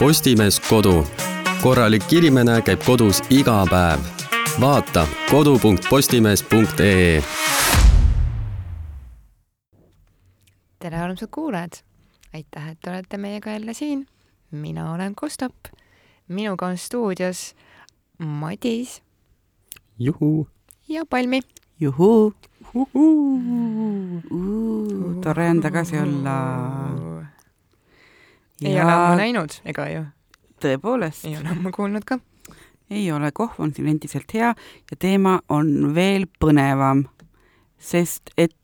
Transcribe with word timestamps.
Postimees 0.00 0.60
Kodu. 0.64 1.04
korralik 1.62 2.12
inimene 2.12 2.62
käib 2.64 2.80
kodus 2.86 3.18
iga 3.28 3.66
päev. 3.68 4.00
vaata 4.60 5.02
kodu.postimees.ee. 5.30 7.22
tere, 10.78 10.96
armsad 10.96 11.28
kuulajad! 11.30 11.72
aitäh, 12.34 12.68
et 12.68 12.78
olete 12.88 13.16
meiega 13.16 13.50
jälle 13.50 13.74
siin. 13.74 14.06
mina 14.50 14.92
olen 14.92 15.14
Kostap. 15.14 15.54
minuga 16.28 16.66
on 16.66 16.78
stuudios 16.78 17.54
Madis 18.18 19.02
juhuu. 19.98 20.48
ja 20.88 21.04
Palmi. 21.10 21.40
juhuu. 21.80 22.32
tore 25.22 25.50
on 25.50 25.60
tagasi 25.60 25.98
olla. 25.98 27.09
Ei 28.64 28.74
ja... 28.74 28.84
ole 28.84 28.92
ammu 28.92 29.20
näinud, 29.20 29.60
ega 29.64 29.86
ju? 29.88 30.04
tõepoolest. 30.60 31.24
ei 31.28 31.36
ole 31.38 31.54
ammu 31.54 31.72
kuulnud 31.74 32.04
ka. 32.06 32.18
ei 32.90 33.06
ole, 33.12 33.32
kohv 33.32 33.60
on 33.62 33.74
siin 33.74 33.88
endiselt 33.92 34.32
hea 34.34 34.52
ja 34.90 34.98
teema 34.98 35.38
on 35.48 35.94
veel 35.94 36.26
põnevam, 36.42 37.06
sest 37.78 38.34
et 38.36 38.56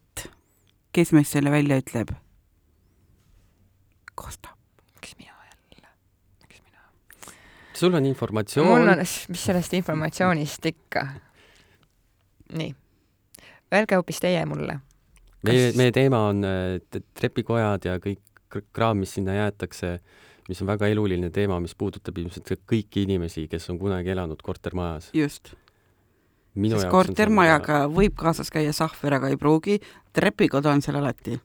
kes 0.97 1.13
meist 1.17 1.37
selle 1.37 1.53
välja 1.53 1.81
ütleb? 1.83 2.13
Kostap. 4.17 4.57
miks 4.95 5.17
mina 5.19 5.33
jälle, 5.51 5.89
miks 6.43 6.63
mina? 6.65 6.83
sul 7.75 7.95
on 7.95 8.07
informatsioon. 8.07 8.69
mul 8.69 8.93
on, 8.95 9.05
mis 9.29 9.45
sellest 9.45 9.73
informatsioonist 9.75 10.67
ikka. 10.73 11.07
nii, 12.53 12.75
öelge 13.75 13.97
hoopis 13.97 14.21
teie 14.21 14.45
mulle. 14.47 14.81
meie, 15.43 15.73
meie 15.77 15.93
teema 15.93 16.27
on 16.29 16.45
äh, 16.45 17.03
trepikojad 17.15 17.89
ja 17.89 17.99
kõik 18.03 18.26
kraam, 18.49 19.03
mis 19.03 19.15
sinna 19.17 19.37
jäetakse, 19.37 19.99
mis 20.49 20.63
on 20.63 20.71
väga 20.71 20.89
eluline 20.93 21.31
teema, 21.35 21.59
mis 21.61 21.75
puudutab 21.75 22.19
ilmselt 22.19 22.53
kõiki 22.71 23.05
inimesi, 23.07 23.47
kes 23.51 23.71
on 23.73 23.79
kunagi 23.79 24.13
elanud 24.15 24.43
kortermajas. 24.43 25.11
just. 25.15 25.55
sest 26.57 26.89
kortermajaga 26.91 27.83
väga... 27.83 27.95
võib 27.99 28.17
kaasas 28.17 28.51
käia 28.51 28.73
sahver, 28.73 29.19
aga 29.21 29.31
ei 29.33 29.37
pruugi, 29.37 29.79
trepikoda 30.13 30.73
on 30.73 30.83
seal 30.83 31.01
alati. 31.03 31.39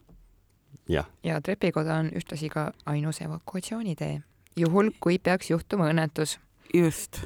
ja, 0.90 1.06
ja 1.24 1.42
trepikoda 1.42 2.02
on 2.04 2.12
ühtlasi 2.16 2.50
ka 2.50 2.72
ainus 2.86 3.22
evakuatsioonitee, 3.22 4.22
juhul 4.56 4.92
kui 5.00 5.20
peaks 5.20 5.52
juhtuma 5.52 5.92
õnnetus. 5.94 6.40
just. 6.74 7.24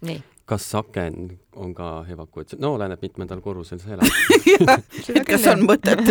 nii 0.00 0.22
kas 0.46 0.74
aken 0.78 1.14
on 1.56 1.72
ka 1.74 2.04
evakuatsioon, 2.12 2.60
no 2.62 2.74
oleneb, 2.76 3.00
mitmendal 3.02 3.40
korrusel 3.42 3.80
sa 3.82 3.96
elad. 3.96 4.10
Et 5.16 5.24
kas 5.26 5.46
on 5.50 5.64
mõtet? 5.66 6.02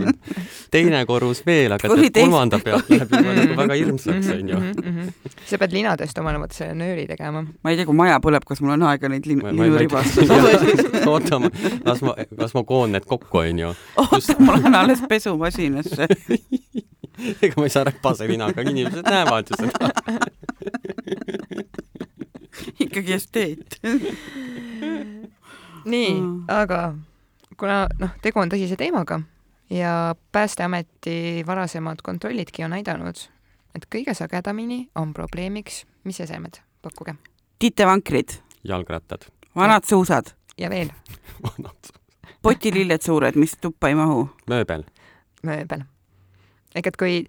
Teine 0.72 1.02
korrus 1.08 1.42
veel, 1.46 1.74
aga 1.76 1.90
tead, 1.90 2.14
kolmanda 2.16 2.60
pealt 2.62 2.88
läheb 2.88 3.12
juba 3.12 3.34
nagu 3.36 3.58
väga 3.58 3.76
hirmsaks, 3.76 4.30
onju. 4.32 4.60
Mhm, 4.62 4.80
mhm. 4.80 5.34
sa 5.50 5.60
pead 5.60 5.76
linadest 5.76 6.22
omale 6.22 6.40
vaata 6.40 6.56
selle 6.56 6.78
nööri 6.78 7.04
tegema. 7.10 7.44
ma 7.44 7.74
ei 7.74 7.76
tea, 7.76 7.88
kui 7.88 7.98
maja 7.98 8.16
põleb, 8.24 8.46
kas 8.48 8.64
mul 8.64 8.76
on 8.78 8.86
aega 8.88 9.12
neid 9.12 9.28
lin-, 9.28 9.44
linu 9.44 9.82
ribastada 9.82 10.40
oota, 11.12 11.42
las 11.84 12.00
ma, 12.06 12.16
las 12.40 12.56
ma 12.56 12.64
koon 12.64 12.96
need 12.96 13.04
kokku, 13.04 13.42
onju. 13.44 13.74
oota, 14.06 14.38
ma 14.40 14.56
lähen 14.56 14.80
alles 14.80 15.04
pesumasinasse. 15.08 16.08
Ega 17.42 17.60
ma 17.60 17.68
ei 17.68 17.72
saa 17.76 17.84
räpase 17.88 18.28
linaga, 18.28 18.64
inimesed 18.64 19.04
näevad 19.04 19.52
ju 19.52 19.60
seda 19.60 19.92
ikkagi 22.80 23.12
esteet 23.12 23.80
nii 25.92 26.20
mm., 26.20 26.44
aga 26.48 26.94
kuna 27.56 27.86
noh, 28.00 28.12
tegu 28.22 28.42
on 28.42 28.52
tõsise 28.52 28.78
teemaga 28.78 29.20
ja 29.70 30.14
Päästeameti 30.32 31.42
varasemad 31.46 32.02
kontrollidki 32.02 32.64
on 32.64 32.74
näidanud, 32.76 33.18
et 33.74 33.86
kõige 33.90 34.14
sagedamini 34.14 34.86
on 34.94 35.14
probleemiks, 35.14 35.84
mis 36.04 36.20
esemed, 36.20 36.60
pakkuge. 36.82 37.14
titevankrid. 37.58 38.38
jalgrattad. 38.64 39.26
vanad 39.56 39.84
suusad. 39.84 40.34
ja 40.58 40.70
veel 40.70 40.90
vanad 41.46 41.92
potililled 42.42 43.02
suured, 43.02 43.34
mis 43.34 43.56
tuppa 43.60 43.88
ei 43.88 43.94
mahu. 43.94 44.28
mööbel. 44.50 44.84
mööbel. 45.42 45.84
ehk 46.74 46.86
et 46.86 46.96
kui 46.96 47.26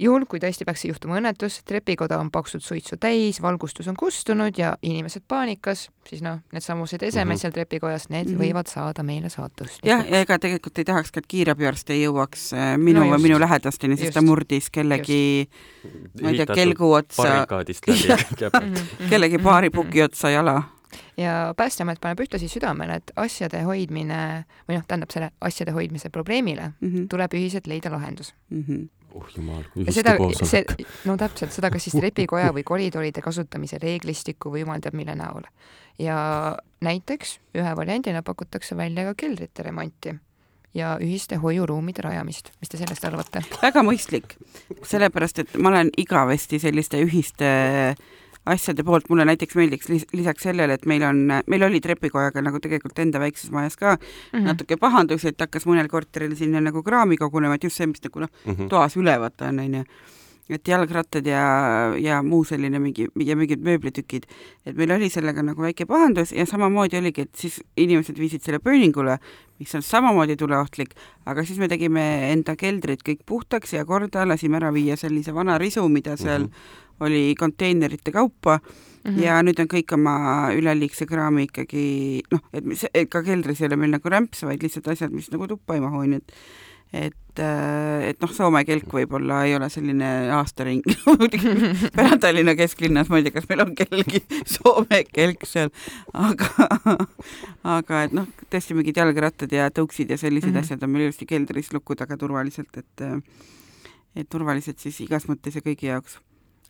juhul, 0.00 0.24
kui 0.28 0.40
tõesti 0.42 0.64
peaks 0.66 0.84
juhtuma 0.88 1.18
õnnetus, 1.20 1.60
trepikoda 1.68 2.18
on 2.20 2.30
paksult 2.32 2.64
suitsu 2.64 2.96
täis, 3.00 3.40
valgustus 3.42 3.88
on 3.90 3.98
kustunud 3.98 4.56
ja 4.58 4.72
inimesed 4.86 5.24
paanikas, 5.28 5.88
siis 6.08 6.24
noh, 6.24 6.40
needsamused 6.54 7.02
esemed 7.02 7.26
mm 7.26 7.34
-hmm. 7.34 7.42
seal 7.42 7.52
trepikojas, 7.52 8.08
need 8.08 8.28
mm 8.28 8.34
-hmm. 8.34 8.42
võivad 8.44 8.72
saada 8.72 9.02
meile 9.02 9.28
saatust. 9.28 9.84
jah, 9.84 10.04
ja 10.10 10.20
ega 10.20 10.38
tegelikult 10.38 10.78
ei 10.78 10.84
tahaks 10.84 11.12
ka, 11.12 11.18
et 11.18 11.26
kiirabiarst 11.26 11.90
ei 11.90 12.04
jõuaks 12.04 12.52
äh, 12.54 12.78
minu 12.78 13.04
no 13.04 13.14
või 13.14 13.22
minu 13.28 13.40
lähedasteni, 13.40 13.96
sest 13.96 14.14
ta 14.14 14.22
murdis 14.22 14.70
kellegi, 14.70 15.48
ma 16.22 16.30
ei 16.30 16.36
tea, 16.36 16.46
kelgu 16.54 16.92
otsa. 16.92 17.46
mhm, 18.60 18.74
kellegi 19.10 19.38
baaripuki 19.38 20.02
otsa 20.02 20.30
jala 20.30 20.62
ja 21.16 21.54
Päästeamet 21.56 22.00
paneb 22.00 22.20
ühtlasi 22.20 22.48
südamele, 22.48 22.94
et 22.94 23.12
asjade 23.16 23.62
hoidmine 23.62 24.44
või 24.68 24.78
noh, 24.78 24.86
tähendab 24.86 25.10
selle 25.10 25.30
asjade 25.40 25.70
hoidmise 25.70 26.10
probleemile 26.10 26.72
mm 26.80 26.88
-hmm. 26.88 27.08
tuleb 27.08 27.34
ühiselt 27.34 27.66
leida 27.66 27.90
lahendus 27.90 28.34
mm. 28.50 28.64
-hmm 28.68 28.88
oh 29.14 29.28
jumal, 29.36 29.64
ühiste 29.76 30.16
koosolek. 30.16 30.74
no 31.08 31.16
täpselt, 31.20 31.54
seda 31.54 31.70
kas 31.72 31.86
siis 31.88 31.98
trepikoja 32.00 32.54
või 32.56 32.64
koridoride 32.66 33.22
kasutamise 33.24 33.80
reeglistiku 33.82 34.52
võimaldab 34.54 34.96
mille 34.96 35.14
näol. 35.18 35.46
ja 35.98 36.16
näiteks 36.84 37.38
ühe 37.58 37.76
variandina 37.76 38.22
pakutakse 38.26 38.76
välja 38.76 39.04
ka 39.10 39.14
keldrite 39.24 39.66
remonti 39.66 40.16
ja 40.74 40.94
ühiste 41.02 41.36
hoiuruumide 41.36 42.02
rajamist. 42.06 42.52
mis 42.60 42.68
te 42.70 42.78
sellest 42.78 43.04
arvate? 43.04 43.42
väga 43.62 43.82
mõistlik, 43.86 44.36
sellepärast 44.86 45.44
et 45.44 45.56
ma 45.58 45.72
olen 45.74 45.90
igavesti 45.98 46.60
selliste 46.62 47.02
ühiste 47.04 47.50
asjade 48.46 48.84
poolt, 48.84 49.08
mulle 49.08 49.24
näiteks 49.28 49.56
meeldiks 49.58 49.90
lisaks 50.12 50.42
sellele, 50.42 50.78
et 50.78 50.86
meil 50.86 51.02
on, 51.04 51.26
meil 51.46 51.66
oli 51.66 51.80
trepikojaga 51.80 52.42
nagu 52.42 52.60
tegelikult 52.60 52.98
enda 52.98 53.20
väikses 53.20 53.50
majas 53.50 53.76
ka 53.76 53.96
mm 53.96 54.38
-hmm. 54.38 54.44
natuke 54.44 54.76
pahandusi, 54.76 55.28
et 55.28 55.40
hakkas 55.40 55.66
mõnel 55.66 55.88
korteril 55.88 56.36
sinna 56.36 56.60
nagu 56.60 56.82
kraami 56.82 57.16
kogunema, 57.16 57.54
et 57.54 57.64
just 57.64 57.76
see, 57.76 57.86
mis 57.86 58.02
nagu 58.02 58.20
noh 58.20 58.28
mm 58.46 58.52
-hmm., 58.52 58.68
toas 58.68 58.96
üleval 58.96 59.30
on, 59.40 59.58
onju 59.58 59.84
et 60.54 60.68
jalgrattad 60.68 61.26
ja, 61.26 61.42
ja 61.98 62.22
muu 62.22 62.44
selline 62.44 62.80
mingi 62.82 63.06
ja 63.24 63.36
mingid 63.38 63.62
mööblitükid, 63.62 64.26
et 64.66 64.76
meil 64.76 64.90
oli 64.90 65.10
sellega 65.12 65.44
nagu 65.46 65.62
väike 65.62 65.86
pahandus 65.86 66.32
ja 66.32 66.46
samamoodi 66.46 66.98
oligi, 66.98 67.26
et 67.28 67.34
siis 67.38 67.60
inimesed 67.76 68.18
viisid 68.18 68.42
selle 68.42 68.58
burning 68.58 68.96
ule, 68.96 69.18
mis 69.62 69.74
on 69.78 69.82
samamoodi 69.82 70.36
tuleohtlik, 70.40 70.96
aga 71.30 71.44
siis 71.46 71.58
me 71.62 71.68
tegime 71.68 72.32
enda 72.32 72.56
keldrid 72.58 73.04
kõik 73.06 73.22
puhtaks 73.26 73.76
ja 73.76 73.84
korda, 73.86 74.26
lasime 74.26 74.58
ära 74.60 74.72
viia 74.74 74.96
sellise 74.96 75.34
vana 75.36 75.58
risu, 75.58 75.88
mida 75.88 76.16
seal 76.16 76.48
mm 76.48 76.52
-hmm 76.52 76.88
oli 77.00 77.34
konteinerite 77.38 78.12
kaupa 78.12 78.58
mm 79.04 79.10
-hmm. 79.10 79.22
ja 79.22 79.42
nüüd 79.42 79.60
on 79.60 79.68
kõik 79.68 79.94
oma 79.94 80.16
üleliigse 80.56 81.06
kraami 81.06 81.48
ikkagi 81.48 82.22
noh, 82.32 82.42
et 82.52 82.64
mis, 82.64 82.86
ka 83.08 83.22
keldris 83.22 83.60
ei 83.60 83.70
ole 83.70 83.76
meil 83.76 83.94
nagu 83.96 84.08
rämps, 84.08 84.42
vaid 84.42 84.62
lihtsalt 84.62 84.88
asjad, 84.88 85.12
mis 85.12 85.30
nagu 85.30 85.46
tuppa 85.48 85.74
ei 85.74 85.80
mahu, 85.80 86.02
nii 86.02 86.16
et 86.16 86.36
et, 86.92 87.38
äh, 87.38 88.08
et 88.10 88.22
noh, 88.22 88.30
Soome 88.34 88.64
kelk 88.66 88.90
võib-olla 88.90 89.44
ei 89.46 89.54
ole 89.54 89.68
selline 89.70 90.30
aastaring 90.34 90.82
Pärnu 91.96 92.18
Tallinna 92.22 92.56
kesklinnas, 92.58 93.10
ma 93.10 93.20
ei 93.20 93.26
tea, 93.26 93.36
kas 93.36 93.46
meil 93.50 93.62
on 93.62 93.74
kellelgi 93.78 94.24
Soome 94.54 95.04
kelk 95.06 95.46
seal, 95.46 95.70
aga 96.12 96.50
aga 97.76 98.02
et 98.08 98.16
noh, 98.16 98.26
tõesti 98.50 98.74
mingid 98.74 98.98
jalgrattad 98.98 99.54
ja 99.54 99.70
tõuksid 99.74 100.10
ja 100.10 100.18
sellised 100.18 100.50
mm 100.50 100.56
-hmm. 100.56 100.66
asjad 100.66 100.82
on 100.82 100.90
meil 100.90 101.06
ilusti 101.06 101.30
keldris 101.30 101.72
luku 101.72 101.94
taga 101.94 102.16
turvaliselt, 102.16 102.76
et 102.76 103.06
et 104.16 104.26
turvalised 104.28 104.78
siis 104.82 105.00
igas 105.06 105.28
mõttes 105.30 105.54
ja 105.54 105.62
kõigi 105.62 105.86
jaoks 105.86 106.18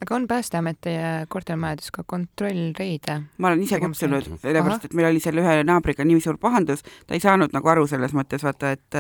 aga 0.00 0.14
on 0.14 0.26
Päästeameti 0.28 0.90
kortermajades 1.28 1.90
ka 1.90 2.04
kontrollreide? 2.06 3.20
ma 3.38 3.48
olen 3.48 3.62
ise 3.62 3.80
kutsunud, 3.80 4.28
sellepärast 4.42 4.88
et 4.88 4.94
meil 4.96 5.10
oli 5.10 5.20
seal 5.22 5.40
ühe 5.42 5.56
naabriga 5.66 6.06
nii 6.08 6.22
suur 6.24 6.38
pahandus, 6.40 6.84
ta 7.06 7.16
ei 7.16 7.22
saanud 7.22 7.52
nagu 7.56 7.72
aru 7.72 7.86
selles 7.90 8.14
mõttes, 8.16 8.44
vaata, 8.46 8.72
et 8.76 8.98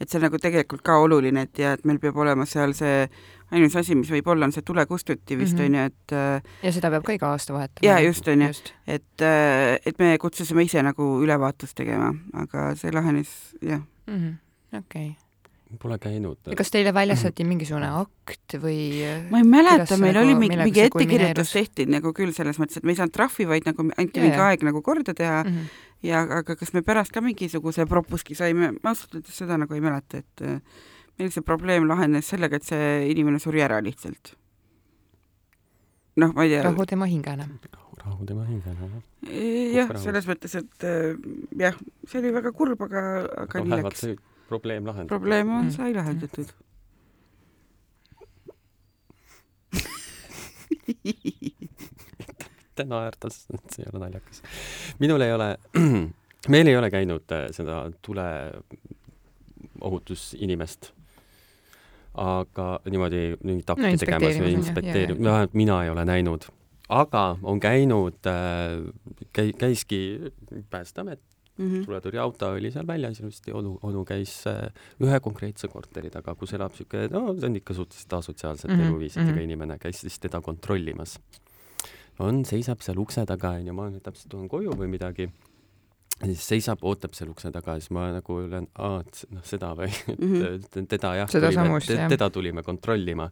et 0.00 0.08
see 0.08 0.18
on 0.20 0.26
nagu 0.28 0.40
tegelikult 0.40 0.84
ka 0.84 0.98
oluline, 1.00 1.46
et 1.48 1.62
ja 1.62 1.72
et 1.78 1.88
meil 1.88 2.00
peab 2.02 2.20
olema 2.20 2.46
seal 2.48 2.76
see 2.76 3.08
ainus 3.54 3.76
asi, 3.80 3.96
mis 3.96 4.10
võib 4.12 4.28
olla, 4.34 4.48
on 4.48 4.54
see 4.54 4.66
tulekustuti 4.66 5.38
vist 5.40 5.58
mm 5.58 5.74
-hmm., 5.74 5.86
et 5.86 6.64
ja 6.68 6.72
seda 6.72 6.92
peab 6.92 7.08
ka 7.08 7.16
iga 7.16 7.32
aasta 7.32 7.56
vahetama? 7.56 7.88
jaa, 7.88 8.00
just 8.04 8.28
onju, 8.28 8.52
et, 8.86 9.28
et 9.86 9.98
me 9.98 10.16
kutsusime 10.18 10.68
ise 10.68 10.82
nagu 10.82 11.10
ülevaatust 11.24 11.76
tegema, 11.76 12.14
aga 12.32 12.74
see 12.76 12.92
lahenes 12.92 13.56
jah. 13.62 13.80
Mm 14.06 14.16
-hmm.. 14.20 14.78
okei. 14.78 15.08
okay 15.08 15.23
Pole 15.80 15.98
käinud. 15.98 16.38
ja 16.50 16.56
kas 16.58 16.70
teile 16.72 16.92
väljastati 16.94 17.44
mingisugune 17.48 17.88
akt 18.00 18.56
või? 18.62 18.78
ma 19.30 19.40
ei 19.40 19.48
mäleta, 19.48 19.98
meil 20.00 20.18
oli 20.20 20.36
mingi, 20.38 20.58
mingi 20.60 20.84
ettekirjutus 20.86 21.54
tehti 21.56 21.86
nagu 21.90 22.12
küll 22.16 22.34
selles 22.36 22.58
mõttes, 22.60 22.80
et 22.80 22.86
me 22.86 22.94
ei 22.94 23.00
saanud 23.00 23.14
trahvi, 23.14 23.46
vaid 23.50 23.68
nagu 23.68 23.86
anti 23.90 24.24
mingi 24.24 24.40
aeg 24.46 24.64
nagu 24.66 24.82
korda 24.84 25.14
teha 25.16 25.42
mm. 25.42 25.52
-hmm. 25.52 25.84
ja 26.10 26.24
aga 26.40 26.56
kas 26.56 26.74
me 26.76 26.82
pärast 26.86 27.14
ka 27.14 27.22
mingisuguse 27.24 27.86
propuski 27.90 28.34
saime, 28.38 28.72
ma 28.82 28.92
ausalt 28.94 29.14
öeldes 29.18 29.38
seda 29.42 29.58
nagu 29.60 29.74
ei 29.74 29.84
mäleta, 29.84 30.22
et 30.24 30.44
äh, 30.44 30.60
meil 31.18 31.30
see 31.30 31.46
probleem 31.46 31.88
lahenes 31.88 32.28
sellega, 32.28 32.56
et 32.56 32.66
see 32.66 32.90
inimene 33.12 33.38
suri 33.42 33.62
ära 33.64 33.80
lihtsalt. 33.82 34.34
noh, 36.16 36.34
ma 36.34 36.44
ei 36.44 36.54
tea. 36.54 36.62
rahu 36.62 36.86
tema 36.86 37.06
hingele. 37.10 37.48
rahu 38.04 38.26
tema 38.26 38.44
hingele, 38.44 38.90
jah. 38.90 39.80
jah, 39.80 39.96
selles 40.02 40.28
mõttes, 40.28 40.54
et 40.60 40.86
äh, 40.86 41.16
jah, 41.58 41.74
see 42.06 42.20
oli 42.22 42.32
väga 42.34 42.52
kurb, 42.52 42.86
aga, 42.86 43.02
aga 43.46 43.64
nii 43.64 43.82
läks 43.82 44.06
probleem 44.54 44.86
lahendatud. 44.86 45.18
probleem 45.18 45.50
on, 45.58 45.72
sai 45.74 45.90
lahendatud 45.96 46.54
naerda, 52.82 53.30
sest 53.30 53.70
see 53.70 53.84
ei 53.84 53.88
ole 53.92 54.00
naljakas. 54.02 54.42
minul 54.98 55.20
ei 55.24 55.32
ole, 55.32 55.56
meil 56.54 56.66
ei 56.70 56.76
ole 56.76 56.90
käinud 56.90 57.32
äh, 57.32 57.46
seda 57.54 57.90
tuleohutusinimest, 58.04 60.92
aga 62.24 62.80
niimoodi 62.90 63.36
mingit 63.42 63.70
akti 63.70 63.82
No 63.86 63.96
tegemas 64.02 64.36
või 64.42 64.52
inspekteerimas, 64.58 65.24
vähemalt 65.24 65.54
mina 65.58 65.76
ei 65.84 65.90
ole 65.94 66.04
näinud. 66.08 66.42
aga 66.88 67.38
on 67.42 67.60
käinud 67.60 68.26
äh,, 68.26 68.32
käi-, 69.32 69.56
käiski 69.58 70.20
Päästeamet, 70.70 71.20
Mhm. 71.58 71.84
tuletõrjeauto 71.86 72.48
oli 72.56 72.70
seal 72.74 72.86
väljas, 72.86 73.20
ilusti 73.20 73.52
onu, 73.54 73.76
onu 73.86 74.04
käis 74.04 74.32
äh, 74.50 74.64
ühe 75.00 75.20
konkreetse 75.22 75.68
korteri 75.70 76.10
taga, 76.10 76.34
kus 76.34 76.52
elab 76.56 76.72
niisugune, 76.74 77.08
no 77.14 77.34
see 77.38 77.46
on 77.46 77.56
ikka 77.60 77.74
suhteliselt 77.78 78.12
asotsiaalsete 78.18 78.72
mm 78.74 78.80
-hmm, 78.80 78.88
eluviisidega 78.90 79.30
mm. 79.30 79.38
-hmm. 79.38 79.42
inimene, 79.44 79.78
käis 79.78 80.00
siis 80.00 80.18
teda 80.18 80.40
kontrollimas. 80.40 81.18
on, 82.18 82.44
seisab 82.44 82.80
seal 82.82 82.98
ukse 82.98 83.24
taga, 83.26 83.50
onju, 83.58 83.72
ma 83.74 83.90
täpselt 84.02 84.28
tulen 84.30 84.48
koju 84.48 84.70
või 84.70 84.86
midagi, 84.90 85.28
siis 86.24 86.48
seisab, 86.48 86.78
ootab 86.82 87.14
seal 87.14 87.30
ukse 87.30 87.50
taga 87.50 87.74
siis 87.78 87.90
ma 87.90 88.08
nagu 88.12 88.34
olen, 88.34 88.66
aa, 88.78 89.00
et 89.00 89.24
noh, 89.30 89.42
seda 89.44 89.74
või 89.74 89.90
Mhm. 90.18 90.42
et 90.44 90.88
teda 90.88 91.14
jah, 91.14 91.30
tulime, 91.30 91.80
jah. 91.80 92.08
teda 92.08 92.30
tulime 92.30 92.62
kontrollima. 92.62 93.30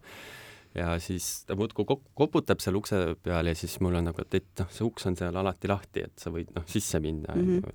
ja 0.75 0.99
siis 0.99 1.45
ta 1.45 1.55
muudkui 1.55 1.85
kop- 1.85 2.07
koputab 2.15 2.61
seal 2.61 2.77
ukse 2.77 3.17
peal 3.23 3.47
ja 3.47 3.55
siis 3.55 3.81
mul 3.81 3.95
on 3.95 4.05
nagu, 4.05 4.21
et, 4.23 4.35
et 4.35 4.45
noh, 4.59 4.71
see 4.71 4.85
uks 4.87 5.07
on 5.07 5.17
seal 5.17 5.37
alati 5.37 5.69
lahti, 5.69 6.01
et 6.07 6.13
sa 6.17 6.31
võid 6.31 6.49
noh, 6.55 6.65
sisse 6.67 7.01
minna 7.01 7.35
et 7.35 7.41
et 7.69 7.75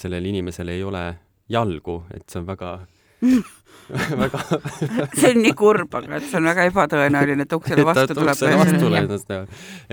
sellel 0.00 0.30
inimesel 0.32 0.72
ei 0.72 0.82
ole 0.86 1.04
jalgu, 1.50 2.02
et 2.14 2.26
see 2.30 2.40
on 2.40 2.48
väga 2.48 2.74
väga 4.22 4.40
see 5.14 5.32
on 5.32 5.42
nii 5.44 5.52
kurb, 5.58 5.94
aga 5.98 6.18
et 6.18 6.28
see 6.28 6.38
on 6.38 6.48
väga 6.50 6.66
ebatõenäoline, 6.70 7.46
et 7.46 7.56
uksele 7.56 7.84
vastu 7.86 8.16
tuleb. 8.16 8.36
uksele 8.36 8.60
vastu 8.60 8.92
ennast, 9.00 9.34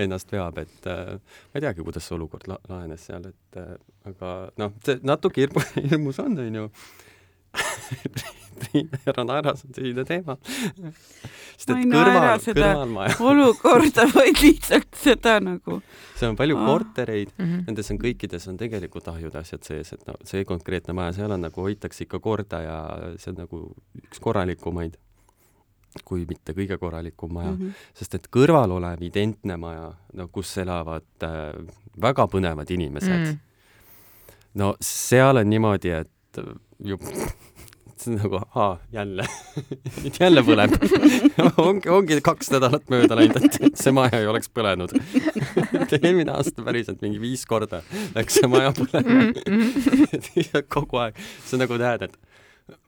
ennast 0.06 0.32
veab, 0.32 0.62
et 0.62 0.88
äh, 0.92 1.18
ma 1.18 1.60
ei 1.60 1.66
teagi, 1.66 1.84
kuidas 1.86 2.08
see 2.08 2.16
olukord 2.16 2.48
la 2.50 2.60
lahenes 2.70 3.04
seal, 3.10 3.28
et 3.32 3.60
äh, 3.60 3.74
aga 4.08 4.32
noh, 4.60 4.72
see 4.86 5.00
natuke 5.06 5.44
hirmu, 5.44 5.64
hirmus 5.90 6.22
on, 6.24 6.38
onju. 6.46 6.70
Triin 8.58 8.88
ära 9.06 9.22
naera, 9.22 9.52
see 9.54 9.68
on 9.68 9.74
tõsine 9.76 10.04
teema. 10.08 10.34
sest 10.42 11.68
Ma 11.70 11.76
et 11.76 11.84
ei 11.84 11.86
naera 11.86 12.14
kõrval, 12.14 12.40
seda. 12.42 12.62
kõrvalmaja, 12.72 13.16
olukorda, 13.30 14.06
vaid 14.16 14.40
lihtsalt 14.42 14.98
seda 14.98 15.36
nagu. 15.42 15.76
seal 16.18 16.32
on 16.32 16.38
palju 16.40 16.56
Aa. 16.58 16.66
kortereid, 16.66 17.30
Mhm. 17.38 17.60
nendes 17.68 17.90
on 17.94 17.98
kõikides 18.02 18.48
on 18.50 18.58
tegelikult 18.58 19.06
ahjud 19.14 19.36
asjad 19.38 19.62
sees, 19.62 19.92
et 19.94 20.02
no 20.08 20.14
see 20.26 20.42
konkreetne 20.44 20.92
maja, 20.94 21.12
seal 21.20 21.30
on 21.32 21.40
nagu 21.46 21.62
hoitakse 21.68 22.02
ikka 22.06 22.18
korda 22.20 22.62
ja 22.66 22.78
see 23.16 23.30
on 23.30 23.38
nagu 23.44 23.62
üks 24.02 24.18
korralikumaid, 24.20 24.96
kui 26.04 26.26
mitte 26.28 26.52
kõige 26.52 26.76
korralikum 26.78 27.32
maja 27.32 27.52
mm. 27.52 27.58
-hmm. 27.62 27.72
sest 27.94 28.14
et 28.18 28.26
kõrval 28.30 28.70
olev 28.74 29.02
identne 29.02 29.56
maja, 29.56 29.92
no 30.14 30.28
kus 30.28 30.56
elavad 30.58 31.06
äh, 31.22 31.54
väga 32.00 32.26
põnevad 32.26 32.70
inimesed 32.70 33.18
mm., 33.18 33.24
Mm. 33.28 33.38
no 34.54 34.74
seal 34.80 35.36
on 35.36 35.46
niimoodi, 35.50 35.90
et 35.90 36.42
see 37.98 38.12
on 38.12 38.18
nagu 38.20 38.40
aa, 38.54 38.78
jälle. 38.94 39.24
Nüüd 40.02 40.18
jälle 40.20 40.44
põleb. 40.46 40.76
Ongi, 41.66 41.90
ongi 41.90 42.20
kaks 42.24 42.52
nädalat 42.54 42.86
mööda 42.92 43.18
läinud, 43.18 43.48
et 43.48 43.78
see 43.78 43.92
maja 43.94 44.20
ei 44.20 44.28
oleks 44.30 44.50
põlenud. 44.54 44.94
Eelmine 45.98 46.36
aasta 46.36 46.62
päriselt 46.66 47.02
mingi 47.02 47.18
viis 47.22 47.44
korda 47.48 47.82
läks 48.14 48.38
see 48.38 48.50
maja 48.50 48.70
põlema. 48.76 49.32
Ja 50.38 50.62
kogu 50.62 51.02
aeg, 51.02 51.18
sa 51.46 51.58
nagu 51.60 51.78
näed, 51.80 52.06
et 52.06 52.18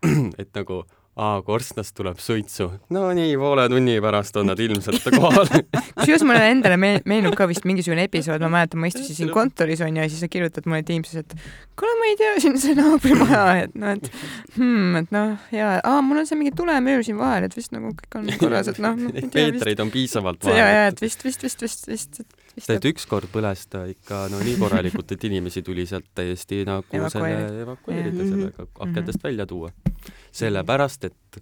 et 0.43 0.51
nagu 0.55 0.85
aa, 1.21 1.43
korstnast 1.45 1.93
tuleb 1.99 2.17
suitsu. 2.23 2.71
no 2.97 3.03
nii, 3.17 3.35
poole 3.37 3.67
tunni 3.69 3.99
pärast 4.01 4.37
on 4.41 4.47
nad 4.49 4.61
ilmselt 4.65 5.05
kohal. 5.13 5.49
kusjuures 6.01 6.25
mulle 6.25 6.47
endale 6.49 6.79
me- 6.81 7.03
meenub 7.11 7.35
ka 7.37 7.45
vist 7.51 7.67
mingisugune 7.69 8.07
episood, 8.09 8.41
ma 8.47 8.49
mäletan, 8.55 8.81
ma 8.81 8.89
istusin 8.89 9.19
siin 9.19 9.33
kontoris 9.35 9.83
onju 9.85 10.01
ja 10.01 10.09
siis 10.09 10.23
sa 10.25 10.31
kirjutad 10.33 10.65
mulle 10.71 10.83
Teamsis, 10.89 11.21
et 11.21 11.35
kuule, 11.81 11.93
ma 12.01 12.09
ei 12.09 12.17
tea, 12.21 12.33
siin 12.41 12.57
see 12.63 12.75
naabrimaja, 12.79 13.43
et 13.67 13.77
noh, 13.77 13.93
et 13.99 14.09
hmm, 14.57 14.97
et 15.03 15.13
noh, 15.15 15.37
ja 15.53 15.75
aa, 15.85 16.01
mul 16.05 16.23
on 16.23 16.29
see 16.31 16.41
mingi 16.41 16.55
tulemüür 16.57 17.05
siin 17.05 17.21
vahel, 17.21 17.47
et 17.51 17.57
vist 17.59 17.73
nagu 17.77 17.93
kõik 18.01 18.19
on 18.23 18.33
korras, 18.41 18.73
et 18.73 18.81
noh, 18.81 18.97
meetreid 18.97 19.81
on 19.85 19.93
piisavalt 19.93 20.49
ja, 20.49 20.57
ja, 20.57 20.65
vahel. 20.71 20.93
et 20.95 21.05
vist, 21.05 21.25
vist, 21.29 21.45
vist, 21.45 21.63
vist, 21.67 21.89
vist, 21.91 22.23
vist 22.57 22.71
et 22.75 22.89
ükskord 22.91 23.29
põles 23.33 23.67
ta 23.71 23.85
ikka 23.93 24.25
no 24.33 24.41
nii 24.45 24.57
korralikult, 24.61 25.13
et 25.17 25.29
inimesi 25.29 25.63
tuli 25.67 25.85
sealt 25.89 26.09
täiesti 26.17 26.63
nagu 26.69 26.85
Evakueerida. 26.91 27.47
selle 27.49 27.63
evakueerida 27.69 28.17
Mhm. 28.25 28.33
sellega 28.35 28.67
akendest 28.89 29.23
välja 29.25 29.47
tuua. 29.47 29.71
sellepärast, 30.33 31.05
et 31.05 31.41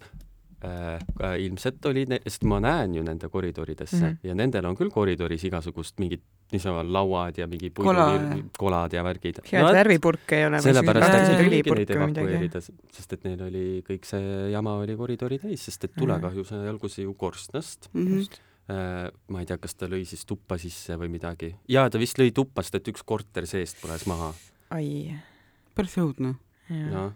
äh, 0.63 0.95
äh, 1.23 1.37
ilmselt 1.45 1.85
oli, 1.85 2.05
sest 2.25 2.43
ma 2.43 2.59
näen 2.59 2.95
ju 2.97 3.03
nende 3.03 3.29
koridoridesse 3.29 3.95
mm 3.95 4.03
Mhm. 4.03 4.11
-hmm. 4.13 4.27
ja 4.27 4.35
nendel 4.35 4.65
on 4.65 4.75
küll 4.75 4.89
koridoris 4.91 5.43
igasugust 5.43 5.99
mingit 5.99 6.21
niisama 6.51 6.81
lauad 6.83 7.37
ja 7.37 7.47
mingi 7.47 7.69
puidu 7.69 7.93
kolad 8.57 8.93
ja 8.93 9.03
värgid. 9.03 9.39
hea, 9.51 9.61
et 9.69 9.75
värvipurke 9.75 10.35
ei 10.35 10.45
ole 10.47 10.61
sellepärast 10.61 11.11
neid 11.13 11.47
õlipurke 11.47 11.85
või 11.95 12.07
midagi. 12.07 12.27
evakueerida, 12.27 12.61
sest 12.91 13.13
et 13.13 13.23
neil 13.23 13.41
oli 13.41 13.83
kõik 13.89 14.05
see 14.05 14.51
jama 14.51 14.73
oli 14.81 14.95
koridori 14.97 15.39
täis, 15.39 15.65
sest 15.65 15.83
et 15.83 15.93
tulekahju 15.95 16.43
sai 16.43 16.67
alguse 16.67 17.01
ju 17.01 17.13
korstnast. 17.13 17.89
Mhm. 17.93 18.23
ma 19.29 19.39
ei 19.39 19.45
tea, 19.45 19.57
kas 19.57 19.73
ta 19.75 19.87
lõi 19.87 20.05
siis 20.05 20.25
tuppa 20.25 20.57
sisse 20.57 20.93
või 20.97 21.09
midagi. 21.09 21.55
jaa, 21.67 21.89
ta 21.89 21.97
vist 21.97 22.17
lõi 22.19 22.31
tuppa, 22.33 22.61
sest 22.61 22.75
et 22.75 22.87
üks 22.87 23.01
korter 23.05 23.45
seest 23.47 23.77
põles 23.81 24.05
maha. 24.07 24.33
ai, 24.71 25.15
päris 25.75 25.95
õudne. 25.97 26.35
noh, 26.69 27.13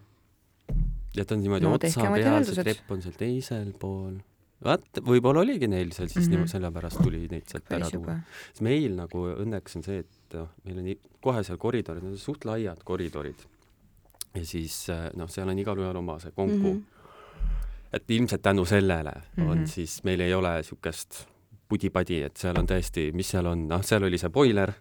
ja 1.15 1.25
ta 1.25 1.36
on 1.36 1.42
niimoodi 1.44 1.65
No 1.68 1.74
otsa 1.77 2.12
peal, 2.13 2.45
see 2.45 2.63
trepp 2.63 2.92
on 2.92 3.01
seal 3.01 3.18
teisel 3.18 3.74
pool. 3.80 4.15
vaat, 4.63 5.00
võib-olla 5.04 5.42
oligi 5.44 5.68
neil 5.68 5.92
seal 5.92 6.07
siis 6.07 6.27
mm 6.27 6.33
Mhm. 6.33 6.44
-hmm. 6.44 6.51
sellepärast 6.56 7.01
tuli 7.04 7.27
neid 7.31 7.44
sealt 7.48 7.65
ära 7.71 7.80
päris 7.80 7.92
tuua 7.92 8.01
jube.. 8.01 8.15
sest 8.51 8.62
meil 8.62 8.95
nagu 8.95 9.25
õnneks 9.45 9.75
on 9.75 9.83
see, 9.83 10.00
et 10.00 10.33
noh, 10.38 10.50
meil 10.65 10.77
on 10.80 10.95
kohe 11.21 11.44
seal 11.44 11.57
koridorid, 11.57 12.04
need 12.04 12.13
on 12.13 12.18
suht 12.18 12.45
laiad 12.45 12.83
koridorid. 12.83 13.36
ja 14.36 14.45
siis 14.45 14.89
äh, 14.89 15.10
noh, 15.15 15.30
seal 15.30 15.50
on 15.50 15.60
igalühel 15.60 15.95
oma 15.95 16.19
see 16.19 16.31
konku 16.31 16.56
mm. 16.57 16.63
Mhm. 16.63 16.77
-hmm. 16.77 17.94
et 17.94 18.12
ilmselt 18.12 18.42
tänu 18.42 18.66
sellele 18.66 19.12
mm 19.12 19.44
-hmm. 19.44 19.50
on 19.51 19.57
Mhm. 19.57 19.66
siis, 19.68 20.04
meil 20.04 20.19
ei 20.21 20.33
ole 20.33 20.56
niisugust 20.57 21.27
pudi-padi, 21.69 22.24
et 22.24 22.38
seal 22.38 22.57
on 22.59 22.68
tõesti, 22.68 23.12
mis 23.13 23.30
seal 23.30 23.45
on, 23.45 23.68
noh, 23.68 23.81
seal 23.83 24.04
oli 24.04 24.18
see 24.18 24.30
boiler, 24.30 24.74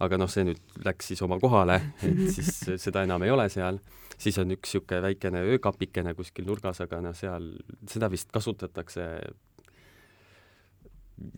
aga 0.00 0.16
noh, 0.18 0.28
see 0.30 0.44
nüüd 0.44 0.58
läks 0.84 1.06
siis 1.06 1.22
oma 1.22 1.38
kohale, 1.40 1.80
et 2.02 2.30
siis 2.34 2.60
seda 2.82 3.02
enam 3.02 3.22
ei 3.22 3.30
ole 3.30 3.48
seal. 3.48 3.78
Siis 4.18 4.38
on 4.38 4.54
üks 4.54 4.74
niisugune 4.74 5.02
väikene 5.02 5.42
öökapikene 5.54 6.14
kuskil 6.14 6.46
nurgas, 6.48 6.80
aga 6.84 7.00
noh, 7.04 7.16
seal 7.16 7.50
seda 7.90 8.10
vist 8.12 8.30
kasutatakse 8.34 9.08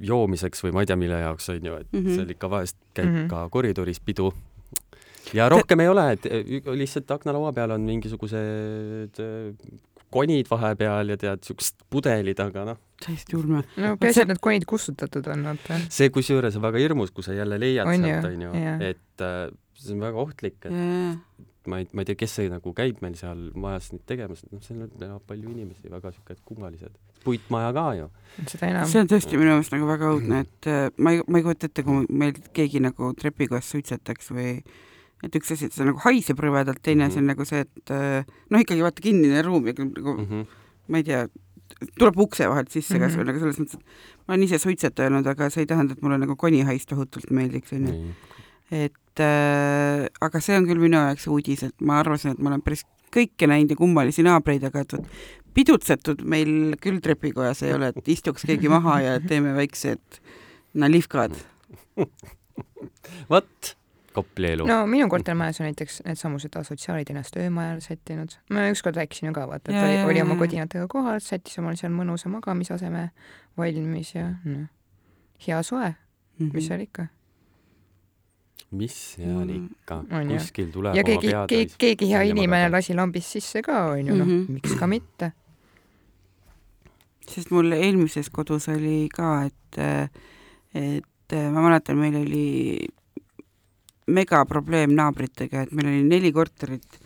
joomiseks 0.01 0.65
või 0.65 0.75
ma 0.75 0.85
ei 0.85 0.91
tea, 0.91 0.99
mille 0.99 1.19
jaoks 1.21 1.51
on 1.53 1.65
ju, 1.71 1.81
et 1.81 1.91
mm. 1.93 1.99
-hmm. 2.01 2.15
seal 2.15 2.31
ikka 2.37 2.51
vahest 2.51 2.79
käib 2.95 3.09
mm. 3.09 3.17
-hmm. 3.17 3.29
ka 3.29 3.49
koridoris 3.53 4.01
pidu. 4.01 4.33
ja 5.35 5.49
rohkem 5.49 5.81
ei 5.81 5.89
ole, 5.89 6.13
et 6.13 6.27
ü- 6.27 6.77
lihtsalt 6.79 7.11
aknalaua 7.11 7.53
peal 7.53 7.71
on 7.71 7.81
mingisugused 7.81 9.21
äh, 9.21 9.79
konid 10.11 10.51
vahepeal 10.51 11.09
ja 11.09 11.17
tead, 11.17 11.43
siuksed 11.45 11.85
pudelid, 11.91 12.41
aga 12.41 12.65
noh, 12.65 12.79
täiesti 13.05 13.37
ulme. 13.37 13.63
no 13.77 13.97
peaasi, 14.01 14.23
et 14.23 14.29
need 14.33 14.41
konid 14.41 14.65
kustutatud 14.69 15.27
on, 15.33 15.45
vaata. 15.51 15.81
see 15.91 16.11
kusjuures 16.15 16.57
on 16.57 16.63
väga 16.63 16.79
hirmus, 16.79 17.11
kui 17.11 17.27
sa 17.27 17.37
jälle 17.37 17.61
leiad 17.61 17.87
On 17.87 17.95
sealt, 18.07 18.31
ju, 18.31 18.51
onju, 18.51 18.77
et 18.81 19.25
äh, 19.27 19.51
see 19.77 19.93
on 19.95 20.01
väga 20.01 20.17
ohtlik, 20.23 20.57
et 20.65 20.73
ma 21.67 21.81
ei, 21.83 21.89
ma 21.93 22.03
ei 22.03 22.07
tea, 22.07 22.15
kes 22.21 22.35
see 22.39 22.49
nagu 22.53 22.73
käib 22.77 23.01
meil 23.03 23.15
seal 23.19 23.51
majas 23.59 23.91
neid 23.93 24.05
tegemas, 24.07 24.45
noh, 24.53 24.61
seal 24.63 24.85
elab 24.87 25.23
palju 25.27 25.51
inimesi, 25.51 25.91
väga 25.91 26.13
siukesed 26.15 26.43
kummalised. 26.47 26.95
puitmaja 27.27 27.73
ka 27.75 27.87
ju. 27.99 28.11
seda 28.47 28.69
enam. 28.71 28.87
see 28.87 29.01
on 29.03 29.09
tõesti 29.11 29.35
minu 29.41 29.51
meelest 29.57 29.73
nagu 29.75 29.87
väga 29.89 30.11
õudne, 30.15 30.45
et 30.47 30.67
äh, 30.71 30.91
ma 30.97 31.11
ei, 31.17 31.23
ma 31.27 31.39
ei 31.41 31.47
kujuta 31.49 31.67
ette, 31.67 31.83
kui 31.83 32.05
meil 32.09 32.37
keegi 32.55 32.79
nagu 32.85 33.09
trepikojas 33.19 33.67
suitsetaks 33.75 34.31
või 34.31 34.53
et 35.25 35.35
üks 35.35 35.51
asi, 35.57 35.67
et 35.67 35.73
see 35.75 35.85
nagu 35.89 35.99
haiseb 36.05 36.39
rõvedalt, 36.39 36.79
teine 36.87 37.09
asi 37.09 37.19
on 37.19 37.25
Mhm. 37.25 37.33
nagu 37.33 37.45
see, 37.49 37.65
et 37.67 37.91
äh, 37.91 38.23
noh, 38.51 38.61
ikkagi 38.63 38.83
vaata 38.85 39.03
kinnine 39.03 39.43
ruum 39.43 39.67
ja 39.67 39.73
nagu 39.75 40.15
Mm 40.15 40.27
-hmm. 40.31 40.47
ma 40.89 40.99
ei 40.99 41.03
tea, 41.03 41.27
tuleb 41.99 42.19
ukse 42.21 42.47
vahelt 42.49 42.71
sisse 42.71 42.95
Mhm. 42.95 43.03
kasvõi 43.03 43.25
nagu 43.27 43.39
selles 43.43 43.59
mõttes, 43.59 43.75
et 43.75 43.85
ma 44.29 44.35
olen 44.35 44.43
ise 44.47 44.59
suitsetanud, 44.63 45.27
aga 45.27 45.51
see 45.51 45.63
ei 45.63 45.67
tähenda, 45.67 45.93
et 45.99 46.03
mulle 46.03 46.19
nagu 46.19 46.37
konihais 46.37 46.87
tohutult 46.87 47.31
meeldiks, 47.31 47.73
onju. 47.73 47.91
nii. 47.91 48.15
et 48.71 48.93
äh, 49.21 50.07
aga 50.21 50.41
see 50.41 50.57
on 50.59 50.67
küll 50.69 50.81
minu 50.83 50.97
jaoks 50.99 51.27
uudis, 51.33 51.63
et 51.69 51.75
ma 51.81 52.01
arvasin, 52.03 52.33
et 52.37 52.39
ma 52.43 52.51
olen 52.53 52.63
päris 52.63 52.85
kõike 53.17 53.47
näinud 53.49 53.71
ja 53.73 53.77
kummalisi 53.79 54.23
naabreid, 54.27 54.65
aga 54.69 54.83
et 54.85 54.93
vot 54.97 55.07
pidutsetud 55.57 56.21
meil 56.29 56.75
küll 56.83 56.99
trepikojas 57.01 57.63
ei 57.65 57.73
ole, 57.73 57.89
et 57.95 58.09
istuks 58.13 58.45
keegi 58.45 58.69
maha 58.69 58.99
ja 59.01 59.15
teeme 59.21 59.55
väiksed 59.57 60.21
nalivkad. 60.77 61.33
vot, 63.31 63.77
Kopli 64.17 64.51
elu. 64.55 64.67
no 64.69 64.79
minu 64.89 65.09
kortermajas 65.13 65.61
on 65.61 65.67
näiteks 65.69 65.99
needsamused 66.07 66.55
asotsiaalid 66.57 67.11
ennast 67.13 67.37
öömajal 67.37 67.81
sättinud. 67.85 68.37
ma 68.51 68.69
ükskord 68.73 68.97
rääkisin 68.97 69.29
ju 69.29 69.33
ka, 69.37 69.47
vaata, 69.49 69.73
et 69.73 69.77
Ja, 69.77 69.85
oli, 69.85 70.13
oli 70.13 70.23
oma 70.23 70.37
kodinatega 70.41 70.87
kohal, 70.89 71.21
sättis 71.21 71.59
omal 71.59 71.77
seal 71.77 71.93
mõnusa 71.93 72.29
magamisaseme 72.33 73.11
valmis 73.59 74.15
ja 74.15 74.31
noh, 74.45 74.67
hea 75.47 75.63
soe, 75.63 75.95
Mhm. 76.39 76.51
mis 76.53 76.67
seal 76.69 76.81
ikka. 76.81 77.07
Mis 78.73 78.93
seal 79.15 79.47
Mm. 79.47 79.69
ikka, 79.71 80.01
On 80.11 80.31
ju. 80.31 80.37
kuskil 80.39 80.71
tuleb 80.73 80.95
ja 80.97 81.03
keegi, 81.07 81.31
keegi, 81.49 81.75
keegi 81.79 82.09
hea 82.11 82.23
inimene 82.33 82.69
lasi 82.71 82.95
lambist 82.95 83.31
sisse 83.37 83.63
ka, 83.63 83.93
onju, 83.93 84.15
noh 84.15 84.27
Mhm., 84.27 84.53
miks 84.55 84.75
ka 84.79 84.87
mitte. 84.87 85.33
sest 87.27 87.51
mul 87.51 87.73
eelmises 87.73 88.29
kodus 88.31 88.69
oli 88.69 89.09
ka, 89.13 89.47
et 89.47 89.79
et 90.75 91.33
ma 91.53 91.61
mäletan, 91.65 91.97
meil 91.99 92.15
oli 92.21 92.87
megaprobleem 94.07 94.93
naabritega, 94.95 95.63
et 95.67 95.73
meil 95.73 95.89
oli 95.91 96.03
neli 96.07 96.31
korterit 96.33 96.99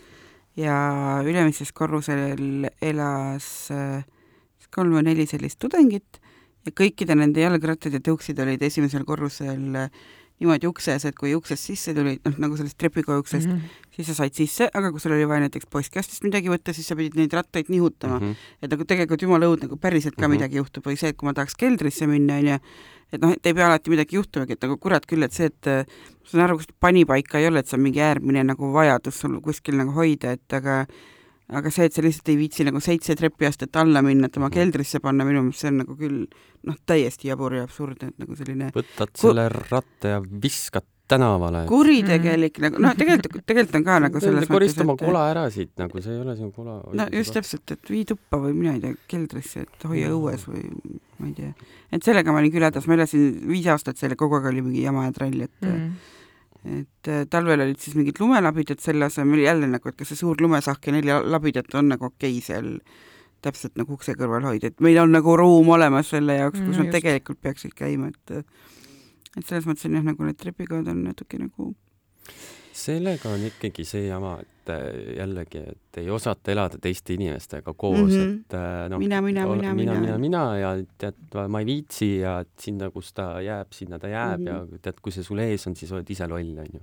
ja 0.57 1.21
ülemises 1.25 1.73
korrusel 1.73 2.69
elas 2.83 3.71
kolm 4.71 4.93
või 4.99 5.03
neli 5.09 5.25
sellist 5.27 5.59
tudengit 5.59 6.21
ja 6.67 6.73
kõikide 6.77 7.17
nende 7.17 7.41
jalgrattad 7.41 7.93
ja 7.97 7.99
tõuksid 8.05 8.39
olid 8.45 8.61
esimesel 8.63 9.05
korrusel 9.09 9.75
äh, 9.77 9.89
niimoodi 10.41 10.69
ukses, 10.71 11.05
et 11.05 11.17
kui 11.19 11.35
uksest 11.37 11.69
sisse 11.71 11.95
tulid, 11.97 12.23
noh 12.25 12.39
nagu 12.41 12.57
sellest 12.57 12.79
trepikoja 12.81 13.21
uksest 13.21 13.49
mm, 13.49 13.57
-hmm. 13.59 13.91
siis 13.97 14.09
sa 14.09 14.15
said 14.23 14.37
sisse, 14.37 14.71
aga 14.75 14.91
kui 14.91 15.01
sul 15.01 15.13
oli 15.13 15.29
vaja 15.29 15.45
näiteks 15.45 15.69
postkastist 15.71 16.25
midagi 16.25 16.49
võtta, 16.49 16.73
siis 16.73 16.89
sa 16.89 16.97
pidid 16.97 17.19
neid 17.21 17.33
rattaid 17.37 17.69
nihutama 17.69 18.19
mm. 18.19 18.27
-hmm. 18.27 18.55
et 18.63 18.71
nagu 18.71 18.85
tegelikult 18.85 19.23
jumala 19.23 19.51
õudne, 19.51 19.69
kui 19.69 19.79
päriselt 19.79 20.17
ka 20.17 20.23
mm 20.23 20.33
-hmm. 20.33 20.37
midagi 20.37 20.57
juhtub 20.57 20.87
või 20.87 20.97
see, 20.97 21.13
et 21.13 21.17
kui 21.17 21.29
ma 21.29 21.35
tahaks 21.37 21.55
keldrisse 21.55 22.07
minna, 22.07 22.41
onju, 22.41 22.59
et 23.13 23.21
noh, 23.21 23.33
et 23.37 23.47
ei 23.47 23.55
pea 23.55 23.67
alati 23.67 23.91
midagi 23.91 24.17
juhtumagi, 24.17 24.53
et 24.53 24.63
nagu 24.63 24.77
kurat 24.77 25.07
küll, 25.07 25.23
et 25.23 25.33
see, 25.33 25.47
et 25.47 25.67
ma 25.67 25.85
saan 26.25 26.45
aru, 26.45 26.57
kus 26.57 26.67
panipaika 26.81 27.39
ei 27.39 27.47
ole, 27.47 27.59
et 27.61 27.69
see 27.69 27.77
on 27.77 27.83
mingi 27.83 28.01
äärmine 28.01 28.45
nagu 28.45 28.73
vajadus 28.73 29.21
sul 29.21 29.41
kuskil 29.41 29.77
nagu 29.77 29.93
hoida, 29.93 30.33
et 30.33 30.53
aga 30.53 30.87
aga 31.59 31.73
see, 31.73 31.89
et 31.89 31.97
sa 31.97 32.05
lihtsalt 32.05 32.31
ei 32.33 32.39
viitsi 32.39 32.67
nagu 32.67 32.81
seitse 32.85 33.17
trepiastet 33.19 33.77
alla 33.81 34.03
minna, 34.07 34.31
et 34.31 34.39
oma 34.39 34.49
mm. 34.49 34.57
keldrisse 34.57 35.01
panna, 35.03 35.27
minu 35.27 35.43
meelest 35.47 35.65
see 35.65 35.73
on 35.73 35.83
nagu 35.83 35.97
küll 35.99 36.23
noh, 36.69 36.79
täiesti 36.87 37.31
jabur 37.31 37.57
ja 37.59 37.67
absurdne, 37.67 38.13
et 38.13 38.25
nagu 38.25 38.39
selline 38.39 38.71
võtad 38.77 39.13
selle 39.19 39.47
ratta 39.53 40.17
ja 40.17 40.23
viskad 40.43 40.87
tänavale. 41.11 41.65
kuritegelik 41.67 42.61
mm. 42.61 42.67
nagu, 42.67 42.83
noh, 42.87 42.95
tegelikult, 42.99 43.45
tegelikult 43.49 43.81
on 43.81 43.87
ka 43.89 43.99
nagu 44.07 44.23
selles 44.23 44.45
mõttes, 44.45 44.53
korista 44.55 44.87
oma 44.87 44.97
kula 45.01 45.25
ära 45.33 45.49
siit, 45.51 45.73
nagu 45.81 46.05
see 46.05 46.15
ei 46.15 46.23
ole 46.23 46.37
sinu 46.39 46.53
kula. 46.55 46.79
no 47.01 47.09
just 47.17 47.35
täpselt, 47.35 47.75
et 47.75 47.93
vii 47.97 48.05
tuppa 48.13 48.39
või 48.45 48.55
mina 48.61 48.77
ei 48.77 48.85
tea, 48.85 49.01
keldrisse, 49.11 49.67
et 49.67 49.91
hoia 49.91 50.13
õues 50.15 50.47
või 50.51 50.63
ma 51.19 51.33
ei 51.33 51.35
tea. 51.41 51.75
et 51.91 52.07
sellega 52.07 52.31
ma 52.31 52.43
olin 52.43 52.55
küll 52.55 52.69
hädas, 52.69 52.87
ma 52.87 52.99
elasin 52.99 53.27
viis 53.51 53.67
aastat 53.75 53.99
selle, 53.99 54.19
kogu 54.21 54.39
aeg 54.39 54.53
oli 54.53 54.65
mingi 54.69 54.87
jama 54.87 55.09
ja 55.09 55.19
trall, 55.19 55.47
et 55.49 55.67
mm 55.67 56.17
et 56.69 57.09
äh, 57.09 57.23
talvel 57.31 57.63
olid 57.65 57.81
siis 57.81 57.97
mingid 57.97 58.21
lumelabidad, 58.21 58.81
selle 58.83 59.07
asemel 59.09 59.45
jälle 59.45 59.69
nagu, 59.71 59.89
et 59.89 59.97
kas 59.97 60.13
see 60.13 60.21
suur 60.21 60.41
lumesahk 60.41 60.87
ja 60.87 60.97
neli 60.97 61.15
labidat 61.33 61.73
on 61.79 61.89
nagu 61.95 62.11
okei 62.11 62.37
okay 62.37 62.45
seal 62.45 62.75
täpselt 63.41 63.79
nagu 63.81 63.97
ukse 63.97 64.13
kõrval 64.19 64.45
hoida, 64.45 64.69
et 64.69 64.83
meil 64.85 65.01
on 65.01 65.15
nagu 65.15 65.37
ruum 65.41 65.71
olemas 65.73 66.13
selle 66.13 66.37
jaoks, 66.37 66.61
kus 66.61 66.77
mm, 66.77 66.83
nad 66.83 66.97
tegelikult 66.99 67.41
peaksid 67.41 67.73
käima, 67.77 68.11
et 68.13 68.43
et 69.39 69.47
selles 69.47 69.65
mõttes 69.69 69.87
on 69.89 69.97
jah, 69.97 70.05
nagu 70.05 70.27
need 70.27 70.41
trepikohad 70.41 70.91
on 70.93 71.05
natuke 71.07 71.39
nagu 71.41 71.71
sellega 72.73 73.31
on 73.31 73.45
ikkagi 73.49 73.85
see 73.87 74.07
jama, 74.07 74.37
et 74.41 74.71
äh, 74.73 75.17
jällegi, 75.17 75.63
et 75.73 75.99
ei 76.03 76.11
osata 76.11 76.53
elada 76.53 76.79
teiste 76.83 77.15
inimestega 77.15 77.75
koos 77.75 77.99
mm, 77.99 78.17
-hmm. 78.17 78.39
et 78.41 78.55
äh, 78.55 78.89
noh, 78.91 78.99
mina, 78.99 79.21
mina, 79.23 79.47
mina, 79.47 79.75
mina, 79.75 79.95
mina, 80.01 80.19
mina 80.19 80.43
ja 80.59 80.71
tead, 80.99 81.19
ma 81.49 81.61
ei 81.61 81.67
viitsi 81.67 82.19
ja 82.19 82.45
sinna, 82.59 82.91
kus 82.91 83.13
ta 83.13 83.41
jääb, 83.41 83.73
sinna 83.73 83.99
ta 83.99 84.09
jääb 84.09 84.41
mm 84.41 84.47
-hmm. 84.47 84.73
ja 84.73 84.79
tead, 84.83 85.01
kui 85.03 85.13
see 85.13 85.25
sul 85.25 85.39
ees 85.39 85.67
on, 85.67 85.77
siis 85.77 85.93
oled 85.93 86.11
ise 86.11 86.27
loll, 86.27 86.59
onju. 86.59 86.83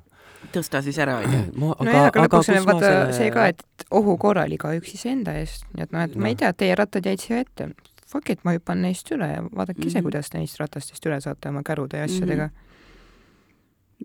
tõsta 0.53 0.81
siis 0.81 0.99
ära, 0.99 1.17
onju. 1.17 1.43
nojah, 1.59 2.05
aga 2.05 2.25
lõpuks 2.25 2.51
on 2.57 2.65
vaata 2.65 2.85
selle... 2.85 3.13
see 3.13 3.31
ka, 3.31 3.47
et 3.47 3.63
ohu 3.91 4.17
korral 4.17 4.51
igaüks 4.51 4.93
iseenda 4.93 5.33
eest, 5.39 5.65
nii 5.73 5.83
et 5.83 5.91
noh, 5.91 6.01
et 6.01 6.15
no. 6.15 6.21
ma 6.21 6.27
ei 6.27 6.35
tea, 6.35 6.53
teie 6.53 6.75
rattad 6.75 7.05
jäid 7.05 7.19
siia 7.19 7.39
ette, 7.39 7.71
fuck 8.07 8.29
it, 8.29 8.43
ma 8.43 8.55
hüppan 8.55 8.81
neist 8.81 9.11
üle 9.11 9.27
ja 9.27 9.43
vaadake 9.43 9.79
mm 9.79 9.83
-hmm. 9.83 9.87
ise, 9.87 9.99
mhm. 9.99 10.03
kuidas 10.03 10.29
te 10.29 10.37
neist 10.37 10.59
ratastest 10.59 11.05
üle 11.05 11.21
saate 11.21 11.49
oma 11.49 11.63
kärude 11.63 11.97
ja 11.97 12.03
asjadega 12.03 12.47
mm. 12.47 12.53
-hmm 12.53 12.66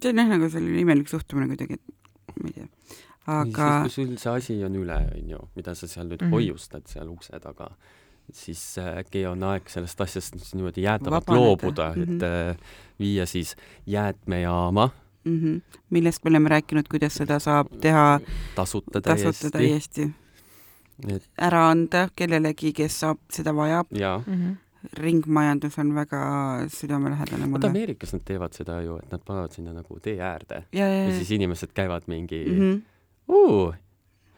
see 0.01 0.13
on 0.13 0.21
jah 0.23 0.31
nagu 0.31 0.51
selline 0.53 0.81
imelik 0.83 1.11
suhtumine 1.11 1.49
kuidagi, 1.51 1.79
et 1.79 2.37
ma 2.43 2.49
ei 2.51 2.55
tea. 2.57 2.69
aga. 3.27 3.67
kui 3.85 3.95
sul 3.97 4.15
see 4.21 4.37
asi 4.37 4.57
on 4.67 4.79
üle, 4.79 4.99
onju, 5.19 5.43
mida 5.59 5.75
sa 5.79 5.89
seal 5.89 6.09
nüüd 6.09 6.23
mm 6.23 6.29
-hmm. 6.29 6.39
hoiustad 6.39 6.87
seal 6.87 7.11
ukse 7.13 7.41
taga, 7.41 7.71
siis 8.33 8.63
äkki 8.79 9.27
on 9.27 9.43
aeg 9.51 9.69
sellest 9.69 10.01
asjast 10.01 10.39
niimoodi 10.55 10.83
jäädavalt 10.87 11.29
loobuda 11.29 11.93
mm, 11.93 12.03
-hmm. 12.03 12.17
et 12.17 12.23
äh, 12.23 12.57
viia 12.99 13.27
siis 13.27 13.57
jäätmejaama 13.87 14.91
mm. 15.25 15.39
-hmm. 15.39 15.79
millest 15.91 16.25
me 16.25 16.29
oleme 16.29 16.49
rääkinud, 16.49 16.89
kuidas 16.91 17.15
seda 17.15 17.39
saab 17.39 17.67
teha 17.81 18.21
tasuta 18.55 19.01
täiesti, 19.01 19.27
tasuta 19.27 19.59
täiesti. 19.59 20.11
Et... 21.09 21.31
ära 21.39 21.71
anda 21.71 22.09
kellelegi, 22.17 22.73
kes 22.73 23.01
saab, 23.01 23.19
seda 23.31 23.57
vajab. 23.57 23.87
mm 23.91 24.35
-hmm 24.35 24.57
ringmajandus 24.99 25.79
on 25.79 25.95
väga 25.95 26.23
südamelähedane 26.73 27.47
mulle. 27.47 27.71
Ameerikas 27.71 28.13
nad 28.17 28.25
teevad 28.27 28.57
seda 28.57 28.81
ju, 28.83 28.99
et 29.03 29.15
nad 29.15 29.23
panevad 29.27 29.55
sinna 29.55 29.75
nagu 29.77 29.99
tee 30.03 30.19
äärde 30.19 30.65
ja, 30.73 30.87
ja, 30.87 31.05
ja 31.07 31.15
siis 31.17 31.31
inimesed 31.39 31.73
käivad 31.75 32.09
mingi 32.11 32.45
mm 32.49 32.59
-hmm. 32.59 32.83
uu, 33.29 33.73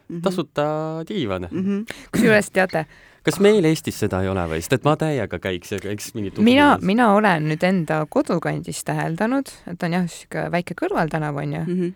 mhm. 0.09 0.21
tasuta 0.21 0.65
diivan 1.09 1.47
mm 1.51 1.65
-hmm.. 1.65 1.95
kusjuures 2.11 2.51
teate, 2.51 2.85
kas 3.23 3.39
meil 3.39 3.65
Eestis 3.65 3.99
seda 3.99 4.21
ei 4.21 4.29
ole 4.29 4.45
või, 4.49 4.61
sest 4.61 4.73
et 4.73 4.83
ma 4.83 4.95
täiega 4.95 5.39
käiks 5.39 5.71
ja 5.71 5.79
käiks 5.79 6.13
mingi 6.13 6.31
mina, 6.37 6.77
mina 6.81 7.13
olen 7.13 7.49
nüüd 7.49 7.63
enda 7.63 8.05
kodukandis 8.09 8.83
täheldanud, 8.83 9.49
et 9.67 9.83
on 9.83 9.93
jah, 9.93 10.01
niisugune 10.01 10.51
väike 10.51 10.73
kõrvaltänav 10.81 11.35
onju 11.35 11.61
mm, 11.65 11.81
-hmm. 11.81 11.93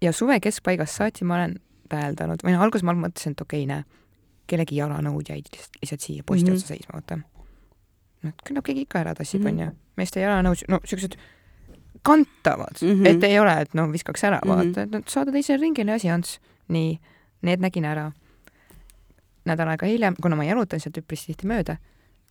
ja 0.00 0.12
suve 0.12 0.40
keskpaigast 0.40 0.96
saati 0.96 1.24
ma 1.24 1.34
olen 1.34 1.60
täheldanud, 1.88 2.44
või 2.44 2.52
noh, 2.52 2.62
alguses 2.62 2.84
ma 2.86 2.92
mõtlesin, 2.92 3.32
et 3.32 3.40
okei 3.40 3.64
okay,, 3.64 3.76
näe, 3.76 3.84
kellegi 4.46 4.76
jalanõud 4.76 5.28
jäid 5.28 5.46
lihtsalt 5.82 6.00
siia 6.00 6.22
posti 6.26 6.44
mm 6.44 6.48
-hmm. 6.48 6.56
otsa 6.56 6.66
seisma, 6.66 6.92
vaata 6.92 7.18
noh, 8.26 8.32
küllap 8.46 8.66
keegi 8.66 8.86
ikka 8.86 9.04
ära 9.04 9.14
tassib, 9.18 9.44
mhm. 9.44 9.52
onju. 9.52 9.76
meeste 10.00 10.22
jalanõus, 10.22 10.64
no 10.68 10.80
siuksed 10.84 11.16
kantavad 12.02 12.80
mm, 12.80 12.88
-hmm. 12.88 13.08
et 13.08 13.24
ei 13.24 13.38
ole, 13.38 13.52
et 13.60 13.74
no 13.74 13.86
viskaks 13.92 14.24
ära 14.24 14.40
vaata, 14.46 14.86
et 14.86 14.90
noh, 14.94 15.02
saada 15.06 15.32
teisele 15.32 15.60
ringile 15.60 15.92
asi, 15.92 16.08
Ants. 16.10 16.40
nii, 16.68 16.98
need 17.42 17.60
nägin 17.60 17.84
ära. 17.84 18.12
nädal 19.44 19.68
aega 19.68 19.86
hiljem, 19.86 20.14
kuna 20.22 20.36
ma 20.36 20.44
jalutan 20.44 20.80
sealt 20.80 20.98
üpris 21.00 21.24
tihti 21.26 21.48
mööda, 21.48 21.76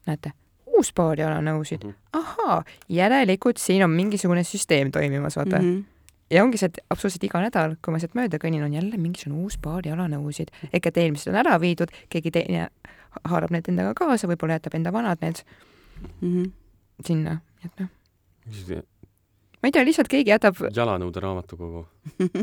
näete, 0.07 0.31
uus 0.77 0.93
paar 0.93 1.19
jalanõusid 1.19 1.83
mm. 1.83 1.89
-hmm. 1.89 2.19
ahaa, 2.19 2.63
järelikult 2.89 3.57
siin 3.57 3.83
on 3.83 3.89
mingisugune 3.89 4.43
süsteem 4.43 4.91
toimimas, 4.91 5.35
vaata 5.35 5.59
mm. 5.59 5.65
-hmm 5.75 5.83
ja 6.31 6.43
ongi 6.43 6.57
see, 6.57 6.65
et 6.65 6.77
absoluutselt 6.89 7.23
iga 7.23 7.41
nädal, 7.41 7.75
kui 7.81 7.93
ma 7.93 7.99
sealt 7.99 8.13
mööda 8.13 8.37
kõnnin, 8.37 8.63
on 8.63 8.73
jälle 8.73 8.97
mingisugune 8.97 9.41
uus 9.43 9.57
paar 9.57 9.87
jalanõusid, 9.87 10.51
ehk 10.73 10.85
et 10.85 10.97
eelmised 10.97 11.31
on 11.31 11.39
ära 11.41 11.59
viidud, 11.61 11.89
keegi 12.09 12.31
teine 12.31 12.67
haarab 13.25 13.51
need 13.51 13.69
endaga 13.71 13.93
kaasa, 13.97 14.27
võib-olla 14.29 14.59
jätab 14.59 14.77
enda 14.77 14.93
vanad 14.93 15.21
need 15.25 15.41
mm 16.21 16.29
-hmm. 16.33 16.51
sinna, 17.05 17.39
et 17.65 17.79
noh. 17.79 17.89
ma 19.61 19.67
ei 19.67 19.71
tea, 19.71 19.85
lihtsalt 19.85 20.07
keegi 20.07 20.31
jätab. 20.31 20.55
jalanõude 20.75 21.19
raamatukogu 21.19 21.87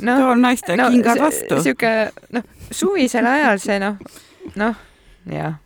no, 0.00 0.16
too 0.16 0.34
naiste 0.34 0.76
no, 0.76 0.90
kingad 0.90 1.20
vastu. 1.20 1.62
sihuke 1.62 2.10
noh, 2.32 2.44
suvisel 2.70 3.26
ajal 3.26 3.58
see 3.62 3.78
noh, 3.82 3.96
noh, 4.56 4.74
jah. 5.32 5.58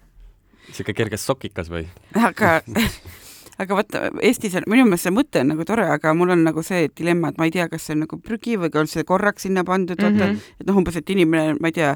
sihuke 0.71 0.95
kerge 0.95 1.17
sokikas 1.17 1.71
või? 1.73 1.87
aga 2.15 2.61
aga 3.63 3.77
vaata, 3.79 4.03
Eestis 4.25 4.57
on, 4.59 4.67
minu 4.71 4.87
meelest 4.89 5.07
see 5.07 5.15
mõte 5.15 5.43
on 5.43 5.53
nagu 5.53 5.67
tore, 5.69 5.87
aga 5.95 6.15
mul 6.17 6.35
on 6.35 6.45
nagu 6.47 6.65
see 6.67 6.89
dilemma, 6.99 7.33
et 7.33 7.41
ma 7.41 7.49
ei 7.49 7.55
tea, 7.55 7.69
kas 7.71 7.87
see 7.87 7.97
on 7.97 8.05
nagu 8.07 8.19
prügi 8.23 8.59
või 8.61 8.73
on 8.81 8.91
see 8.91 9.07
korraks 9.09 9.47
sinna 9.47 9.65
pandud 9.69 9.99
mm, 9.99 10.07
-hmm. 10.07 10.19
vaata, 10.19 10.33
mhm. 10.33 10.61
et 10.61 10.71
noh, 10.71 10.81
umbes, 10.83 10.99
et 10.99 11.15
inimene, 11.15 11.57
ma 11.61 11.73
ei 11.73 11.77
tea, 11.79 11.95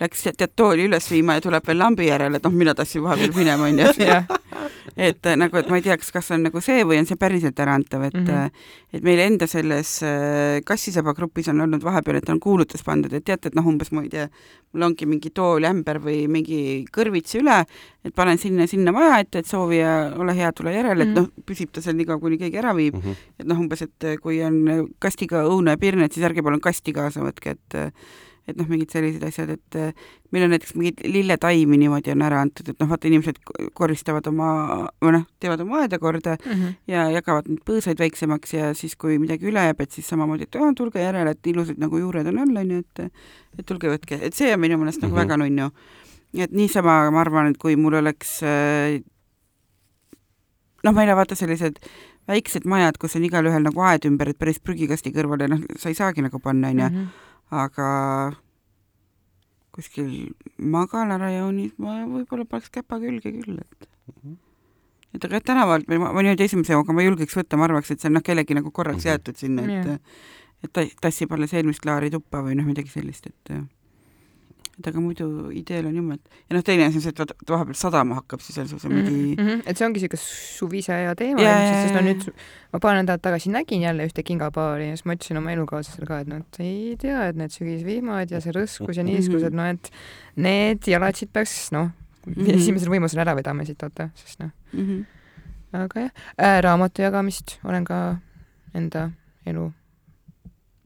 läks 0.00 0.28
tead 0.28 0.52
tooli 0.56 0.86
üles 0.88 1.08
viima 1.10 1.38
ja 1.38 1.42
tuleb 1.44 1.66
veel 1.66 1.80
lambi 1.80 2.06
järele, 2.06 2.38
et 2.38 2.44
noh, 2.46 2.54
mina 2.54 2.74
tassin 2.78 3.02
vahepeal 3.02 3.34
minema, 3.34 3.66
onju. 3.66 3.88
et 5.08 5.26
äh, 5.26 5.36
nagu, 5.38 5.58
et 5.58 5.70
ma 5.70 5.78
ei 5.78 5.84
tea, 5.84 5.96
kas, 5.98 6.10
kas 6.14 6.30
on 6.34 6.44
nagu 6.46 6.62
see 6.62 6.84
või 6.86 7.00
on 7.00 7.08
see 7.08 7.18
päriselt 7.18 7.58
äraantav, 7.62 8.04
et 8.08 8.16
mm 8.16 8.26
-hmm. 8.26 8.62
et 8.94 9.04
meil 9.04 9.22
enda 9.22 9.46
selles 9.46 10.02
äh, 10.02 10.60
kassisaba 10.64 11.14
grupis 11.14 11.48
on 11.48 11.60
olnud 11.60 11.82
vahepeal, 11.84 12.18
et 12.18 12.28
on 12.28 12.40
kuulutus 12.40 12.84
pandud, 12.84 13.12
et 13.12 13.24
teate, 13.24 13.48
et 13.48 13.54
noh, 13.58 13.66
umbes 13.66 13.90
ma 13.92 14.02
ei 14.02 14.08
tea, 14.08 14.28
mul 14.72 14.86
ongi 14.90 15.06
mingi 15.06 15.30
tool, 15.34 15.64
ämber 15.64 15.98
või 16.04 16.28
mingi 16.28 16.84
kõrvits 16.94 17.34
üle, 17.40 17.64
et 18.04 18.14
panen 18.14 18.38
sinna, 18.38 18.66
sinna 18.66 18.92
maja 18.92 19.18
ette, 19.18 19.38
et 19.38 19.46
soovija, 19.46 20.14
ole 20.16 20.34
hea, 20.34 20.52
tule 20.52 20.72
järele, 20.74 21.02
et 21.02 21.08
mm 21.08 21.14
-hmm. 21.14 21.34
noh, 21.38 21.44
püsib 21.46 21.72
ta 21.72 21.82
seal 21.82 21.96
niikaua, 21.96 22.20
kuni 22.20 22.38
keegi 22.38 22.58
ära 22.58 22.74
viib 22.76 22.94
mm. 22.94 23.00
-hmm. 23.00 23.34
et 23.40 23.46
noh, 23.46 23.58
umbes, 23.58 23.82
et 23.82 24.20
kui 24.22 24.42
on 24.42 24.88
kastiga 24.98 25.42
õuna 25.42 25.70
ja 25.70 25.78
pirnet, 25.78 26.12
siis 26.12 26.26
ärge 26.26 26.42
palun 26.42 26.60
kasti 26.60 26.92
kaasa 26.92 27.20
võtke, 27.20 27.50
et 27.50 27.94
et 28.48 28.56
noh, 28.56 28.68
mingid 28.70 28.92
sellised 28.92 29.24
asjad, 29.28 29.50
et 29.58 29.76
äh, 29.76 30.06
meil 30.32 30.46
on 30.46 30.52
näiteks 30.54 30.74
mingeid 30.78 31.02
lilletaimi 31.04 31.78
niimoodi 31.80 32.12
on 32.14 32.24
ära 32.24 32.40
antud, 32.44 32.70
et 32.72 32.80
noh, 32.80 32.88
vaata 32.88 33.08
inimesed 33.10 33.40
koristavad 33.76 34.26
oma, 34.30 34.48
või 35.04 35.14
noh, 35.18 35.26
teevad 35.42 35.62
oma 35.64 35.82
aeda 35.82 36.00
korda 36.00 36.36
mm 36.38 36.54
-hmm. 36.54 36.78
ja 36.88 37.08
jagavad 37.12 37.50
neid 37.50 37.60
põõsaid 37.68 38.00
väiksemaks 38.00 38.54
ja 38.54 38.72
siis, 38.74 38.96
kui 38.96 39.18
midagi 39.20 39.50
üle 39.52 39.66
jääb, 39.68 39.84
et 39.84 39.92
siis 39.92 40.08
samamoodi, 40.08 40.48
et 40.48 40.60
oh, 40.60 40.72
tulge 40.76 41.02
järele, 41.02 41.36
et 41.36 41.52
ilusad 41.52 41.78
nagu 41.78 42.00
juured 42.00 42.26
on 42.26 42.38
all, 42.38 42.56
on 42.56 42.70
ju, 42.70 42.78
et 42.78 43.12
et 43.58 43.66
tulge 43.66 43.90
võtke, 43.90 44.20
et 44.22 44.34
see 44.34 44.52
on 44.54 44.60
minu 44.60 44.78
meelest 44.78 45.02
nagu 45.02 45.12
mm 45.12 45.18
-hmm. 45.18 45.28
väga 45.28 45.36
nunnu. 45.36 45.70
et 46.38 46.52
niisama 46.52 47.10
ma 47.10 47.20
arvan, 47.20 47.46
et 47.46 47.58
kui 47.58 47.76
mul 47.76 47.94
oleks 47.94 48.42
äh, 48.42 49.00
noh, 50.84 50.94
meil 50.94 51.10
on 51.10 51.16
vaata 51.16 51.34
sellised 51.34 51.76
väiksed 52.28 52.64
majad, 52.64 52.98
kus 52.98 53.16
on 53.16 53.24
igalühel 53.24 53.62
nagu 53.62 53.80
aed 53.80 54.04
ümber, 54.04 54.28
et 54.28 54.38
päris 54.38 54.60
prügikasti 54.60 55.10
kõrvale, 55.10 55.48
noh, 55.48 55.60
sa 55.76 55.88
ei 55.88 55.94
saagi 55.94 56.22
nagu 56.22 56.38
panna, 56.38 56.68
onju 56.68 56.84
mhm 56.84 57.27
aga 57.50 57.88
kuskil 59.74 60.34
magalarajoonid 60.58 61.78
ma 61.78 62.00
võib-olla 62.08 62.46
paneks 62.50 62.72
käpa 62.74 62.98
külge 63.02 63.32
küll, 63.32 63.60
et 63.62 63.88
mm 63.88 64.14
-hmm. 64.18 64.36
et 65.14 65.24
aga 65.24 65.40
tänavalt 65.40 65.86
või 65.88 66.00
ma, 66.02 66.12
ma 66.12 66.24
niimoodi 66.24 66.48
esimese 66.48 66.74
hooga 66.74 66.92
ma 66.92 67.04
ei 67.04 67.08
julgeks 67.10 67.38
võtta, 67.38 67.56
ma 67.56 67.68
arvaks, 67.68 67.90
et 67.90 68.00
see 68.00 68.10
on 68.10 68.18
noh, 68.18 68.26
kellegi 68.26 68.58
nagu 68.58 68.70
korraks 68.70 69.04
mm 69.04 69.08
-hmm. 69.08 69.12
jäetud 69.12 69.36
sinna, 69.36 69.62
et 69.62 70.02
et 70.64 70.72
ta 70.72 70.82
tassib 71.00 71.32
alles 71.32 71.54
eelmist 71.54 71.80
klaari 71.80 72.10
tuppa 72.10 72.42
või 72.42 72.56
noh, 72.58 72.66
midagi 72.66 72.90
sellist, 72.90 73.26
et 73.26 73.52
et 74.78 74.86
aga 74.86 75.00
muidu 75.02 75.26
ideel 75.58 75.88
on 75.88 75.96
jumal, 75.98 76.18
ja 76.46 76.54
noh, 76.54 76.62
teine 76.66 76.86
asi 76.86 77.00
on 77.00 77.02
see, 77.02 77.10
et 77.10 77.20
vaata 77.20 77.34
vahepeal 77.50 77.78
sadama 77.78 78.18
hakkab, 78.20 78.42
siis 78.44 78.60
on 78.62 78.68
sul 78.70 78.80
see 78.82 78.92
mingi 78.92 79.14
mm. 79.34 79.40
-hmm. 79.40 79.62
et 79.66 79.80
see 79.80 79.86
ongi 79.86 80.02
siuke 80.02 80.20
suvise 80.22 80.92
aja 80.94 81.14
teema 81.18 81.42
Jaa, 81.42 81.56
ilmselt, 81.58 81.82
sest 81.82 81.96
no 81.96 82.02
nüüd 82.06 82.26
ma 82.72 82.80
paar 82.84 82.98
nädalat 83.00 83.24
tagasi 83.24 83.50
nägin 83.50 83.82
jälle 83.82 84.06
ühte 84.06 84.22
kingapaari 84.22 84.88
ja 84.88 84.96
siis 84.96 85.04
ma 85.04 85.16
ütlesin 85.18 85.40
oma 85.40 85.52
elukaaslasele 85.56 86.06
ka, 86.06 86.20
et 86.22 86.30
noh, 86.30 86.44
et 86.44 86.60
ei 86.62 86.96
tea, 87.00 87.26
et 87.28 87.40
need 87.40 87.54
sügisvihmad 87.54 88.30
ja 88.30 88.42
see 88.44 88.54
rõskus 88.54 89.00
ja 89.00 89.06
niiskus, 89.06 89.42
et 89.42 89.56
noh, 89.56 89.66
et 89.66 89.90
need 90.36 90.86
jalad 90.86 91.18
siit 91.18 91.32
peaks 91.32 91.72
noh 91.74 91.90
mm. 91.90 92.34
-hmm. 92.34 92.54
esimesel 92.54 92.94
võimalusel 92.94 93.24
ära 93.24 93.34
vedama 93.38 93.66
siit 93.66 93.82
vaata, 93.82 94.10
sest 94.14 94.44
noh, 94.44 94.54
mm. 94.72 94.86
-hmm. 94.86 95.82
aga 95.82 96.06
jah 96.06 96.12
äh,, 96.38 96.62
raamatu 96.62 97.02
jagamist 97.02 97.58
olen 97.64 97.84
ka 97.84 98.18
enda 98.74 99.10
elu 99.46 99.72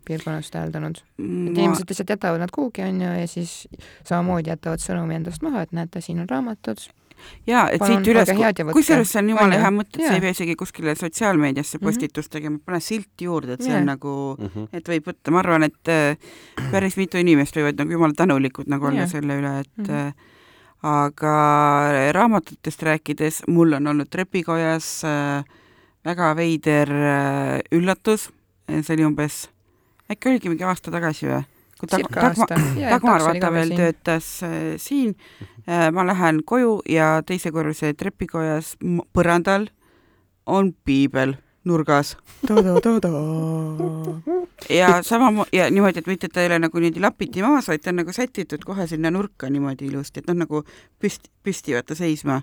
piirkonnas 0.04 0.50
täheldanud, 0.50 0.97
et 1.18 1.59
inimesed 1.59 1.88
lihtsalt 1.90 2.11
jätavad 2.11 2.40
nad 2.40 2.50
kuhugi 2.54 2.82
onju 2.82 3.12
ja 3.21 3.26
siis 3.30 3.68
samamoodi 4.09 4.50
jätavad 4.50 4.80
sõnumi 4.82 5.14
endast 5.21 5.42
maha, 5.42 5.62
et 5.62 5.73
näete, 5.73 6.00
siin 6.00 6.21
on 6.21 6.28
raamatud. 6.30 6.78
jaa, 7.47 7.68
et 7.71 7.78
Palun, 7.78 8.00
siit 8.02 8.09
üles 8.14 8.28
ja, 8.28 8.52
kusjuures 8.73 9.12
see 9.12 9.21
on 9.23 9.28
jumala 9.30 9.47
On 9.47 9.52
ju? 9.52 9.61
hea 9.62 9.71
mõte, 9.71 9.99
et 10.00 10.06
sa 10.09 10.14
ei 10.14 10.21
pea 10.21 10.30
isegi 10.35 10.54
kuskile 10.59 10.94
sotsiaalmeediasse 10.99 11.78
Mhm. 11.78 11.85
postitust 11.87 12.30
tegema, 12.32 12.59
pane 12.64 12.80
silt 12.80 13.21
juurde, 13.21 13.52
et 13.52 13.62
see 13.62 13.71
Jaa. 13.71 13.78
on 13.80 13.87
nagu 13.87 14.37
mm. 14.38 14.47
-hmm. 14.54 14.68
et 14.73 14.88
võib 14.88 15.04
võtta, 15.06 15.30
ma 15.30 15.38
arvan, 15.38 15.62
et 15.62 15.88
äh, 15.88 16.16
päris 16.73 16.97
mitu 16.97 17.18
inimest 17.18 17.54
võivad 17.56 17.78
nagu 17.78 17.92
jumala 17.92 18.12
tänulikud 18.16 18.66
nagu 18.66 18.87
olla 18.87 18.99
Jaa. 19.06 19.06
selle 19.06 19.38
üle, 19.38 19.61
et 19.61 19.78
Mhm. 19.78 19.90
äh, 19.90 20.12
aga 20.82 22.12
raamatutest 22.12 22.82
rääkides, 22.82 23.42
mul 23.49 23.73
on 23.73 23.87
olnud 23.87 24.09
trepikojas 24.11 25.04
äh, 25.04 25.44
väga 26.04 26.35
veider 26.37 26.90
äh, 26.90 27.61
üllatus, 27.73 28.30
see 28.68 28.94
oli 28.97 29.04
umbes, 29.04 29.49
äkki 30.14 30.33
oligi 30.33 30.52
mingi 30.52 30.66
aasta 30.69 30.95
tagasi 30.95 31.28
või? 31.31 31.42
kui 31.83 31.90
Tag- 31.90 32.19
aasta. 32.23 32.59
Dagmar 32.78 33.25
vaata 33.26 33.52
veel 33.52 33.73
töötas 33.75 34.26
äh, 34.47 34.59
siin 34.78 35.16
äh,, 35.66 35.88
ma 35.92 36.07
lähen 36.07 36.42
koju 36.47 36.81
ja 36.88 37.16
teise 37.26 37.50
korruse 37.50 37.95
trepikojas 37.99 38.76
põrandal 39.14 39.66
on 40.47 40.73
piibel 40.85 41.35
nurgas 41.64 42.16
ja 44.71 45.02
sama 45.02 45.47
ja 45.52 45.71
niimoodi, 45.71 45.99
et 45.99 46.07
mitte 46.07 46.28
ta 46.28 46.42
ei 46.42 46.50
ole 46.50 46.59
nagu 46.62 46.78
niimoodi 46.78 47.02
lapiti 47.02 47.42
maas, 47.42 47.69
vaid 47.69 47.83
ta 47.83 47.90
on 47.90 48.00
nagu 48.02 48.12
sätitud 48.12 48.64
kohe 48.66 48.87
sinna 48.87 49.11
nurka 49.11 49.50
niimoodi 49.50 49.87
ilusti, 49.90 50.23
et 50.23 50.31
noh, 50.31 50.38
nagu 50.45 50.64
püsti, 51.02 51.31
püsti 51.42 51.76
vaata 51.76 51.95
seisma. 51.99 52.42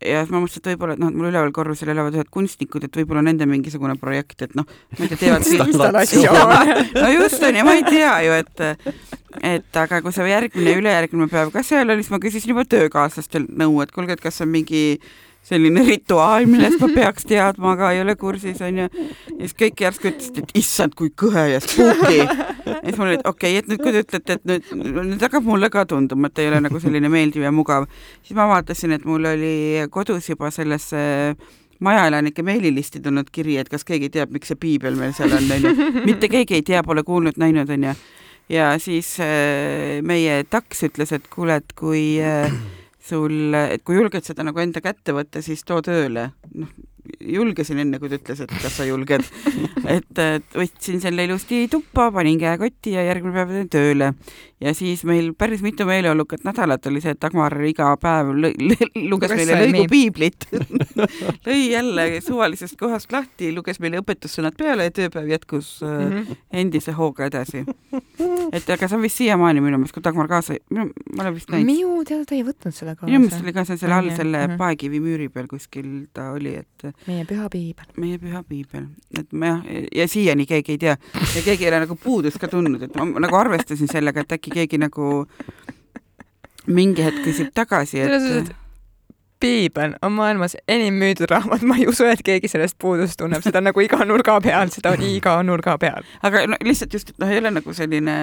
Ja 0.00 0.22
siis 0.22 0.32
ma 0.32 0.40
mõtlesin, 0.40 0.62
et 0.62 0.70
võib-olla, 0.72 0.96
et 0.96 1.02
noh, 1.02 1.12
et 1.12 1.18
mul 1.20 1.28
üleval 1.28 1.52
korrusel 1.54 1.92
elavad 1.92 2.16
ühed 2.16 2.30
kunstnikud, 2.32 2.84
et 2.86 2.98
võib-olla 3.00 3.22
nende 3.26 3.46
mingisugune 3.48 3.96
projekt, 4.00 4.46
et 4.46 4.54
noh, 4.58 4.68
ma 4.96 5.06
ei 5.06 5.12
tea, 5.12 5.20
teevad 5.24 5.46
installatsioon. 5.46 6.74
no 7.02 7.10
just 7.14 7.48
onju, 7.50 7.64
ma 7.66 7.76
ei 7.78 7.86
tea 7.88 8.12
ju, 8.26 8.36
et 8.40 8.64
et 9.46 9.78
aga 9.78 10.00
kui 10.02 10.14
sa 10.14 10.26
järgmine 10.26 10.76
ülejärgmine 10.80 11.28
päev 11.30 11.52
ka 11.54 11.62
seal 11.66 11.86
oli, 11.86 12.02
siis 12.02 12.14
ma 12.14 12.22
küsisin 12.22 12.54
juba 12.54 12.64
töökaaslastelt 12.68 13.52
nõu, 13.60 13.78
et 13.84 13.92
kuulge, 13.94 14.16
et 14.16 14.24
kas 14.24 14.40
on 14.42 14.50
mingi 14.50 15.00
selline 15.46 15.82
rituaal, 15.86 16.46
millest 16.50 16.80
ma 16.82 16.88
peaks 16.94 17.26
teadma, 17.28 17.74
aga 17.74 17.90
ei 17.94 18.02
ole 18.04 18.14
kursis 18.18 18.60
onju. 18.62 18.86
ja 18.86 19.38
siis 19.40 19.56
kõik 19.58 19.82
järsku 19.84 20.10
ütlesid, 20.10 20.42
et 20.42 20.52
issand, 20.60 20.94
kui 20.98 21.12
kõhe 21.22 21.46
ja 21.54 21.60
spooky. 21.64 22.20
ja 22.20 22.80
siis 22.84 22.98
mul 22.98 23.08
oli, 23.08 23.18
et 23.18 23.26
okei 23.26 23.56
okay,, 23.56 23.62
et 23.62 23.70
nüüd, 23.70 23.82
kui 23.82 23.94
te 23.94 24.04
ütlete, 24.04 24.36
et 24.38 24.46
nüüd, 24.50 24.68
nüüd 25.14 25.24
hakkab 25.24 25.48
mulle 25.48 25.70
ka 25.72 25.86
tunduma, 25.90 26.30
et 26.30 26.42
ei 26.42 26.50
ole 26.52 26.60
nagu 26.66 26.82
selline 26.82 27.10
meeldiv 27.12 27.46
ja 27.46 27.54
mugav, 27.54 27.88
siis 28.22 28.36
ma 28.38 28.46
vaatasin, 28.52 28.94
et 28.98 29.08
mul 29.08 29.26
oli 29.32 29.54
kodus 29.90 30.30
juba 30.30 30.52
sellesse 30.54 31.02
majaelanike 31.80 32.44
meililisti 32.44 33.00
tulnud 33.00 33.30
kiri, 33.32 33.56
et 33.60 33.70
kas 33.72 33.86
keegi 33.88 34.10
teab, 34.12 34.34
miks 34.34 34.52
see 34.52 34.60
piibel 34.60 34.98
meil 35.00 35.14
seal 35.16 35.32
on, 35.34 35.46
onju. 35.56 35.92
mitte 36.08 36.28
keegi 36.32 36.60
ei 36.60 36.66
tea, 36.66 36.84
pole 36.86 37.02
kuulnud, 37.06 37.40
näinud, 37.40 37.72
onju. 37.72 37.94
ja 38.52 38.74
siis 38.82 39.14
äh, 39.24 39.98
meie 40.06 40.42
taks 40.50 40.84
ütles, 40.90 41.14
et 41.16 41.32
kuule, 41.32 41.62
et 41.62 41.74
kui 41.78 42.20
äh, 42.20 42.52
sul, 43.10 43.54
et 43.58 43.82
kui 43.84 43.98
julged 43.98 44.26
seda 44.26 44.46
nagu 44.46 44.62
enda 44.62 44.82
kätte 44.84 45.14
võtta, 45.16 45.42
siis 45.44 45.66
too 45.66 45.82
tööle. 45.84 46.30
noh, 46.54 46.72
julgesin 47.20 47.78
enne, 47.78 47.98
kui 47.98 48.08
ta 48.08 48.18
ütles, 48.20 48.40
et 48.44 48.50
kas 48.62 48.76
sa 48.76 48.84
julged. 48.88 49.24
et 49.96 50.20
võtsin 50.54 51.00
selle 51.02 51.24
ilusti 51.28 51.66
tuppa, 51.72 52.10
panin 52.12 52.38
käekotti 52.40 52.94
ja 52.96 53.04
järgmine 53.08 53.34
päev 53.34 53.48
tulin 53.54 53.68
tööle. 53.72 54.12
ja 54.60 54.74
siis 54.76 55.04
meil 55.08 55.32
päris 55.34 55.62
mitu 55.64 55.86
meeleolukat 55.88 56.42
nädalat 56.44 56.86
oli 56.86 57.00
see, 57.00 57.14
et 57.16 57.20
Dagmar 57.22 57.54
iga 57.64 57.94
päev 58.00 58.34
luges 58.36 59.32
meile 59.32 59.56
lõigu 59.62 59.86
piiblit. 59.88 60.46
lõi 61.46 61.70
jälle 61.72 62.20
suvalisest 62.24 62.76
kohast 62.80 63.12
lahti, 63.12 63.52
luges 63.56 63.80
meile 63.80 64.00
õpetussõnad 64.02 64.56
peale 64.58 64.88
ja 64.90 64.94
tööpäev 65.00 65.30
jätkus 65.36 65.78
äh, 65.82 65.98
Mhm. 66.10 66.32
endise 66.52 66.92
hooga 66.96 67.26
edasi. 67.28 67.64
et 68.52 68.68
aga 68.70 68.88
see 68.88 68.96
on 68.96 69.02
vist 69.02 69.18
siiamaani 69.20 69.60
minu 69.62 69.78
meelest, 69.78 69.94
kui 69.94 70.02
Dagmar 70.04 70.28
kaasa, 70.30 70.56
ma 70.74 70.86
olen 71.22 71.34
vist 71.34 71.50
näinud. 71.52 71.66
minu 71.66 72.04
teada 72.08 72.24
ta 72.28 72.34
ei 72.34 72.42
võtnud 72.46 72.74
seda 72.74 72.94
minu 73.02 73.18
meelest 73.20 73.36
kaasa. 73.36 73.44
oli 73.44 73.52
ka 73.56 73.64
see 73.68 73.76
selle 73.80 73.94
all 73.94 74.10
selle 74.16 74.40
Mhm. 74.46 74.56
paekivi 74.60 75.00
müüri 75.00 75.28
peal 75.32 75.46
kuskil 75.50 76.06
ta 76.12 76.30
oli, 76.32 76.54
et 76.56 76.86
meie 77.06 77.24
püha 77.28 77.48
piibel. 77.52 77.90
meie 77.96 78.18
püha 78.20 78.42
piibel, 78.46 78.86
et 79.18 79.32
ma 79.32 79.54
jah, 79.54 79.68
ja 79.96 80.08
siiani 80.08 80.46
keegi 80.46 80.76
ei 80.76 80.80
tea. 80.86 80.96
Ja 81.34 81.44
keegi 81.44 81.66
ei 81.66 81.72
ole 81.72 81.84
nagu 81.84 81.96
puudust 82.00 82.40
ka 82.40 82.48
tundnud, 82.48 82.82
et 82.86 82.96
ma 82.98 83.06
nagu 83.22 83.38
arvestasin 83.40 83.90
sellega, 83.90 84.24
et 84.24 84.38
äkki 84.38 84.54
keegi 84.54 84.80
nagu 84.80 85.12
mingi 86.70 87.04
hetk 87.04 87.22
küsib 87.24 87.54
tagasi, 87.56 88.04
et 88.04 88.52
piibel 89.40 89.94
on 90.04 90.12
maailmas 90.12 90.56
enim 90.68 90.98
müüdud 91.00 91.30
raamat, 91.32 91.64
ma 91.64 91.78
ei 91.80 91.86
usu, 91.88 92.04
et 92.10 92.22
keegi 92.24 92.50
sellest 92.52 92.76
puudust 92.80 93.16
tunneb, 93.20 93.42
seda 93.44 93.62
on 93.62 93.70
nagu 93.70 93.84
iga 93.84 94.04
nurga 94.04 94.36
peal, 94.44 94.72
seda 94.74 94.92
on 94.96 95.04
iga 95.06 95.38
nurga 95.46 95.78
peal. 95.80 96.04
aga 96.22 96.44
no 96.50 96.60
lihtsalt 96.64 96.92
just, 96.92 97.14
et 97.14 97.22
noh, 97.22 97.32
ei 97.32 97.40
ole 97.40 97.54
nagu 97.56 97.74
selline 97.76 98.16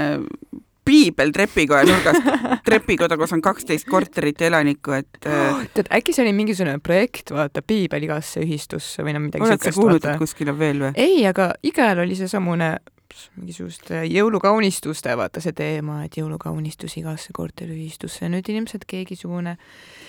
piibel 0.88 1.34
trepikoja 1.36 1.86
nurgas, 1.88 2.20
trepikoda, 2.68 3.18
kus 3.20 3.36
on 3.36 3.44
kaksteist 3.46 3.88
korterit 3.90 4.42
elanikku, 4.48 4.96
et 4.98 5.28
äh, 5.30 5.64
tead, 5.76 5.92
äkki 6.00 6.16
see 6.16 6.26
oli 6.26 6.36
mingisugune 6.38 6.78
projekt, 6.84 7.34
vaata 7.36 7.64
piibel 7.66 8.08
igasse 8.08 8.44
ühistusse 8.46 9.06
või 9.06 9.16
no 9.18 9.24
midagi 9.28 9.46
oled 9.46 9.58
sa 9.58 9.68
siukest, 9.68 9.82
kuulnud, 9.82 10.06
et. 10.06 10.22
kuskil 10.22 10.54
on 10.54 10.60
veel 10.60 10.86
või? 10.88 10.94
ei, 11.00 11.24
aga 11.30 11.52
igal 11.68 12.04
oli 12.06 12.18
seesamune 12.20 12.78
mingisuguste 13.38 14.02
jõulukaunistuste, 14.08 15.14
vaata 15.18 15.42
see 15.44 15.54
teema, 15.58 16.00
et 16.06 16.18
jõulukaunistus 16.20 16.98
igasse 17.00 17.34
korteriühistusse, 17.36 18.30
nüüd 18.32 18.50
ilmselt 18.52 18.86
keegisugune, 18.90 19.56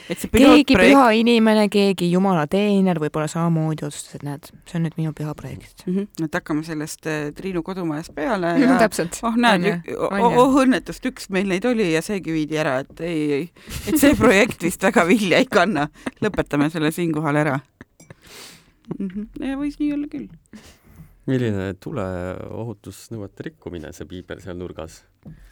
keegi 0.08 0.30
pilootprojekt 0.32 0.94
püha 0.94 1.06
inimene, 1.20 1.68
keegi 1.72 2.10
jumala 2.12 2.46
teener 2.50 3.00
võib-olla 3.02 3.28
samamoodi 3.30 3.86
otsustas, 3.88 4.18
et 4.18 4.26
näed, 4.26 4.50
see 4.68 4.80
on 4.80 4.86
nüüd 4.88 4.98
minu 5.00 5.14
püha 5.16 5.34
projekt. 5.38 5.84
mm, 5.86 5.94
-hmm. 5.94 6.26
et 6.26 6.38
hakkame 6.40 6.64
sellest 6.64 7.06
äh, 7.06 7.30
Triinu 7.34 7.62
kodumajast 7.62 8.14
peale 8.14 8.54
no 8.58 8.72
ja 8.72 8.78
täpselt. 8.78 9.20
oh 9.22 9.36
näed 9.36 9.88
oh, 9.96 10.38
oh 10.44 10.60
õnnetust, 10.64 11.04
üks 11.12 11.30
meil 11.30 11.48
neid 11.48 11.64
oli 11.64 11.92
ja 11.92 12.02
seegi 12.02 12.32
viidi 12.32 12.58
ära, 12.58 12.78
et 12.84 13.00
ei, 13.00 13.32
ei, 13.32 13.50
et 13.86 13.98
see 13.98 14.14
projekt 14.14 14.62
vist 14.62 14.82
väga 14.82 15.06
vilja 15.06 15.38
ei 15.38 15.46
kanna. 15.46 15.88
lõpetame 16.24 16.70
selle 16.70 16.90
siinkohal 16.90 17.36
ära 17.36 17.58
mm. 18.98 19.08
-hmm. 19.08 19.46
ja 19.46 19.56
võis 19.58 19.78
nii 19.80 19.92
olla 19.94 20.08
küll. 20.10 20.28
Milline 21.28 21.70
tuleohutusnõuete 21.84 23.48
rikkumine 23.50 23.92
see 23.96 24.08
piibel 24.08 24.40
seal 24.44 24.58
nurgas? 24.60 25.02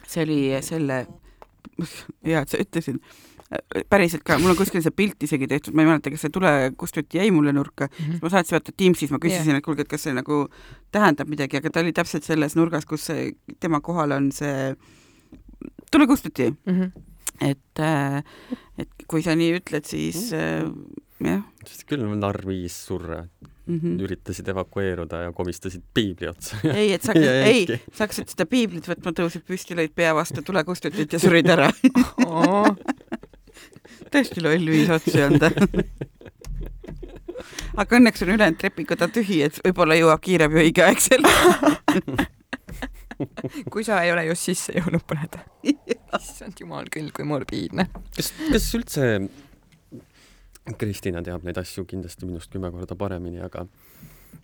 see 0.07 0.23
oli 0.25 0.37
selle, 0.65 1.01
hea, 2.25 2.41
et 2.41 2.49
sa 2.53 2.59
ütlesid, 2.63 2.97
päriselt 3.91 4.23
ka, 4.27 4.37
mul 4.41 4.51
on 4.53 4.57
kuskil 4.59 4.81
see 4.83 4.91
pilt 4.95 5.23
isegi 5.23 5.47
tehtud, 5.47 5.75
ma 5.77 5.83
ei 5.85 5.89
mäleta, 5.91 6.11
kas 6.11 6.25
see 6.25 6.33
tulekustuti 6.35 7.19
jäi 7.21 7.29
mulle 7.35 7.53
nurka, 7.55 7.87
ma 8.21 8.31
saatsin 8.33 8.57
vaata 8.57 8.73
Teamsis, 8.75 9.11
ma 9.13 9.19
küsisin 9.23 9.53
yeah., 9.53 9.61
et 9.61 9.65
kuulge, 9.67 9.85
et 9.85 9.91
kas 9.91 10.03
see 10.07 10.15
nagu 10.17 10.45
tähendab 10.91 11.29
midagi, 11.31 11.59
aga 11.61 11.71
ta 11.71 11.83
oli 11.83 11.93
täpselt 11.95 12.27
selles 12.27 12.57
nurgas, 12.59 12.87
kus 12.89 13.07
see 13.11 13.29
tema 13.63 13.79
kohal 13.83 14.15
on 14.17 14.31
see 14.35 14.73
tulekustuti, 15.91 16.49
Mhm. 16.67 16.91
et 17.41 17.79
äh, 17.79 18.23
et 18.77 18.89
kui 19.07 19.21
sa 19.23 19.35
nii 19.37 19.59
ütled, 19.61 19.85
siis 19.87 20.31
äh, 20.33 20.63
jah 20.65 20.71
sest 21.65 21.85
küll 21.89 22.03
narr 22.19 22.45
viis 22.45 22.75
surra, 22.87 23.23
mm. 23.23 23.79
-hmm. 23.79 24.01
üritasid 24.05 24.47
evakueeruda 24.53 25.21
ja 25.25 25.31
komistasid 25.33 25.83
piibli 25.93 26.27
otsa. 26.27 26.57
ei, 26.63 26.93
et 26.93 27.03
sa 27.03 27.13
ei 27.17 27.65
sa 27.67 28.05
hakkasid 28.05 28.29
seda 28.33 28.45
piiblit 28.45 28.87
võtma, 28.87 29.13
tõusid 29.17 29.43
püsti, 29.47 29.77
lõid 29.77 29.95
pea 29.95 30.13
vastu 30.15 30.43
tulekustutit 30.45 31.13
ja 31.13 31.19
surid 31.19 31.49
ära. 31.49 31.71
tõesti 34.13 34.43
loll 34.43 34.69
viis 34.69 34.89
otsi 34.93 35.21
on 35.25 35.39
ta. 35.41 35.51
aga 37.81 37.99
õnneks 37.99 38.23
on 38.23 38.33
ülejäänud 38.37 38.61
trepikoda 38.61 39.07
tühi, 39.07 39.41
et 39.49 39.59
võib-olla 39.65 39.97
jõuab 39.97 40.21
kiirabi 40.21 40.67
õigeaegselt. 40.67 41.27
kui 43.73 43.83
sa 43.83 44.03
ei 44.05 44.11
ole 44.13 44.27
just 44.27 44.45
sisse 44.45 44.73
jõudnud 44.75 45.01
põleda. 45.09 45.41
issand 45.65 46.59
jumal 46.61 46.85
küll, 46.93 47.09
kui 47.15 47.25
morbiidne. 47.25 47.87
kas, 48.15 48.29
kas 48.51 48.67
üldse 48.77 49.07
Kristina 50.77 51.21
teab 51.23 51.45
neid 51.47 51.57
asju 51.57 51.85
kindlasti 51.87 52.25
minust 52.25 52.51
kümme 52.51 52.71
korda 52.71 52.95
paremini, 52.99 53.39
aga 53.43 53.65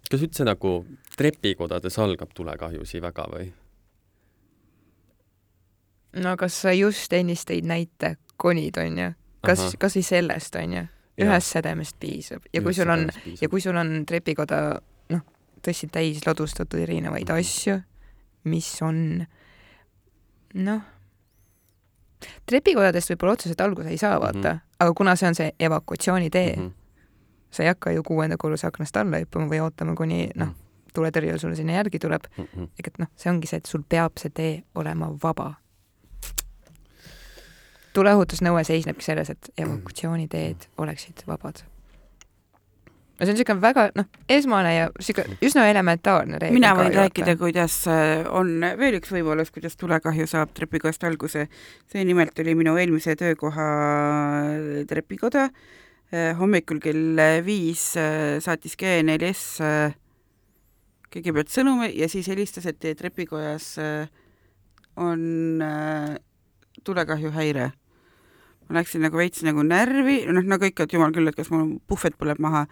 kas 0.09 0.21
üldse 0.23 0.45
nagu 0.47 0.85
trepikodades 1.17 1.99
algab 1.99 2.31
tulekahjusid 2.35 3.03
väga 3.03 3.27
või? 3.33 3.51
no 6.23 6.35
kas 6.37 6.61
sa 6.65 6.73
just 6.75 7.13
ennist 7.13 7.49
tõid 7.49 7.67
näite 7.67 8.15
konid, 8.37 8.77
onju, 8.77 9.11
kas, 9.45 9.73
kas 9.79 9.97
või 9.97 10.05
sellest, 10.05 10.55
onju, 10.59 10.83
ühest 11.23 11.55
sädemest 11.55 11.97
piisab. 12.01 12.45
Ja 12.53 12.61
kui 12.65 12.73
sul 12.73 12.89
on, 12.89 13.07
ja 13.41 13.49
kui 13.49 13.61
sul 13.61 13.77
on 13.77 14.03
trepikoda 14.09 14.59
noh, 15.13 15.23
tõesti 15.65 15.89
täis 15.93 16.23
ladustatud 16.25 16.79
erinevaid 16.79 17.29
Mhm. 17.29 17.39
asju, 17.39 17.81
mis 18.43 18.69
on 18.81 19.25
noh, 20.53 20.81
trepikodadest 22.45 23.13
võib-olla 23.13 23.37
otseselt 23.37 23.61
alguse 23.61 23.89
ei 23.89 23.97
saa, 23.97 24.19
vaata. 24.19 24.53
Mm, 24.53 24.59
-hmm. 24.59 24.72
Aga 24.83 24.93
kuna 24.93 25.15
see 25.15 25.27
on 25.27 25.35
see 25.35 25.51
evakuatsioonitee 25.59 26.55
mm, 26.55 26.61
-hmm. 26.67 26.71
sa 27.51 27.63
ei 27.63 27.67
hakka 27.71 27.91
ju 27.91 28.03
kuuenda 28.03 28.37
korruse 28.37 28.67
aknast 28.67 28.97
alla 28.97 29.17
hüppama 29.23 29.47
või 29.49 29.61
ootama, 29.63 29.95
kuni 29.95 30.29
noh, 30.35 30.47
Mhm. 30.47 30.55
tuletõrje 30.93 31.37
sulle 31.39 31.55
sinna 31.55 31.73
järgi 31.73 31.99
tuleb, 31.99 32.23
mm. 32.37 32.43
-hmm. 32.45 32.67
ehk 32.79 32.87
et 32.87 32.99
noh, 32.99 33.07
see 33.15 33.31
ongi 33.31 33.47
see, 33.47 33.57
et 33.57 33.65
sul 33.65 33.83
peab 33.89 34.17
see 34.17 34.29
tee 34.29 34.63
olema 34.75 35.09
vaba. 35.23 35.53
tuleohutusnõue 37.93 38.63
seisnebki 38.63 39.05
selles, 39.05 39.29
et 39.29 39.49
evakuatsiooniteed 39.57 40.65
oleksid 40.77 41.23
vabad. 41.27 41.63
No 43.23 43.27
see 43.27 43.33
on 43.33 43.39
niisugune 43.39 43.63
väga 43.63 43.87
noh, 43.97 44.09
esmane 44.31 44.73
ja 44.75 44.89
niisugune 44.91 45.37
üsna 45.45 45.65
elementaarne 45.71 46.41
reegel. 46.41 46.57
mina 46.59 46.73
võin 46.77 46.93
rääkida, 46.97 47.37
kuidas 47.39 47.79
äh, 47.91 48.27
on 48.27 48.53
veel 48.79 48.99
üks 48.99 49.13
võimalus, 49.15 49.53
kuidas 49.55 49.79
tulekahju 49.79 50.27
saab 50.29 50.53
trepikojast 50.57 51.07
alguse. 51.07 51.47
see 51.91 52.05
nimelt 52.05 52.39
oli 52.43 52.55
minu 52.59 52.75
eelmise 52.77 53.15
töökoha 53.19 53.67
trepikoda. 54.89 55.49
hommikul 56.37 56.77
kell 56.83 57.19
viis 57.45 57.95
äh, 57.97 58.37
saatis 58.43 58.77
G4S 58.77 59.45
äh, 59.65 59.99
kõigepealt 61.13 61.51
sõnumi 61.53 61.91
ja 61.97 62.09
siis 62.09 62.27
helistas, 62.31 62.65
et 62.69 62.79
teie 62.81 62.97
trepikojas 62.97 63.73
äh, 63.81 64.09
on 64.97 65.61
äh, 65.61 66.15
tulekahjuhäire. 66.83 67.71
ma 68.63 68.79
läksin 68.79 69.03
nagu 69.03 69.19
veits 69.19 69.43
nagu 69.43 69.63
närvi, 69.67 70.23
noh 70.31 70.45
nagu 70.47 70.65
ikka, 70.65 70.85
et 70.85 70.93
jumal 70.95 71.11
küll, 71.13 71.27
et 71.27 71.35
kas 71.35 71.51
mul 71.51 71.79
puhvet 71.87 72.15
põleb 72.17 72.39
maha. 72.39 72.65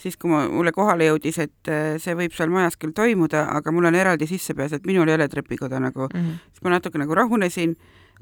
Siis, 0.00 0.16
kui 0.20 0.30
ma, 0.32 0.44
mulle 0.48 0.72
kohale 0.76 1.10
jõudis, 1.10 1.38
et 1.42 1.70
äh, 1.70 1.94
see 2.02 2.16
võib 2.18 2.34
seal 2.36 2.52
majas 2.52 2.78
küll 2.80 2.94
toimuda, 2.96 3.46
aga 3.56 3.72
mul 3.74 3.90
on 3.90 3.98
eraldi 3.98 4.28
sissepääs, 4.30 4.78
et 4.78 4.86
minul 4.88 5.08
ei 5.10 5.18
ole 5.18 5.28
trepikoda 5.32 5.80
nagu 5.82 6.08
mm. 6.08 6.20
-hmm. 6.20 6.38
siis 6.52 6.64
ma 6.64 6.76
natuke 6.76 7.00
nagu 7.00 7.16
rahunesin, 7.16 7.76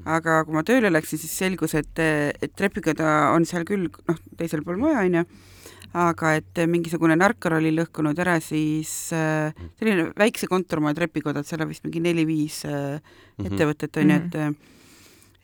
aga 0.05 0.43
kui 0.45 0.55
ma 0.55 0.63
tööle 0.63 0.91
läksin, 0.91 1.19
siis 1.19 1.37
selgus, 1.37 1.75
et, 1.75 1.99
et 1.99 2.55
trepikoda 2.55 3.31
on 3.35 3.45
seal 3.45 3.65
küll, 3.67 3.89
noh, 4.07 4.19
teisel 4.37 4.63
pool 4.63 4.79
maja, 4.81 5.05
onju, 5.05 5.25
aga 5.99 6.33
et 6.37 6.63
mingisugune 6.69 7.15
narkar 7.17 7.57
oli 7.57 7.71
lõhkunud 7.73 8.19
ära 8.21 8.37
siis 8.43 9.11
äh, 9.15 9.55
selline 9.79 10.11
väikse 10.17 10.47
kontormaja 10.47 10.99
trepikoda, 11.01 11.41
et 11.41 11.47
seal 11.47 11.63
on 11.65 11.71
vist 11.71 11.83
mingi 11.87 12.03
neli-viis 12.03 12.63
äh, 12.69 12.99
ettevõtet, 13.43 14.03
onju, 14.03 14.19
et 14.19 14.67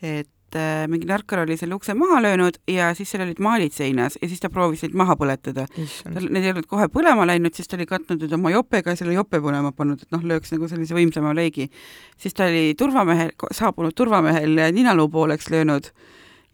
et 0.05 0.34
äh, 0.57 0.85
mingi 0.91 1.07
narkar 1.09 1.43
oli 1.43 1.57
selle 1.59 1.77
ukse 1.77 1.93
maha 1.97 2.21
löönud 2.23 2.59
ja 2.71 2.91
siis 2.97 3.11
seal 3.11 3.25
olid 3.25 3.39
maalid 3.43 3.75
seinas 3.75 4.17
ja 4.21 4.29
siis 4.31 4.41
ta 4.43 4.49
proovis 4.53 4.85
neid 4.85 4.97
maha 4.97 5.17
põletada. 5.19 5.67
need 5.75 6.41
ei 6.43 6.51
olnud 6.53 6.69
kohe 6.71 6.87
põlema 6.91 7.27
läinud, 7.29 7.55
siis 7.55 7.69
ta 7.69 7.77
oli 7.79 7.87
katnud 7.89 8.23
nüüd 8.23 8.35
oma 8.37 8.53
jopega 8.53 8.93
ja 8.93 8.99
selle 8.99 9.15
jope 9.17 9.41
põlema 9.43 9.73
pannud, 9.75 10.03
et 10.05 10.15
noh, 10.15 10.25
lööks 10.25 10.53
nagu 10.55 10.69
sellise 10.71 10.97
võimsama 10.97 11.35
leegi. 11.35 11.69
siis 12.17 12.33
ta 12.33 12.49
oli 12.49 12.75
turvamehel, 12.77 13.33
saabunud 13.51 13.95
turvamehel 13.95 14.61
ninaluu 14.75 15.09
pooleks 15.09 15.49
löönud 15.53 15.91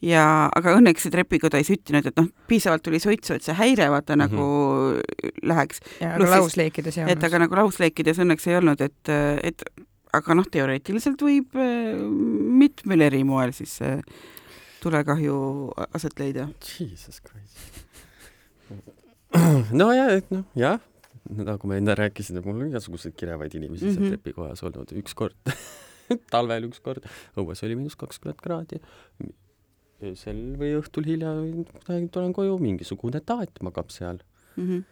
ja, 0.05 0.23
aga 0.55 0.75
õnneks 0.79 1.05
see 1.05 1.13
trepikoda 1.13 1.61
ei 1.61 1.67
süttinud, 1.67 2.07
et 2.09 2.17
noh, 2.17 2.27
piisavalt 2.49 2.83
tuli 2.85 2.99
suitsu, 3.01 3.37
et 3.37 3.45
see 3.45 3.55
häire 3.57 3.89
vaata 3.93 4.15
mm 4.15 4.21
-hmm. 4.21 4.31
nagu 4.31 5.45
läheks. 5.53 5.79
ja, 6.01 6.15
aga 6.15 6.29
lausleikides 6.35 6.97
ei 6.97 7.03
olnud. 7.03 7.17
et 7.17 7.23
aga 7.23 7.45
nagu 7.45 7.55
lausleikides 7.55 8.19
õnneks 8.19 8.47
ei 8.49 8.57
olnud, 8.57 8.81
et, 8.81 9.09
et 9.43 9.63
aga 10.13 10.33
noh, 10.35 10.45
teoreetiliselt 10.51 11.21
võib 11.21 11.55
äh, 11.55 11.97
mitmel 12.61 13.01
eri 13.07 13.23
moel 13.27 13.53
siis 13.55 13.77
see 13.81 13.97
tulekahju 14.81 15.35
aset 15.93 16.19
leida. 16.19 16.47
Jesus 16.79 17.21
Christ. 17.21 17.57
no 19.81 19.91
ja, 19.95 20.07
et 20.17 20.31
noh, 20.33 20.43
jah, 20.57 20.79
nagu 21.31 21.69
ma 21.69 21.77
enne 21.79 21.95
rääkisin, 21.97 22.39
et 22.39 22.45
mul 22.47 22.57
on 22.63 22.71
igasuguseid 22.71 23.15
kirevaid 23.15 23.53
inimesi 23.55 23.85
mm 23.85 23.89
-hmm. 23.91 23.93
seal 23.93 24.05
Mhm. 24.09 24.15
trepikojas 24.15 24.63
olnud, 24.63 24.91
ükskord 25.03 25.37
talvel 26.33 26.65
ükskord, 26.67 27.05
õues 27.37 27.63
oli 27.63 27.75
miinus 27.75 27.95
kakskümmend 27.95 28.41
kraadi, 28.41 28.81
öösel 30.03 30.41
või 30.59 30.73
õhtul 30.81 31.05
hilja 31.05 31.31
tulen 32.11 32.33
koju, 32.33 32.57
mingisugune 32.59 33.21
taat 33.21 33.61
magab 33.61 33.89
seal, 33.89 34.19
Mm 34.57 34.67
-hmm. 34.67 34.83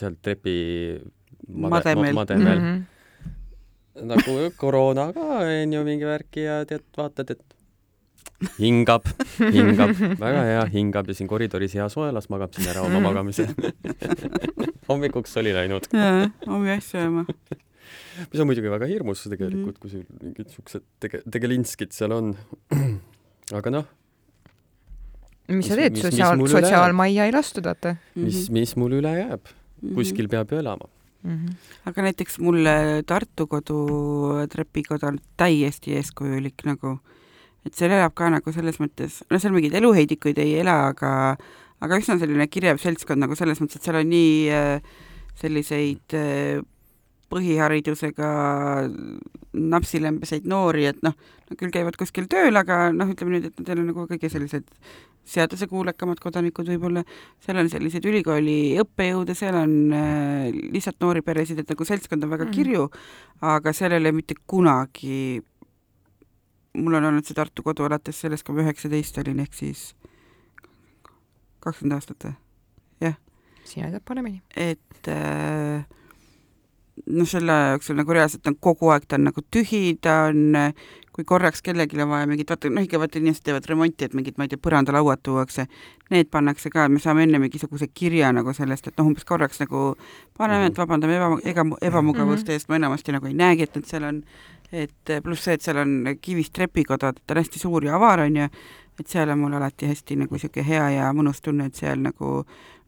seal 0.00 0.14
trepi 0.22 1.00
made, 1.48 1.68
Mademel. 1.70 2.14
ma, 2.14 2.20
mademel 2.20 2.58
mm. 2.58 2.64
-hmm. 2.64 2.97
-hmm. 3.98 4.08
nagu 4.14 4.50
koroona 4.56 5.12
ka 5.12 5.42
onju 5.44 5.84
mingi 5.84 6.06
värki 6.08 6.44
ja 6.46 6.64
tead, 6.68 6.84
vaatad, 6.96 7.30
et 7.36 7.42
hingab, 8.58 9.06
hingab, 9.38 9.94
väga 10.24 10.42
hea, 10.46 10.64
hingab 10.74 11.08
ja 11.10 11.14
siin 11.14 11.28
koridoris 11.30 11.74
hea 11.74 11.88
soe, 11.90 12.12
las 12.14 12.30
magab 12.30 12.54
siin 12.54 12.68
ära 12.70 12.84
oma 12.86 13.00
magamise 13.02 13.48
hommikuks 14.88 15.36
oli 15.42 15.52
läinud, 15.56 15.88
jaa, 15.92 16.30
omi 16.46 16.70
asju 16.76 17.00
ajama. 17.00 17.24
mis 18.30 18.40
on 18.40 18.46
muidugi 18.50 18.70
väga 18.70 18.86
hirmus 18.86 19.24
tegelikult 19.26 19.52
mm, 19.52 19.70
-hmm. 19.74 19.80
kui 19.80 19.90
sul 19.90 20.04
mingid 20.22 20.50
siuksed 20.54 20.84
tege-, 21.00 21.22
tegelinskid 21.30 21.92
seal 21.92 22.12
on. 22.12 22.34
aga 23.58 23.70
noh, 23.70 23.86
mis 25.48 25.66
sa 25.68 25.76
teed, 25.80 25.96
sotsiaal, 25.96 26.46
sotsiaalmajja 26.46 27.26
ei 27.26 27.32
lastud, 27.32 27.64
vaata 27.64 27.96
mis, 28.14 28.50
mis 28.54 28.76
mul 28.76 29.00
üle 29.00 29.14
jääb, 29.18 29.54
Mhm. 29.82 29.94
kuskil 29.94 30.28
peab 30.28 30.50
ju 30.50 30.58
elama. 30.58 30.88
Mm. 31.22 31.36
-hmm. 31.36 31.54
aga 31.90 32.02
näiteks 32.02 32.38
mulle 32.38 33.02
Tartu 33.06 33.46
kodu 33.46 33.78
trepikoda 34.52 35.08
on 35.12 35.18
täiesti 35.36 35.96
eeskujulik 35.96 36.64
nagu, 36.64 36.98
et 37.66 37.74
seal 37.74 37.90
elab 37.90 38.14
ka 38.14 38.30
nagu 38.30 38.52
selles 38.52 38.80
mõttes, 38.80 39.22
no 39.30 39.38
seal 39.38 39.52
mingeid 39.52 39.74
eluheidikuid 39.74 40.38
ei 40.38 40.58
ela, 40.60 40.88
aga 40.88 41.36
aga 41.80 41.98
üsna 41.98 42.18
selline 42.18 42.46
kirev 42.46 42.80
seltskond 42.82 43.22
nagu 43.22 43.36
selles 43.38 43.60
mõttes, 43.60 43.76
et 43.76 43.86
seal 43.86 44.00
on 44.00 44.10
nii 44.10 44.50
äh, 44.50 44.82
selliseid 45.38 46.14
äh, 46.18 46.62
põhiharidusega 47.28 48.28
napsilembeseid 49.52 50.46
noori, 50.48 50.86
et 50.90 51.02
noh, 51.04 51.14
nad 51.48 51.58
küll 51.60 51.72
käivad 51.74 51.96
kuskil 51.98 52.28
tööl, 52.30 52.56
aga 52.56 52.88
noh, 52.94 53.10
ütleme 53.12 53.36
nüüd, 53.36 53.48
et 53.50 53.60
nad 53.60 53.68
ei 53.68 53.76
ole 53.76 53.86
nagu 53.90 54.06
kõige 54.10 54.30
sellised 54.32 54.68
seadusekuulekamad 55.28 56.20
kodanikud 56.24 56.70
võib-olla, 56.72 57.02
seal 57.44 57.60
on 57.60 57.68
selliseid 57.68 58.06
ülikooli 58.08 58.78
õppejõude, 58.80 59.34
seal 59.36 59.58
on 59.60 59.74
äh, 59.92 60.48
lihtsalt 60.72 61.00
noori 61.04 61.20
peresid, 61.26 61.60
et 61.60 61.68
nagu 61.68 61.84
seltskond 61.84 62.24
on 62.24 62.32
väga 62.32 62.46
Mhm. 62.48 62.54
kirju, 62.56 62.88
aga 63.44 63.72
seal 63.76 63.92
ei 63.92 64.00
ole 64.00 64.12
mitte 64.16 64.34
kunagi, 64.46 65.42
mul 66.78 66.94
on 66.94 67.04
olnud 67.10 67.26
see 67.26 67.36
Tartu 67.36 67.62
kodu 67.62 67.84
alates 67.84 68.16
sellest, 68.24 68.44
kui 68.46 68.54
ma 68.56 68.64
üheksateist 68.64 69.18
olin, 69.20 69.40
ehk 69.44 69.52
siis 69.52 69.92
kakskümmend 71.60 71.98
aastat 71.98 72.24
või? 72.24 72.36
sina 73.68 73.90
tead 73.92 74.00
paremini. 74.08 74.40
et 74.56 75.08
äh, 75.12 75.84
noh, 77.06 77.28
selle 77.28 77.54
jooksul 77.74 77.98
nagu 77.98 78.14
reaalselt 78.14 78.46
on 78.50 78.56
kogu 78.60 78.90
aeg, 78.94 79.06
ta 79.08 79.18
on 79.18 79.28
nagu 79.28 79.44
tühi, 79.54 79.98
ta 80.02 80.16
on, 80.28 80.56
kui 81.14 81.26
korraks 81.28 81.62
kellelgi 81.66 82.00
on 82.02 82.10
vaja 82.12 82.28
mingit, 82.30 82.50
vaata 82.50 82.70
noh, 82.72 82.84
ikka 82.86 83.00
vaata 83.02 83.20
inimesed 83.20 83.44
teevad 83.46 83.68
remonti, 83.70 84.08
et 84.08 84.16
mingid, 84.16 84.36
ma 84.38 84.46
ei 84.46 84.52
tea, 84.52 84.60
põrandalauad 84.62 85.22
tuuakse, 85.26 85.66
need 86.14 86.30
pannakse 86.34 86.72
ka, 86.74 86.88
me 86.92 87.02
saame 87.02 87.26
enne 87.26 87.40
mingisuguse 87.42 87.90
kirja 87.94 88.32
nagu 88.34 88.54
sellest, 88.56 88.90
et 88.90 89.00
noh, 89.00 89.10
umbes 89.10 89.26
korraks 89.28 89.62
nagu 89.64 89.92
paneme, 90.38 90.70
et 90.70 90.78
vabandame 90.78 91.18
eba, 91.18 91.32
ega, 91.48 91.66
ebamugavuste 91.90 92.54
eest, 92.56 92.70
ma 92.70 92.78
enamasti 92.80 93.16
nagu 93.16 93.30
ei 93.30 93.36
näegi, 93.38 93.68
et 93.68 93.78
nad 93.78 93.88
seal 93.88 94.08
on, 94.08 94.20
et 94.72 95.16
pluss 95.24 95.48
see, 95.48 95.56
et 95.58 95.64
seal 95.64 95.80
on 95.82 96.14
kivist 96.22 96.54
trepikodad, 96.56 97.18
et 97.18 97.26
ta 97.26 97.36
on 97.36 97.42
hästi 97.42 97.64
suur 97.64 97.88
ja 97.88 97.96
avar, 97.98 98.26
on 98.26 98.42
ju, 98.44 98.50
et 99.00 99.06
seal 99.06 99.30
on 99.30 99.38
mul 99.38 99.54
alati 99.54 99.86
hästi 99.86 100.16
nagu 100.18 100.34
niisugune 100.34 100.66
hea 100.66 100.88
ja 100.96 101.12
mõnus 101.14 101.40
tunne, 101.44 101.68
et 101.70 101.78
seal 101.78 102.00
nagu 102.02 102.30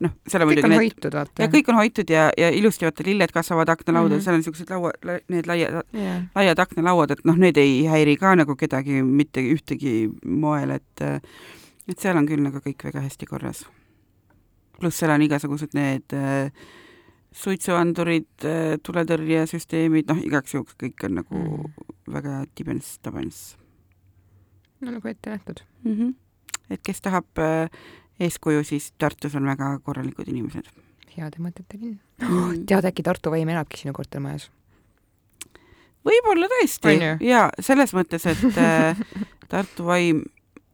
noh, 0.04 0.14
seal 0.26 0.44
on 0.44 0.50
kõik 0.50 0.62
muidugi 0.62 0.66
on 0.66 0.74
need 0.74 0.82
hoitud, 0.82 1.16
vaata. 1.16 1.42
ja 1.42 1.48
kõik 1.52 1.70
on 1.70 1.78
hoitud 1.78 2.10
ja, 2.10 2.24
ja 2.40 2.50
ilusti 2.56 2.88
vaata 2.88 3.06
lilled 3.06 3.34
kasvavad 3.34 3.72
aknalaudadel 3.74 4.16
mm. 4.16 4.20
-hmm. 4.20 4.24
seal 4.24 4.34
on 4.34 4.42
niisugused 4.42 4.70
laua, 4.74 5.20
need 5.28 5.50
laia, 5.50 5.84
Jaa. 5.92 6.18
laiad 6.34 6.64
aknalauad, 6.66 7.14
et 7.14 7.24
noh, 7.28 7.38
need 7.38 7.60
ei 7.62 7.84
häiri 7.86 8.16
ka 8.16 8.34
nagu 8.34 8.56
kedagi 8.56 9.02
mitte 9.02 9.44
ühtegi 9.54 10.10
moel, 10.24 10.76
et 10.80 11.06
et 11.88 11.98
seal 11.98 12.16
on 12.16 12.26
küll 12.26 12.42
nagu 12.42 12.58
kõik 12.58 12.84
väga 12.84 13.06
hästi 13.06 13.26
korras. 13.26 13.64
pluss 14.80 14.98
seal 14.98 15.10
on 15.12 15.22
igasugused 15.22 15.74
need 15.74 16.14
äh, 16.16 16.50
suitsuandurid 17.32 18.44
äh,, 18.44 18.78
tuletõrjesüsteemid, 18.82 20.08
noh, 20.08 20.18
igaks 20.18 20.54
juhuks 20.54 20.74
kõik 20.74 21.04
on 21.04 21.20
nagu 21.22 21.38
mm. 21.38 21.96
Väga 22.10 22.44
tibens-tabens 22.58 23.59
no 24.80 24.94
nagu 24.96 25.08
ette 25.08 25.30
nähtud. 25.30 25.64
mm. 25.84 25.96
-hmm. 25.96 26.14
et 26.70 26.80
kes 26.86 27.00
tahab 27.00 27.38
äh, 27.38 27.70
eeskuju, 28.20 28.64
siis 28.64 28.92
Tartus 28.98 29.34
on 29.34 29.46
väga 29.46 29.78
korralikud 29.84 30.28
inimesed 30.28 30.70
heade 31.16 31.42
mõtete 31.42 31.78
linn. 31.78 31.98
mm. 32.22 32.64
tead, 32.70 32.88
äkki 32.90 33.04
Tartu 33.06 33.32
vaim 33.34 33.48
elabki 33.52 33.80
sinu 33.80 33.94
kortermajas? 33.96 34.48
võib-olla 36.06 36.48
tõesti 36.48 36.96
ja 37.26 37.48
selles 37.60 37.94
mõttes, 37.96 38.26
et 38.30 38.60
äh, 38.60 39.00
Tartu 39.52 39.88
vaim, 39.88 40.22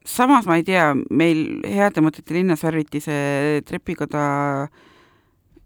samas 0.07 0.47
ma 0.49 0.59
ei 0.61 0.66
tea, 0.66 0.90
meil 1.11 1.62
heade 1.66 2.05
mõtete 2.05 2.37
linnas 2.37 2.62
värviti 2.66 3.03
see 3.03 3.62
trepikoda 3.66 4.27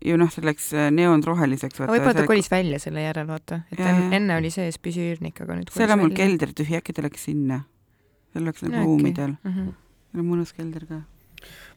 ju 0.00 0.16
noh, 0.16 0.31
selleks 0.33 0.70
äh, 0.72 0.88
neoonroheliseks. 0.96 1.83
võib-olla 1.83 2.16
ta 2.16 2.29
kolis 2.29 2.48
välja 2.53 2.81
selle 2.81 3.05
järel, 3.05 3.29
vaata. 3.29 3.62
et 3.72 3.83
jah. 3.83 4.00
enne 4.16 4.38
oli 4.40 4.53
sees 4.55 4.81
püsiüürnik, 4.81 5.42
aga 5.44 5.59
nüüd 5.59 5.74
seal 5.74 5.92
on 5.92 6.07
mul 6.07 6.16
kelder 6.16 6.55
tühi, 6.57 6.79
äkki 6.81 6.96
ta 6.96 7.05
läks 7.05 7.29
sinna. 7.29 7.64
Seal 8.33 8.45
oleks 8.45 8.62
nagu 8.62 8.85
ruumidel, 8.85 9.37
mm. 9.43 9.57
-hmm. 9.57 10.29
mõnus 10.33 10.55
kelder 10.57 10.87
ka 10.87 11.03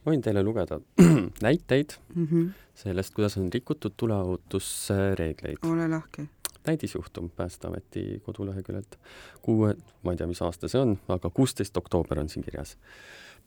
ma 0.03 0.11
võin 0.11 0.23
teile 0.23 0.43
lugeda 0.45 0.79
näiteid 1.47 1.97
mm. 2.13 2.27
-hmm. 2.27 2.51
sellest, 2.83 3.13
kuidas 3.15 3.37
on 3.37 3.49
rikutud 3.53 3.95
tuleohutusreegleid. 3.97 5.63
ole 5.63 5.87
lahke. 5.87 6.27
näidisjuhtum 6.67 7.29
Päästeameti 7.29 8.21
koduleheküljelt. 8.25 8.99
kuue, 9.41 9.75
ma 10.03 10.11
ei 10.11 10.17
tea, 10.17 10.27
mis 10.27 10.41
aasta 10.41 10.67
see 10.67 10.81
on, 10.81 10.97
aga 11.07 11.29
kuusteist 11.29 11.77
oktoober 11.77 12.19
on 12.19 12.29
siin 12.29 12.43
kirjas. 12.43 12.77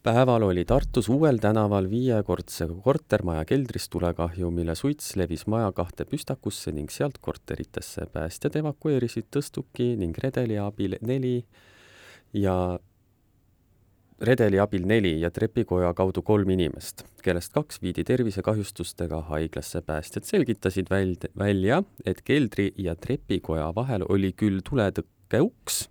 päeval 0.02 0.42
oli 0.42 0.64
Tartus 0.64 1.08
Uuel 1.08 1.38
tänaval 1.38 1.90
viiekordse 1.90 2.68
kortermaja 2.82 3.44
keldris 3.44 3.88
tulekahju, 3.88 4.50
mille 4.50 4.74
suits 4.74 5.16
levis 5.16 5.46
maja 5.46 5.72
kahte 5.72 6.04
püstakusse 6.04 6.72
ning 6.72 6.90
sealt 6.90 7.18
korteritesse. 7.20 8.06
päästjad 8.12 8.56
evakueerisid 8.56 9.24
tõstuki 9.36 9.96
ning 9.96 10.18
redeli 10.18 10.58
abil 10.58 10.96
neli 11.00 11.44
ja 12.32 12.78
redeli 14.20 14.60
abil 14.60 14.86
neli 14.86 15.20
ja 15.20 15.30
trepikoja 15.30 15.92
kaudu 15.94 16.22
kolm 16.22 16.50
inimest, 16.50 17.04
kellest 17.22 17.52
kaks 17.52 17.82
viidi 17.82 18.04
tervisekahjustustega 18.04 19.20
haiglasse. 19.30 19.82
päästjad 19.82 20.24
selgitasid 20.24 20.86
väld-, 20.90 21.28
välja, 21.38 21.82
et 22.06 22.22
keldri 22.22 22.72
ja 22.78 22.94
trepikoja 22.94 23.74
vahel 23.74 24.04
oli 24.08 24.32
küll 24.32 24.60
tuletõkkeuks, 24.70 25.88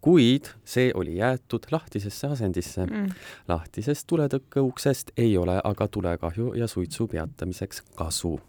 kuid 0.00 0.52
see 0.64 0.92
oli 0.94 1.16
jäetud 1.16 1.66
lahtisesse 1.70 2.26
asendisse 2.26 2.86
mm.. 2.86 3.10
lahtisest 3.48 4.06
tuletõkkeuksest 4.06 5.12
ei 5.16 5.36
ole 5.38 5.60
aga 5.64 5.88
tulekahju 5.88 6.54
ja 6.54 6.66
suitsu 6.68 7.06
peatamiseks 7.08 7.82
kasu. 7.96 8.40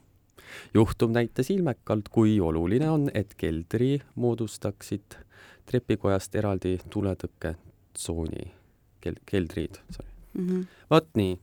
juhtum 0.73 1.12
näitas 1.12 1.49
ilmekalt, 1.49 2.10
kui 2.10 2.39
oluline 2.39 2.89
on, 2.89 3.12
et 3.13 3.36
keldri 3.38 4.01
moodustaksid 4.15 5.19
trepikojast 5.65 6.36
eraldi 6.36 6.80
tuletõkketsooni 6.89 8.61
kel-, 9.01 9.21
keldrid, 9.25 9.81
sorry 9.89 10.11
mm 10.33 10.47
-hmm.. 10.47 10.65
vot 10.91 11.07
nii. 11.15 11.39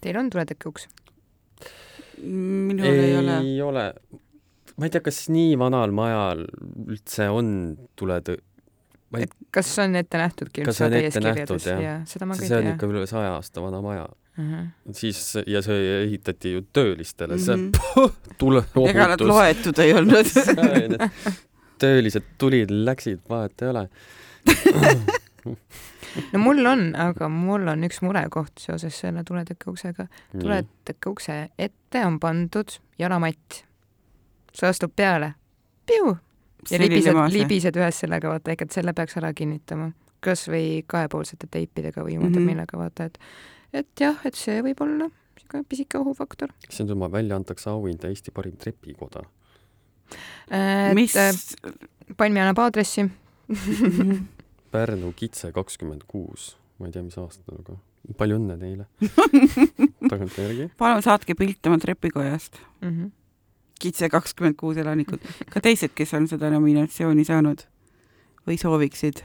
Teil 0.00 0.20
on 0.20 0.30
tuletõkkeuks? 0.30 0.88
minul 2.24 2.86
ei, 2.86 2.98
ei 2.98 3.16
ole. 3.18 3.36
ei 3.38 3.62
ole. 3.62 3.84
ma 4.76 4.86
ei 4.86 4.90
tea, 4.90 5.04
kas 5.04 5.28
nii 5.28 5.54
vanal 5.58 5.94
majal 5.94 6.44
üldse 6.86 7.28
on 7.30 7.48
tuletõ-, 8.00 8.40
ma 9.10 9.22
ei 9.22 9.30
kas 9.54 9.72
on 9.82 9.96
ette 9.98 10.20
nähtudki 10.20 10.64
üldse 10.64 10.90
täies 10.90 11.16
kirjades? 11.18 11.66
jah, 11.66 12.04
seda 12.08 12.28
ma 12.28 12.36
ka 12.36 12.44
ei 12.44 12.48
tea. 12.48 12.52
see 12.52 12.60
on 12.62 12.70
ikka 12.74 12.92
üle 12.92 13.06
saja 13.10 13.34
aasta 13.38 13.64
vana 13.64 13.80
maja 13.84 14.04
uh. 14.04 14.44
Mhm. 14.44 14.54
-huh. 14.54 14.94
siis, 15.00 15.38
ja 15.46 15.62
see 15.62 16.02
ehitati 16.02 16.52
ju 16.52 16.66
töölistele 16.72 17.36
mm, 17.36 17.42
-hmm. 17.42 17.70
see 17.94 18.36
tule 18.40 18.64
ohutus. 18.74 18.90
ega 18.90 19.08
nad 19.08 19.20
loetud 19.20 19.78
ei 19.78 19.94
olnud 19.94 20.26
töölised 21.82 22.26
tulid, 22.38 22.70
läksid, 22.70 23.20
vahet 23.28 23.62
ei 23.62 23.68
ole 23.68 23.88
no 26.32 26.42
mul 26.42 26.66
on, 26.66 26.84
aga 26.96 27.28
mul 27.28 27.68
on 27.72 27.86
üks 27.88 28.00
murekoht 28.04 28.60
seoses 28.62 28.98
selle 29.04 29.24
tuletõkkeuksaga. 29.26 30.06
tuletõkkeukse 30.34 31.38
ette 31.58 32.04
on 32.06 32.20
pandud 32.20 32.78
jalamatt. 32.98 33.64
sa 34.54 34.68
astud 34.70 34.92
peale, 34.96 35.34
piu, 35.86 36.14
ja 36.70 36.78
libised, 36.78 37.18
libised 37.34 37.76
ühes 37.76 38.00
sellega, 38.04 38.30
vaata, 38.30 38.54
ehk 38.54 38.66
et 38.66 38.76
selle 38.76 38.94
peaks 38.94 39.18
ära 39.20 39.32
kinnitama. 39.34 39.92
kas 40.24 40.46
või 40.48 40.84
kahepoolsete 40.86 41.50
teipidega 41.50 42.00
või 42.00 42.16
ma 42.16 42.28
ei 42.28 42.32
tea 42.32 42.40
mm 42.40 42.46
-hmm. 42.46 42.46
millega, 42.46 42.78
vaata, 42.78 43.04
et 43.04 43.18
et 43.72 44.00
jah, 44.00 44.20
et 44.24 44.34
see 44.38 44.62
võib 44.62 44.80
olla 44.80 45.08
niisugune 45.08 45.64
pisike 45.68 45.98
ohufaktor. 45.98 46.52
issand 46.68 46.90
jumal, 46.90 47.12
välja 47.12 47.36
antakse 47.36 47.70
auhind 47.70 48.04
Eesti 48.04 48.30
parim 48.30 48.56
trepikoda. 48.56 49.24
mis? 50.94 51.16
Palmi 52.16 52.40
annab 52.40 52.58
aadressi 52.58 53.10
Pärnu 54.74 55.12
Kitse 55.16 55.52
kakskümmend 55.54 56.02
kuus, 56.10 56.56
ma 56.78 56.88
ei 56.88 56.92
tea, 56.94 57.02
mis 57.06 57.18
aastal, 57.20 57.60
aga 57.62 57.76
palju 58.18 58.36
õnne 58.40 58.56
teile 58.60 58.84
tagantjärgi. 60.12 60.66
palun 60.80 61.02
saatke 61.04 61.34
pilt 61.38 61.66
oma 61.70 61.78
trepikojast 61.80 62.58
mm. 62.82 62.90
-hmm. 62.90 63.10
Kitse 63.80 64.08
kakskümmend 64.08 64.56
kuus 64.56 64.76
elanikud, 64.80 65.20
ka 65.50 65.60
teised, 65.60 65.90
kes 65.94 66.14
on 66.14 66.28
seda 66.30 66.50
nominatsiooni 66.50 67.24
saanud 67.26 67.60
või 68.46 68.56
sooviksid 68.60 69.16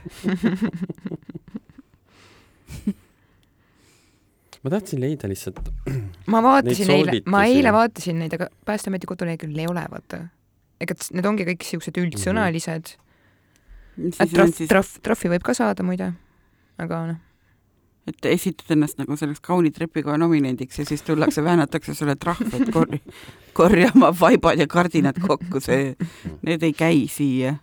ma 4.62 4.70
tahtsin 4.70 5.00
leida 5.00 5.28
lihtsalt 5.28 5.60
ma 6.26 6.42
vaatasin 6.42 6.90
eile, 6.94 7.22
ma 7.26 7.44
eile 7.50 7.72
vaatasin 7.72 8.18
neid, 8.22 8.32
aga 8.38 8.48
Päästeameti 8.64 9.06
koduleheküljel 9.06 9.58
ei 9.58 9.68
ole, 9.68 9.84
vaata. 9.90 10.16
ega 10.80 10.94
need 11.12 11.26
ongi 11.26 11.44
kõik 11.52 11.62
siuksed 11.66 11.96
üldsõnalised 11.98 12.86
mm. 12.86 12.94
-hmm 12.96 13.09
trahv 13.96 14.62
trahv, 14.68 14.94
trahvi 15.04 15.32
võib 15.34 15.44
ka 15.46 15.54
saada 15.56 15.84
muide, 15.86 16.12
aga 16.80 17.00
noh. 17.10 17.18
et 18.10 18.30
esitad 18.32 18.72
ennast 18.74 18.98
nagu 19.00 19.16
selleks 19.18 19.42
kauni 19.44 19.72
trepikoja 19.74 20.18
nominendiks 20.20 20.80
ja 20.80 20.86
siis 20.88 21.04
tullakse, 21.06 21.44
väänatakse 21.44 21.94
sulle 21.94 22.16
trahv, 22.20 22.54
et 22.58 22.72
korja, 22.74 23.00
korja 23.58 23.92
oma 23.94 24.12
vaibad 24.16 24.60
ja 24.60 24.68
kardinad 24.70 25.20
kokku, 25.20 25.62
see, 25.64 25.94
need 26.46 26.66
ei 26.66 26.74
käi 26.76 27.04
siia. 27.10 27.56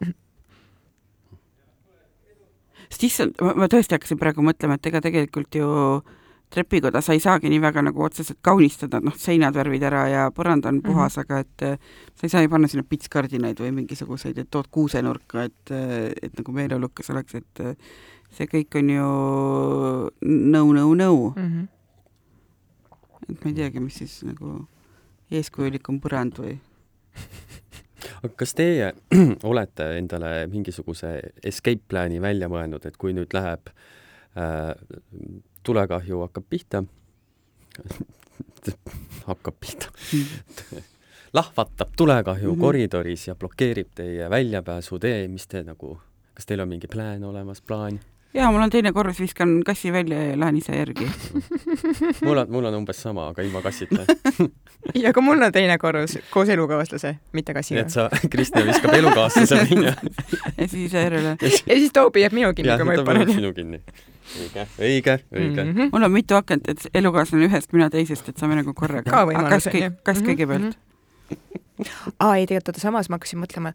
sest 2.87 3.03
issand, 3.03 3.41
ma 3.57 3.67
tõesti 3.71 3.97
hakkasin 3.97 4.19
praegu 4.21 4.45
mõtlema, 4.45 4.77
et 4.77 4.91
ega 4.91 5.03
tegelikult 5.03 5.59
ju 5.59 5.67
trepikoda 6.49 7.01
sa 7.03 7.13
ei 7.15 7.19
saagi 7.19 7.49
nii 7.51 7.59
väga 7.61 7.81
nagu 7.89 8.03
otseselt 8.05 8.39
kaunistada, 8.45 9.01
noh, 9.03 9.15
seinad 9.19 9.55
värvid 9.57 9.83
ära 9.89 10.03
ja 10.11 10.27
põrand 10.35 10.67
on 10.69 10.81
puhas 10.81 11.17
mm, 11.17 11.21
-hmm. 11.21 11.25
aga 11.25 11.39
et 11.39 11.61
äh, 11.61 11.79
sa 12.15 12.25
ei 12.25 12.29
saa 12.29 12.41
ju 12.41 12.49
panna 12.49 12.67
sinna 12.67 12.83
pitskardinaid 12.89 13.59
või 13.59 13.71
mingisuguseid, 13.81 14.37
et 14.37 14.51
tood 14.51 14.67
kuusenurka, 14.71 15.43
et, 15.43 15.71
äh, 15.71 16.11
et 16.21 16.37
nagu 16.37 16.51
meeleolukas 16.51 17.09
oleks, 17.09 17.35
et 17.35 17.59
äh, 17.59 17.75
see 18.31 18.47
kõik 18.47 18.79
on 18.79 18.89
ju 18.89 19.09
no, 20.21 20.73
no, 20.73 20.93
no 20.95 21.33
mm. 21.35 21.43
-hmm. 21.43 21.67
et 23.29 23.43
ma 23.43 23.49
ei 23.51 23.53
teagi, 23.53 23.79
mis 23.79 23.95
siis 23.95 24.23
nagu 24.23 24.67
eeskujulikum 25.31 25.99
põrand 25.99 26.39
või 26.39 26.57
aga 28.23 28.33
kas 28.35 28.53
teie 28.53 28.93
olete 29.51 29.97
endale 29.97 30.47
mingisuguse 30.47 31.19
escape 31.43 31.83
plaani 31.87 32.21
välja 32.21 32.49
mõelnud, 32.49 32.85
et 32.85 32.97
kui 32.97 33.13
nüüd 33.13 33.33
läheb 33.33 33.69
äh, 34.37 34.73
tulekahju 35.63 36.19
hakkab 36.25 36.45
pihta 36.49 36.83
hakkab 39.29 39.55
pihta 39.59 39.91
lahvatab 41.37 41.89
tulekahju 41.97 42.49
mm 42.49 42.55
-hmm. 42.55 42.61
koridoris 42.61 43.27
ja 43.27 43.35
blokeerib 43.35 43.87
teie 43.95 44.29
väljapääsutee, 44.29 45.27
mis 45.27 45.47
te 45.47 45.63
nagu, 45.63 46.01
kas 46.33 46.45
teil 46.45 46.59
on 46.59 46.69
mingi 46.69 46.87
plaan 46.87 47.23
olemas, 47.23 47.61
plaan? 47.61 47.99
jaa, 48.33 48.51
mul 48.51 48.61
on 48.61 48.69
teine 48.69 48.91
korrus, 48.93 49.19
viskan 49.19 49.63
kassi 49.65 49.91
välja 49.93 50.23
ja 50.23 50.39
lähen 50.39 50.57
ise 50.57 50.75
järgi 50.75 51.07
mul 52.25 52.37
on, 52.37 52.51
mul 52.51 52.65
on 52.65 52.75
umbes 52.75 53.01
sama, 53.01 53.27
aga 53.27 53.41
ilma 53.41 53.61
kassita 53.61 54.05
ja 54.95 55.13
ka 55.13 55.21
mul 55.21 55.41
on 55.41 55.51
teine 55.51 55.77
korrus 55.77 56.17
koos 56.29 56.49
elukaaslase, 56.49 57.15
mitte 57.33 57.53
kassiga. 57.53 57.81
et 57.81 57.89
sa, 57.89 58.09
Kristjan 58.29 58.67
viskab 58.67 58.93
elukaaslase 58.93 59.55
välja 59.55 59.93
ja 60.57 60.67
siis 60.67 60.85
ise 60.85 61.01
järele. 61.01 61.37
ja 61.41 61.75
siis 61.75 61.91
Toobi 61.93 62.21
jääb 62.21 62.33
minu 62.33 62.53
kinni, 62.53 62.77
kui 62.77 62.85
ma 62.85 62.99
hüppan. 62.99 63.33
sinu 63.33 63.53
kinni 63.53 63.81
õige, 64.35 64.65
õige, 64.79 65.19
õige 65.31 65.63
mm. 65.63 65.71
-hmm. 65.71 65.89
mul 65.93 66.07
on 66.07 66.11
mitu 66.11 66.35
akent, 66.35 66.67
et 66.69 66.87
elukaaslane 66.93 67.47
ühest, 67.47 67.73
mina 67.73 67.89
teisest, 67.93 68.29
et 68.29 68.37
saame 68.37 68.57
nagu 68.59 68.73
korraga. 68.73 69.11
ka 69.11 69.25
võimalus 69.29 69.69
on 69.71 69.79
ju. 69.79 69.91
kas 70.03 70.19
mhm, 70.19 70.29
kõigepealt 70.29 70.63
mm? 70.63 70.73
-hmm. 71.79 72.15
aa 72.19 72.35
ei, 72.35 72.47
tegelikult 72.47 72.73
oota, 72.73 72.83
samas 72.83 73.09
ma 73.09 73.19
hakkasin 73.19 73.41
mõtlema, 73.43 73.73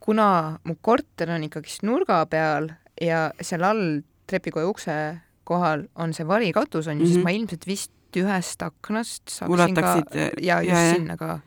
kuna 0.00 0.58
mu 0.64 0.76
korter 0.80 1.30
on 1.30 1.44
ikkagist 1.48 1.82
nurga 1.82 2.22
peal 2.26 2.70
ja 3.00 3.30
seal 3.40 3.64
all 3.66 4.00
trepikoja 4.26 4.68
ukse 4.68 4.96
kohal 5.44 5.86
on 5.94 6.14
see 6.14 6.26
varikatus 6.26 6.86
on 6.86 6.98
ju 6.98 6.98
mm, 6.98 7.04
-hmm. 7.04 7.06
siis 7.06 7.16
mhm. 7.16 7.24
ma 7.24 7.30
ilmselt 7.30 7.66
vist 7.66 7.92
ühest 8.16 8.62
aknast 8.62 9.22
saaksin 9.28 9.54
Ulataksid, 9.54 10.10
ka 10.12 10.42
ja 10.42 10.62
just 10.62 10.74
ja, 10.74 10.92
sinna 10.94 11.16
ka 11.16 11.40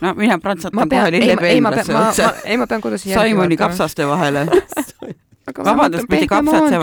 no 0.00 0.14
mina 0.14 0.38
prantsatan 0.38 0.88
kohe 0.88 1.10
lillepeenlasse 1.10 1.96
otsa. 1.96 2.34
ei, 2.44 2.56
ma 2.56 2.66
pean 2.66 2.80
kodus 2.80 3.04
Saimoni 3.04 3.56
kapsaste 3.56 4.06
vahele 4.06 4.46
vabandust, 5.56 6.08
mitte 6.10 6.28
kapsate, 6.30 6.80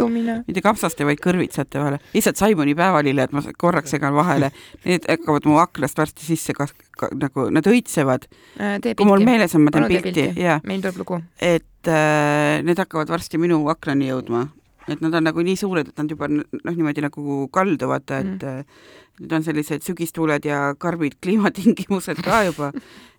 mitte 0.48 0.64
kapsaste, 0.64 1.06
vaid 1.08 1.22
kõrvitsate 1.24 1.82
vahele. 1.82 2.00
lihtsalt 2.14 2.40
Simoni 2.40 2.76
päevalilled, 2.78 3.34
ma 3.36 3.44
korraks 3.62 3.96
segan 3.96 4.16
vahele, 4.18 4.52
need 4.86 5.08
hakkavad 5.10 5.48
mu 5.50 5.60
aknast 5.62 5.98
varsti 6.00 6.26
sisse 6.28 6.56
kas-, 6.58 6.76
ka, 7.00 7.12
nagu 7.20 7.48
nad 7.54 7.68
õitsevad. 7.70 8.28
Äh, 8.60 8.78
kui 8.92 9.08
mul 9.08 9.26
meeles 9.28 9.56
on, 9.58 9.66
ma 9.68 9.74
teen 9.76 9.88
pilti, 9.92 10.28
jaa. 10.42 10.60
meil 10.68 10.84
tuleb 10.84 11.02
lugu. 11.04 11.22
et 11.40 11.90
äh, 11.92 12.62
need 12.66 12.80
hakkavad 12.82 13.12
varsti 13.14 13.42
minu 13.42 13.62
aknani 13.72 14.12
jõudma. 14.12 14.48
et 14.88 15.02
nad 15.02 15.14
on 15.18 15.26
nagu 15.26 15.42
nii 15.42 15.58
suured, 15.58 15.90
et 15.90 15.98
nad 15.98 16.12
juba 16.12 16.30
noh, 16.30 16.46
niimoodi 16.70 17.02
nagu 17.06 17.48
kalduvad, 17.54 18.08
et 18.12 18.38
mm. 18.38 18.70
Need 19.16 19.32
on 19.32 19.46
sellised 19.46 19.80
sügistuuled 19.80 20.44
ja 20.44 20.74
karmid 20.76 21.14
kliimatingimused 21.24 22.18
ka 22.20 22.42
juba, 22.50 22.74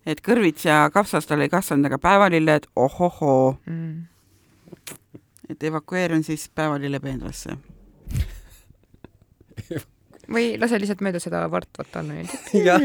et 0.04 0.20
kõrvits 0.20 0.66
ja 0.68 0.82
kapsastel 0.92 1.40
ei 1.40 1.48
kasvanud, 1.48 1.88
aga 1.88 1.98
päevalilled, 2.02 2.68
ohohoo 2.76 3.56
mm 3.64 4.04
et 5.50 5.62
evakueerun 5.70 6.22
siis 6.26 6.42
päevalillepeenrasse 6.54 7.50
või 10.34 10.46
lase 10.60 10.80
lihtsalt 10.82 11.02
mööda 11.06 11.18
seda 11.22 11.38
vartvat 11.50 11.90
alla 12.00 12.12
niimoodi. 12.18 12.64
jah, 12.66 12.80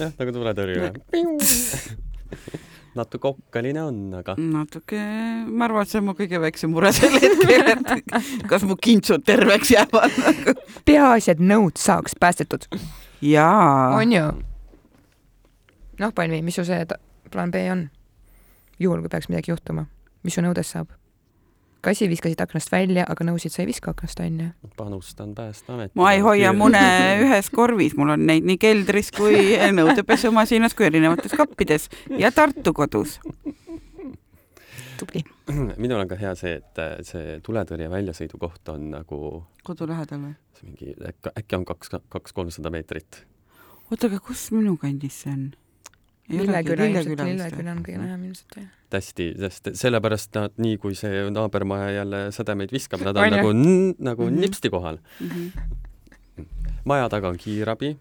jah, 0.00 0.10
nagu 0.18 0.30
tuletõrje 0.34 0.78
natuke 2.94 3.28
okkaline 3.28 3.82
on, 3.82 3.98
aga. 4.18 4.34
natuke, 4.38 4.98
ma 5.46 5.66
arvan, 5.68 5.86
et 5.86 5.92
see 5.92 6.00
on 6.00 6.06
mu 6.08 6.14
kõige 6.18 6.40
väiksem 6.42 6.72
mure 6.74 6.90
sel 6.94 7.14
hetkel, 7.22 7.70
et 7.74 8.46
kas 8.50 8.66
mu 8.66 8.76
kintsud 8.80 9.24
terveks 9.26 9.72
jäävad 9.76 10.18
nagu. 10.24 10.56
peaasi, 10.88 11.34
et 11.34 11.42
nõud 11.42 11.78
saaks 11.80 12.18
päästetud. 12.20 12.66
jaa. 13.22 13.94
on 13.98 14.16
ju? 14.16 14.26
noh, 16.02 16.14
Palmi, 16.14 16.42
mis 16.42 16.58
su 16.58 16.66
see 16.66 16.86
plaan 17.30 17.54
B 17.54 17.62
on? 17.70 17.88
juhul 18.80 19.04
kui 19.04 19.12
peaks 19.12 19.30
midagi 19.30 19.54
juhtuma, 19.54 19.86
mis 20.24 20.34
su 20.34 20.44
nõudest 20.44 20.74
saab? 20.74 20.99
Kassi 21.84 22.08
viskasid 22.10 22.40
aknast 22.42 22.72
välja, 22.72 23.04
aga 23.08 23.24
nõusid 23.26 23.54
sa 23.54 23.62
ei 23.62 23.68
viska 23.70 23.94
aknast 23.94 24.20
välja. 24.20 24.50
panustan 24.76 25.34
Päästeameti. 25.34 25.92
ma 25.98 26.12
ei 26.12 26.20
hoia 26.24 26.52
mune 26.52 26.82
ühes 27.24 27.50
korvis, 27.54 27.96
mul 27.96 28.14
on 28.16 28.26
neid 28.26 28.46
nii 28.46 28.58
keldris 28.60 29.12
kui 29.16 29.56
nõudepesumasinas 29.78 30.76
kui 30.76 30.88
erinevates 30.90 31.34
kappides 31.36 31.88
ja 32.18 32.32
Tartu 32.32 32.72
kodus. 32.76 33.18
tubli. 35.00 35.24
minul 35.82 36.00
on 36.00 36.08
ka 36.08 36.18
hea 36.20 36.34
see, 36.38 36.58
et 36.60 36.82
äh, 36.82 36.98
see 37.06 37.40
tuletõrje 37.44 37.88
väljasõidukoht 37.90 38.68
on 38.74 38.90
nagu 38.96 39.20
kodu 39.64 39.88
lähedal 39.88 40.22
või? 40.26 40.36
see 40.58 40.68
mingi, 40.68 40.94
äkki, 41.00 41.34
äkki 41.38 41.60
on 41.60 41.66
kaks, 41.68 41.96
kaks-kolmsada 42.12 42.72
meetrit. 42.72 43.24
oota, 43.90 44.06
aga 44.06 44.20
kus 44.20 44.50
minu 44.54 44.76
kandis 44.80 45.22
see 45.24 45.32
on? 45.32 45.50
Lilleküla 46.30 46.90
ilmselt, 46.90 47.24
Lilleküla 47.26 47.72
on 47.72 47.82
kõige 47.86 48.02
lähem 48.02 48.28
ilmselt 48.30 48.60
jah 48.60 48.68
hästi, 48.90 49.26
sest 49.38 49.70
sellepärast 49.78 50.34
nad 50.34 50.56
nii, 50.60 50.76
kui 50.82 50.96
see 50.98 51.24
naabermaja 51.30 51.90
jälle 52.00 52.20
sädemeid 52.34 52.72
viskab, 52.74 53.04
nad 53.06 53.16
on, 53.16 53.24
on 53.24 53.36
nagu, 53.36 53.52
nagu 53.98 54.22
mm 54.26 54.36
-hmm. 54.36 54.40
nipsti 54.40 54.70
kohal 54.70 54.98
mm. 55.20 55.28
-hmm. 55.28 56.44
maja 56.84 57.08
taga 57.08 57.28
on 57.28 57.36
kiirabi, 57.38 57.96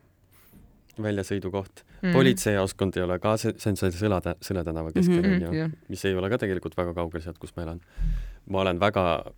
väljasõidukoht 1.02 1.84
mm, 1.84 2.10
-hmm. 2.10 2.14
politseijaoskond 2.14 2.98
ei 2.98 3.04
ole 3.04 3.20
ka, 3.20 3.38
see, 3.38 3.54
see 3.58 3.72
on 3.72 3.78
see 3.78 3.92
Sõla, 3.92 4.22
Sõle 4.42 4.64
tänava 4.64 4.92
keskel 4.92 5.22
mm 5.22 5.40
-hmm., 5.40 5.78
mis 5.88 6.06
ei 6.06 6.16
ole 6.16 6.30
ka 6.30 6.38
tegelikult 6.38 6.78
väga 6.78 6.94
kaugel 6.94 7.22
sealt, 7.22 7.38
kus 7.38 7.56
ma 7.56 7.64
elan. 7.64 7.82
ma 8.50 8.62
olen 8.62 8.80
väga 8.80 9.34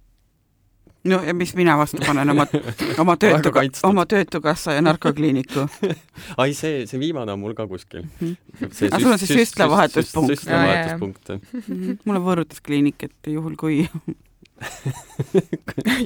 no 1.03 1.21
ja 1.25 1.33
mis 1.33 1.53
mina 1.57 1.75
vastu 1.79 2.01
panen 2.05 2.29
oma, 2.33 2.45
oma 3.03 3.15
töötu, 3.17 3.51
oma 3.87 4.05
Töötukassa 4.05 4.75
ja 4.77 4.83
narkokliiniku 4.85 5.65
ai, 6.41 6.53
see, 6.57 6.85
see 6.89 7.01
viimane 7.01 7.33
on 7.33 7.41
mul 7.41 7.55
ka 7.57 7.67
kuskil. 7.69 8.05
Mhm. 8.19 8.35
aga 8.61 8.99
sul 8.99 9.15
on 9.15 9.21
see 9.21 9.39
süstlavahetuspunkt? 9.41 10.35
süstlavahetuspunkt, 10.35 11.33
jah. 11.33 11.41
Mhm. 11.65 11.97
mul 12.05 12.21
on 12.21 12.27
võõrutuskliinik, 12.29 13.09
et 13.09 13.33
juhul 13.33 13.57
kui 13.59 13.81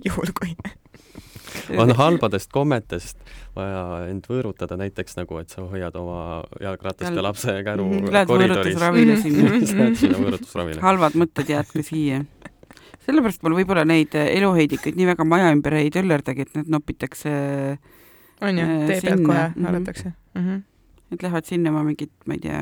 juhul 0.08 0.36
kui 0.40 0.56
on 1.80 1.92
halbadest 1.96 2.52
kommetest 2.54 3.18
vaja 3.56 4.06
end 4.12 4.28
võõrutada 4.30 4.78
näiteks 4.80 5.18
nagu, 5.20 5.40
et 5.40 5.54
sa 5.54 5.64
hoiad 5.64 5.96
oma 6.00 6.44
jalgratast 6.62 7.16
ja 7.16 7.24
lapse 7.24 7.56
käru 7.68 7.88
Lähed 8.04 8.30
koridoris. 8.30 8.76
võõrutusravile 8.76 9.18
sinna. 9.22 9.52
Lähed 9.56 10.00
sinna 10.00 10.20
võõrutusravile. 10.20 10.84
halvad 10.84 11.18
mõtted 11.20 11.52
jäädki 11.56 11.86
siia 11.86 12.24
sellepärast 13.06 13.44
mul 13.46 13.58
võib-olla 13.60 13.86
neid 13.88 14.16
eluheidikuid 14.18 14.98
nii 14.98 15.10
väga 15.14 15.28
maja 15.28 15.52
ümber 15.54 15.78
ei 15.80 15.92
töllerdagi, 15.94 16.46
et 16.46 16.56
need 16.58 16.72
nopitakse 16.74 17.34
on 18.42 18.62
ju, 18.62 18.70
tee 18.90 19.02
pealt 19.02 19.26
kohe 19.26 19.50
haaratakse 19.56 20.10
mm. 20.12 20.42
-hmm. 20.42 20.64
Need 21.06 21.22
lähevad 21.22 21.46
sinna 21.46 21.70
oma 21.70 21.84
mingit, 21.86 22.12
ma 22.26 22.34
ei 22.34 22.40
tea, 22.42 22.62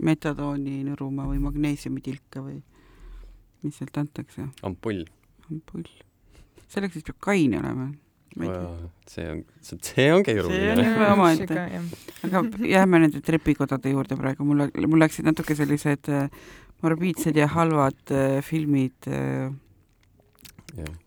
metadooni 0.00 0.78
nõruma 0.86 1.26
või 1.28 1.42
magneesiumitilka 1.44 2.40
või 2.40 2.62
mis 3.62 3.76
sealt 3.78 3.98
antakse. 4.00 4.48
ampull. 4.62 5.04
ampull. 5.50 5.84
selleks 6.68 6.94
vist 6.96 7.06
peab 7.06 7.20
kaine 7.20 7.60
olema. 7.60 7.90
see 9.06 9.30
on, 9.30 9.44
see 9.60 10.12
on 10.12 10.24
keeruline. 10.26 10.74
see 10.74 10.96
on 10.96 11.12
omaette. 11.12 11.68
aga 12.24 12.42
jääme 12.74 12.98
nende 12.98 13.20
trepikodade 13.20 13.92
juurde 13.92 14.16
praegu, 14.16 14.44
mul, 14.44 14.66
mul 14.86 15.04
läksid 15.04 15.28
natuke 15.28 15.54
sellised 15.54 16.08
äh, 16.08 16.28
morbiidsed 16.84 17.40
ja 17.40 17.48
halvad 17.56 18.12
äh, 18.12 18.38
filmid 18.44 19.08
äh, 19.10 19.48
yeah 20.76 21.00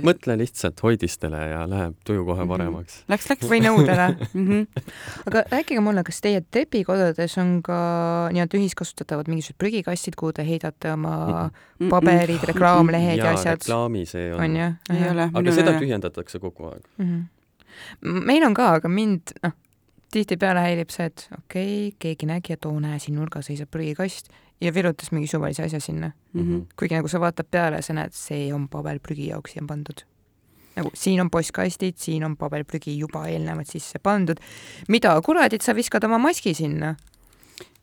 mõtle 0.00 0.36
lihtsalt 0.38 0.80
hoidistele 0.84 1.40
ja 1.50 1.62
läheb 1.68 1.96
tuju 2.06 2.24
kohe 2.26 2.44
mhm. 2.44 2.50
paremaks. 2.52 2.98
Läks, 3.10 3.28
läks. 3.30 3.48
või 3.50 3.60
nõudele 3.64 4.06
mm. 4.34 4.46
-hmm. 4.46 4.84
aga 5.28 5.44
rääkige 5.50 5.82
mulle, 5.84 6.04
kas 6.06 6.20
teie 6.24 6.42
trepikodades 6.50 7.36
on 7.42 7.58
ka 7.64 7.78
nii-öelda 8.32 8.58
ühiskasutatavad 8.60 9.28
mingisugused 9.28 9.58
prügikastid, 9.58 10.16
kuhu 10.18 10.32
te 10.32 10.46
heidate 10.46 10.92
oma 10.92 11.16
mm 11.16 11.50
-hmm. 11.50 11.90
paberid, 11.90 12.44
reklaamlehed 12.52 13.18
ja, 13.18 13.24
ja 13.24 13.34
asjad? 13.34 13.60
reklaami 13.60 14.06
see 14.06 14.32
on. 14.34 14.44
on 14.44 14.56
jah? 14.56 14.74
ei 14.90 15.10
ole. 15.10 15.30
aga 15.34 15.52
seda 15.52 15.76
tühjendatakse 15.78 16.38
kogu 16.38 16.70
aeg 16.70 16.86
mm. 16.98 17.06
-hmm. 17.06 18.24
meil 18.24 18.44
on 18.44 18.54
ka, 18.54 18.72
aga 18.80 18.88
mind, 18.88 19.36
noh, 19.42 19.52
tihtipeale 20.12 20.60
häirib 20.60 20.90
see, 20.90 21.06
et 21.06 21.28
okei 21.38 21.88
okay,, 21.88 21.96
keegi 21.98 22.26
nägi, 22.26 22.52
et 22.52 22.64
oo, 22.64 22.80
näe, 22.80 22.98
siin 22.98 23.16
nurgas 23.16 23.46
seisab 23.46 23.70
prügikast 23.70 24.32
ja 24.62 24.72
virutas 24.74 25.12
mingi 25.12 25.26
suvalise 25.30 25.66
asja 25.66 25.80
sinna 25.80 26.10
mm. 26.32 26.42
-hmm. 26.42 26.64
kuigi 26.78 26.94
nagu 26.94 27.08
sa 27.08 27.20
vaatad 27.20 27.46
peale 27.50 27.82
sa 27.82 27.92
näed, 27.92 28.14
see 28.14 28.52
on 28.54 28.68
paberprügi 28.68 29.28
jaoks 29.28 29.52
siia 29.52 29.64
pandud. 29.68 30.04
nagu 30.76 30.90
siin 30.94 31.20
on 31.20 31.30
postkastid, 31.30 31.96
siin 31.96 32.24
on 32.24 32.36
paberprügi 32.36 32.98
juba 32.98 33.26
eelnevalt 33.28 33.68
sisse 33.68 33.98
pandud. 33.98 34.36
mida 34.88 35.20
kuradit 35.20 35.62
sa 35.62 35.74
viskad 35.74 36.04
oma 36.04 36.18
maski 36.18 36.54
sinna? 36.54 36.94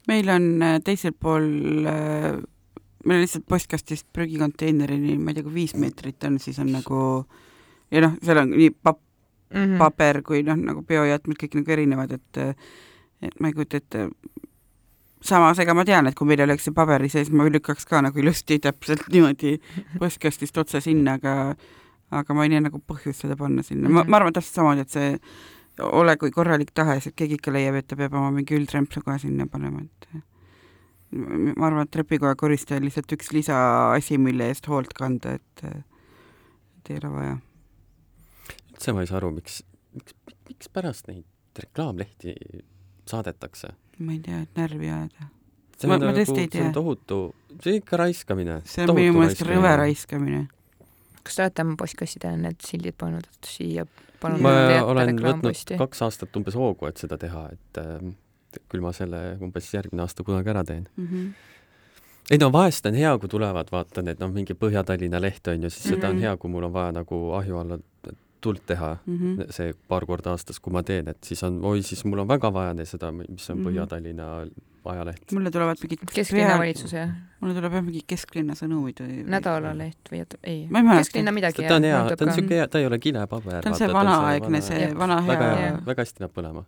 meil 0.08 0.30
on 0.30 0.62
äh, 0.62 0.80
teisel 0.84 1.12
pool 1.20 1.86
äh, 1.86 2.40
meil 3.06 3.20
on 3.20 3.22
lihtsalt 3.22 3.46
postkastist 3.48 4.08
prügikonteinerini, 4.14 5.18
ma 5.18 5.32
ei 5.32 5.38
tea, 5.38 5.44
kui 5.44 5.54
viis 5.54 5.76
meetrit 5.76 6.24
on, 6.24 6.40
siis 6.40 6.60
on 6.60 6.72
nagu 6.72 7.26
ja 7.92 8.02
noh, 8.02 8.18
seal 8.24 8.42
on 8.44 8.52
nii 8.52 8.70
pap- 8.70 9.02
mm, 9.54 9.64
-hmm. 9.64 9.78
paber 9.78 10.22
kui 10.22 10.44
noh, 10.44 10.58
nagu 10.58 10.82
biojäätmed 10.82 11.40
kõik 11.44 11.60
nagu 11.60 11.72
erinevad, 11.72 12.12
et 12.12 12.38
et 13.22 13.40
ma 13.40 13.48
ei 13.48 13.54
kujuta 13.54 13.78
ette, 13.78 14.10
samas, 15.26 15.60
ega 15.60 15.76
ma 15.76 15.86
tean, 15.88 16.08
et 16.08 16.16
kui 16.18 16.28
meil 16.30 16.42
oleks 16.46 16.68
see 16.68 16.76
paberi 16.76 17.10
sees, 17.12 17.32
ma 17.32 17.48
lükkaks 17.50 17.88
ka 17.90 18.02
nagu 18.06 18.22
ilusti 18.22 18.60
täpselt 18.64 19.08
niimoodi 19.12 19.58
postkastist 20.00 20.58
otse 20.62 20.82
sinna, 20.84 21.18
aga 21.20 21.36
aga 22.20 22.34
ma 22.34 22.46
ei 22.46 22.54
näe 22.54 22.64
nagu 22.66 22.82
põhjust 22.90 23.26
seda 23.26 23.38
panna 23.38 23.64
sinna, 23.66 23.92
ma, 23.92 24.06
ma 24.08 24.20
arvan 24.20 24.34
täpselt 24.36 24.60
samamoodi, 24.60 24.86
et 24.86 24.96
see 24.96 25.12
ole 25.86 26.16
kui 26.20 26.32
korralik 26.36 26.72
tahes, 26.76 27.08
et 27.08 27.16
keegi 27.18 27.38
ikka 27.40 27.54
leiab, 27.54 27.78
et 27.80 27.88
ta 27.88 27.98
peab 28.00 28.16
oma 28.18 28.32
mingi 28.36 28.58
üldrämpsu 28.58 29.04
kohe 29.06 29.20
sinna 29.22 29.48
panema, 29.52 29.84
et 29.84 30.10
ma 31.12 31.68
arvan, 31.68 31.86
et 31.86 31.94
trepikoja 31.94 32.38
koristaja 32.40 32.82
on 32.82 32.88
lihtsalt 32.88 33.14
üks 33.18 33.32
lisaasi, 33.36 34.18
mille 34.22 34.50
eest 34.52 34.70
hoolt 34.72 34.96
kanda, 34.98 35.38
et 35.40 35.66
et 35.70 36.94
ei 36.94 37.02
ole 37.02 37.12
vaja. 37.14 37.36
üldse 38.72 38.96
ma 38.96 39.04
ei 39.04 39.12
saa 39.12 39.20
aru, 39.20 39.34
miks, 39.36 39.62
miks, 39.94 40.16
miks 40.48 40.72
pärast 40.74 41.12
neid 41.12 41.28
reklaamlehti 41.60 42.36
saadetakse 43.10 43.74
ma 44.00 44.16
ei 44.16 44.22
tea, 44.24 44.44
et 44.46 44.60
närvi 44.60 44.90
ajada. 44.90 45.30
ma, 45.88 45.98
ma 45.98 46.14
tõesti 46.16 46.36
nagu, 46.36 46.44
ei 46.44 46.48
tea. 46.48 46.62
see 46.62 46.68
on 46.68 46.78
tohutu, 46.78 47.20
see 47.60 47.74
on 47.74 47.82
ikka 47.82 48.00
raiskamine. 48.04 48.62
see 48.66 48.86
on 48.86 48.96
minu 48.98 49.18
meelest 49.18 49.44
rõve 49.48 49.76
raiskamine. 49.84 50.46
kas 51.24 51.36
te 51.36 51.46
olete 51.46 51.68
oma 51.68 51.76
postkassidele 51.80 52.40
need 52.46 52.64
sildid 52.66 52.98
pannud, 53.00 53.28
et 53.28 53.52
siia 53.52 53.86
palun 54.22 54.44
ma 54.44 54.56
olen 54.88 55.22
võtnud 55.24 55.78
kaks 55.84 56.04
aastat 56.08 56.40
umbes 56.40 56.58
hoogu, 56.60 56.90
et 56.90 57.02
seda 57.02 57.20
teha, 57.22 57.46
et 57.54 57.82
äh, 57.82 58.02
küll 58.72 58.84
ma 58.84 58.94
selle 58.96 59.38
umbes 59.44 59.70
järgmine 59.74 60.04
aasta 60.06 60.26
kunagi 60.26 60.52
ära 60.56 60.66
teen 60.68 60.88
mm. 60.96 61.08
-hmm 61.08 61.30
ei 62.30 62.38
no 62.38 62.52
vahest 62.54 62.86
on 62.86 62.94
hea, 62.94 63.12
kui 63.18 63.30
tulevad, 63.30 63.72
vaatan, 63.74 64.12
et 64.12 64.20
noh, 64.22 64.30
mingi 64.30 64.54
Põhja-Tallinna 64.54 65.18
leht 65.22 65.48
on 65.50 65.64
ju, 65.64 65.70
siis 65.70 65.86
mm 65.86 65.92
-hmm. 65.92 65.96
seda 65.96 66.10
on 66.10 66.16
mhm. 66.16 66.22
hea, 66.22 66.38
kui 66.38 66.52
mul 66.52 66.64
on 66.64 66.74
vaja 66.74 66.92
nagu 66.92 67.32
ahju 67.34 67.58
alla 67.58 67.80
tuld 68.42 68.64
teha 68.66 68.98
mm 69.06 69.18
-hmm. 69.18 69.52
see 69.52 69.74
paar 69.88 70.06
korda 70.06 70.32
aastas, 70.32 70.60
kui 70.60 70.74
ma 70.74 70.84
teen, 70.84 71.08
et 71.08 71.24
siis 71.24 71.44
on, 71.44 71.64
oi, 71.66 71.82
siis 71.84 72.06
mul 72.06 72.20
on 72.20 72.28
väga 72.28 72.54
vaja 72.54 72.86
seda, 72.86 73.12
mis 73.12 73.50
on 73.50 73.58
mm 73.58 73.64
-hmm. 73.64 73.70
Põhja-Tallinna 73.70 74.50
ajaleht. 74.86 75.32
mulle 75.32 75.52
tulevad 75.52 75.78
mingid 75.82 76.00
kesklinna 76.14 76.58
valitsuse, 76.58 76.98
jah? 76.98 77.10
mulle 77.40 77.54
tuleb 77.54 77.74
jah 77.74 77.84
mingi 77.84 78.04
kesklinna 78.08 78.56
sõnumid 78.58 79.02
või 79.04 79.24
nädalaleht 79.36 80.12
või 80.12 80.22
oota, 80.24 80.38
ei. 80.44 80.68
kesklinna 80.72 81.32
midagi. 81.32 81.66
ta 81.68 81.76
on 81.76 81.84
hea, 81.84 82.04
ta 82.16 82.26
on 82.26 82.34
siuke 82.34 82.56
hea, 82.56 82.68
ta 82.68 82.80
ei 82.80 82.86
ole 82.86 83.00
kilepaber. 83.00 83.64
ta 83.64 83.70
on 83.70 83.76
see 83.76 83.92
vanaaegne, 83.94 84.62
see 84.62 84.94
vana 84.98 85.22
hea. 85.22 85.34
väga 85.34 85.50
hea, 85.56 85.74
väga 85.86 86.06
hästi 86.06 86.26
näeb 86.26 86.34
põlema 86.38 86.66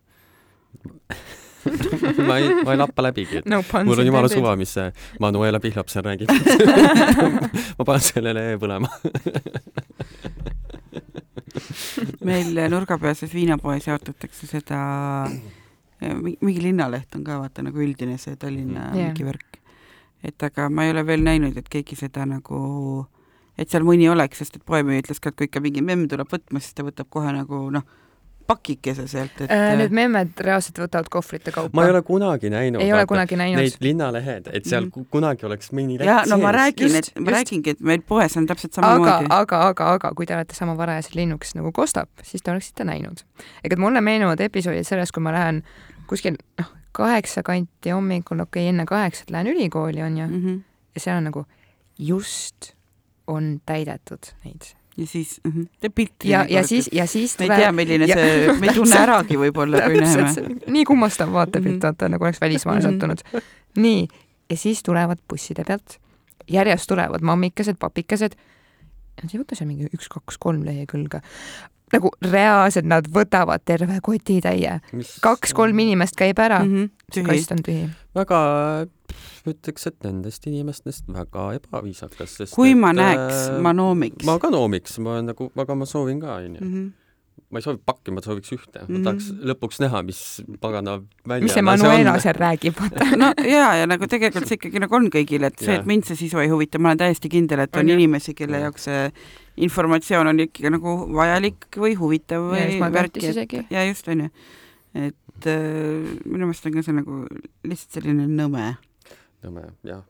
ma 2.27 2.37
ei, 2.37 2.63
ma 2.65 2.73
ei 2.73 2.79
lappa 2.81 3.05
läbigi, 3.05 3.41
et 3.41 3.49
no, 3.49 3.61
mul 3.85 4.01
on 4.01 4.07
jumala 4.07 4.29
suva, 4.31 4.55
mis 4.59 4.73
see 4.77 4.87
Manuela 5.21 5.59
Pihlap 5.63 5.91
seal 5.93 6.05
räägib 6.05 6.31
ma 7.77 7.85
panen 7.85 8.05
sellele 8.05 8.45
põlema 8.61 8.89
meil 12.29 12.57
nurgapealses 12.71 13.33
viinapoes 13.33 13.87
jaotatakse 13.87 14.49
seda, 14.49 14.81
mingi 16.01 16.61
linnaleht 16.63 17.15
on 17.17 17.25
ka 17.27 17.39
vaata 17.41 17.65
nagu 17.65 17.81
üldine 17.83 18.17
see 18.21 18.37
Tallinna 18.39 18.89
yeah. 18.91 19.09
mingi 19.09 19.25
värk. 19.27 19.59
et 20.23 20.43
aga 20.43 20.69
ma 20.69 20.85
ei 20.85 20.93
ole 20.93 21.05
veel 21.05 21.23
näinud, 21.25 21.57
et 21.57 21.69
keegi 21.69 21.97
seda 21.97 22.27
nagu, 22.29 22.61
et 23.57 23.69
seal 23.69 23.85
mõni 23.85 24.09
oleks, 24.09 24.41
sest 24.41 24.59
et 24.59 24.65
poemüüja 24.65 25.05
ütles 25.05 25.21
ka, 25.21 25.31
et 25.31 25.39
kui 25.39 25.49
ikka 25.49 25.63
mingi 25.63 25.81
memm 25.85 26.07
tuleb 26.09 26.29
võtma, 26.29 26.61
siis 26.61 26.77
ta 26.77 26.85
võtab 26.85 27.09
kohe 27.09 27.33
nagu 27.33 27.63
noh, 27.73 27.87
pakikese 28.47 29.05
sealt, 29.07 29.41
et 29.43 29.51
äh, 29.51 29.75
Need 29.79 29.93
memmed 29.95 30.41
reaalselt 30.45 30.79
võtavad 30.81 31.09
kohvrite 31.11 31.53
kaupa? 31.55 31.73
ma 31.77 31.85
ei 31.87 31.93
ole 31.93 32.01
kunagi 32.07 32.51
näinud. 32.53 32.83
ei 32.83 32.93
ole 32.93 33.05
kunagi 33.09 33.37
näinud? 33.39 33.61
Neid 33.61 33.77
linnalehed, 33.83 34.49
et 34.51 34.67
seal 34.69 34.87
mm. 34.87 35.05
kunagi 35.13 35.47
oleks 35.49 35.71
mõni 35.75 35.99
leht 35.99 36.09
sees. 36.09 36.31
no 36.31 36.39
ma 36.41 36.51
räägin, 36.55 36.97
et 36.99 37.11
ma 37.19 37.35
räägingi, 37.37 37.75
et 37.75 37.85
meil 37.91 38.03
poes 38.07 38.37
on 38.39 38.49
täpselt 38.49 38.77
samamoodi. 38.77 39.29
aga, 39.29 39.39
aga, 39.41 39.61
aga, 39.71 39.93
aga 39.99 40.13
kui 40.17 40.29
te 40.29 40.35
olete 40.37 40.57
sama 40.57 40.75
varajased 40.79 41.15
linnukesed 41.19 41.59
nagu 41.59 41.71
kostab, 41.75 42.11
siis 42.27 42.43
te 42.43 42.53
oleksite 42.53 42.87
näinud. 42.87 43.23
ega 43.63 43.79
mulle 43.81 44.03
meenuvad 44.05 44.43
episoodid 44.43 44.87
sellest, 44.87 45.15
kui 45.15 45.23
ma 45.23 45.35
lähen 45.35 45.63
kuskil 46.09 46.37
noh, 46.59 46.75
kaheksa 46.97 47.43
kanti 47.47 47.95
hommikul, 47.95 48.43
okei 48.43 48.65
okay,, 48.65 48.73
enne 48.73 48.85
kaheksat 48.89 49.31
lähen 49.31 49.53
ülikooli, 49.53 50.03
onju 50.03 50.27
mm, 50.27 50.43
-hmm. 50.43 50.61
ja 50.95 51.07
seal 51.07 51.17
on 51.17 51.29
nagu 51.31 51.45
just 51.97 52.73
on 53.27 53.61
täidetud 53.65 54.33
neid 54.45 54.73
ja 54.97 55.07
siis 55.07 55.41
uh 55.47 55.53
-huh. 55.55 55.67
teeb 55.79 55.95
pilti. 55.95 56.29
ja, 56.29 56.45
ja 56.49 56.67
siis, 56.67 56.89
ja 56.91 57.07
siis 57.07 57.39
me 57.39 57.45
ei 57.45 57.49
tea, 57.49 57.71
milline 57.71 58.05
ja, 58.05 58.15
see, 58.15 58.53
me 58.59 58.67
ei 58.67 58.75
tunne 58.79 58.99
äragi 58.99 59.37
võib-olla, 59.39 59.81
kui 59.87 60.01
näeme. 60.01 60.59
nii 60.67 60.85
kummastav 60.85 61.31
vaatepilt, 61.33 61.83
vaata 61.83 62.09
nagu 62.09 62.23
oleks 62.23 62.41
välismaale 62.41 62.79
mhm. 62.79 62.89
sattunud. 62.89 63.43
nii, 63.75 64.07
ja 64.49 64.57
siis 64.57 64.83
tulevad 64.83 65.17
busside 65.29 65.63
pealt, 65.67 65.99
järjest 66.51 66.87
tulevad 66.87 67.21
mammikesed, 67.21 67.79
papikesed. 67.79 68.35
Nad 69.21 69.33
ei 69.33 69.39
võta 69.39 69.55
seal 69.55 69.67
mingi 69.69 69.89
üks, 69.93 70.07
kaks, 70.09 70.37
kolm 70.39 70.63
lehekülge. 70.65 71.21
Nagu 71.95 72.11
reaalselt 72.25 72.87
nad 72.89 73.07
võtavad 73.11 73.63
terve 73.65 73.99
kotitäie. 74.03 74.79
kaks-kolm 75.23 75.79
inimest 75.83 76.17
käib 76.19 76.39
ära 76.39 76.61
mm, 76.63 76.87
-hmm. 76.87 77.27
kast 77.27 77.51
on 77.51 77.65
tühi. 77.65 77.89
väga, 78.15 78.39
ütleks, 79.47 79.87
et 79.87 80.07
nendest 80.07 80.47
inimestest 80.47 81.11
väga 81.11 81.51
ebaviisakas, 81.59 82.37
sest 82.37 82.55
kui 82.55 82.71
et, 82.71 82.79
ma 82.79 82.93
näeks 82.93 83.49
äh, 83.49 83.59
ma 83.61 83.73
noomiks 83.73 84.25
ma 84.25 84.39
ka 84.39 84.49
noomiks, 84.49 84.99
ma 84.99 85.21
nagu, 85.21 85.51
aga 85.55 85.75
ma 85.75 85.85
soovin 85.85 86.19
ka, 86.19 86.39
onju. 86.41 86.61
Mhm. 86.61 86.89
ma 87.51 87.59
ei 87.59 87.63
soovi 87.65 87.81
pakki, 87.85 88.11
ma 88.15 88.21
sooviks 88.23 88.51
ühte 88.55 88.79
mm. 88.79 88.85
-hmm. 88.85 88.91
Mhm. 88.91 88.97
ma 88.97 89.11
tahaks 89.11 89.31
lõpuks 89.51 89.81
näha, 89.83 90.03
mis 90.03 90.41
pagana 90.61 91.01
välja 91.27 91.43
mis 91.43 91.53
see 91.53 91.61
Manuela 91.61 92.19
seal 92.19 92.39
räägib, 92.39 92.79
no 93.21 93.33
ja, 93.43 93.75
ja 93.75 93.87
nagu 93.87 94.07
tegelikult 94.07 94.47
see 94.47 94.55
ikkagi 94.55 94.79
nagu 94.79 94.95
on 94.95 95.09
kõigile, 95.11 95.51
et 95.51 95.59
see, 95.59 95.75
et 95.75 95.85
mind 95.85 96.07
see 96.07 96.15
sisu 96.15 96.39
ei 96.39 96.47
huvita, 96.47 96.79
ma 96.79 96.89
olen 96.89 96.97
täiesti 96.97 97.29
kindel, 97.29 97.59
et 97.59 97.75
on 97.75 97.81
On 97.81 97.89
inimesi, 97.89 98.33
kelle 98.33 98.57
Jah. 98.57 98.69
jaoks 98.69 98.83
see 98.83 99.11
informatsioon 99.57 100.31
on 100.31 100.39
ikkagi 100.45 100.71
nagu 100.71 100.95
vajalik 101.15 101.67
või 101.77 101.95
huvitav 101.99 102.51
või 102.51 102.63
isegi. 103.19 103.65
et 103.65 103.73
ja 103.73 103.83
just 103.87 104.07
onju, 104.07 104.29
et 104.93 105.49
äh, 105.49 106.15
minu 106.25 106.47
meelest 106.47 106.65
on 106.65 106.77
ka 106.77 106.85
see 106.85 106.95
nagu 106.95 107.19
lihtsalt 107.67 107.99
selline 107.99 108.27
nõme. 108.29 108.75
nõme, 109.43 109.67
jah. 109.87 110.03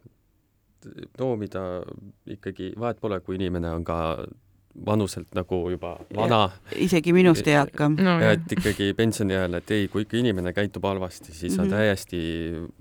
noomida 1.20 1.84
ikkagi, 2.26 2.74
vahet 2.78 3.02
pole, 3.02 3.20
kui 3.22 3.38
inimene 3.38 3.74
on 3.74 3.84
ka 3.86 3.98
vanuselt 4.86 5.28
nagu 5.36 5.70
juba 5.70 5.98
vana, 6.16 6.50
isegi 6.76 7.14
minust 7.14 7.48
eakam. 7.48 7.96
no 8.00 8.20
ja 8.22 8.32
et 8.38 8.52
ikkagi 8.56 8.94
pensionieal, 8.98 9.54
et 9.60 9.72
ei, 9.72 9.88
kui 9.92 10.06
ikka 10.06 10.18
inimene 10.18 10.54
käitub 10.54 10.84
halvasti, 10.88 11.34
siis 11.34 11.58
on 11.60 11.66
Mhm. 11.68 11.74
täiesti, 11.76 12.22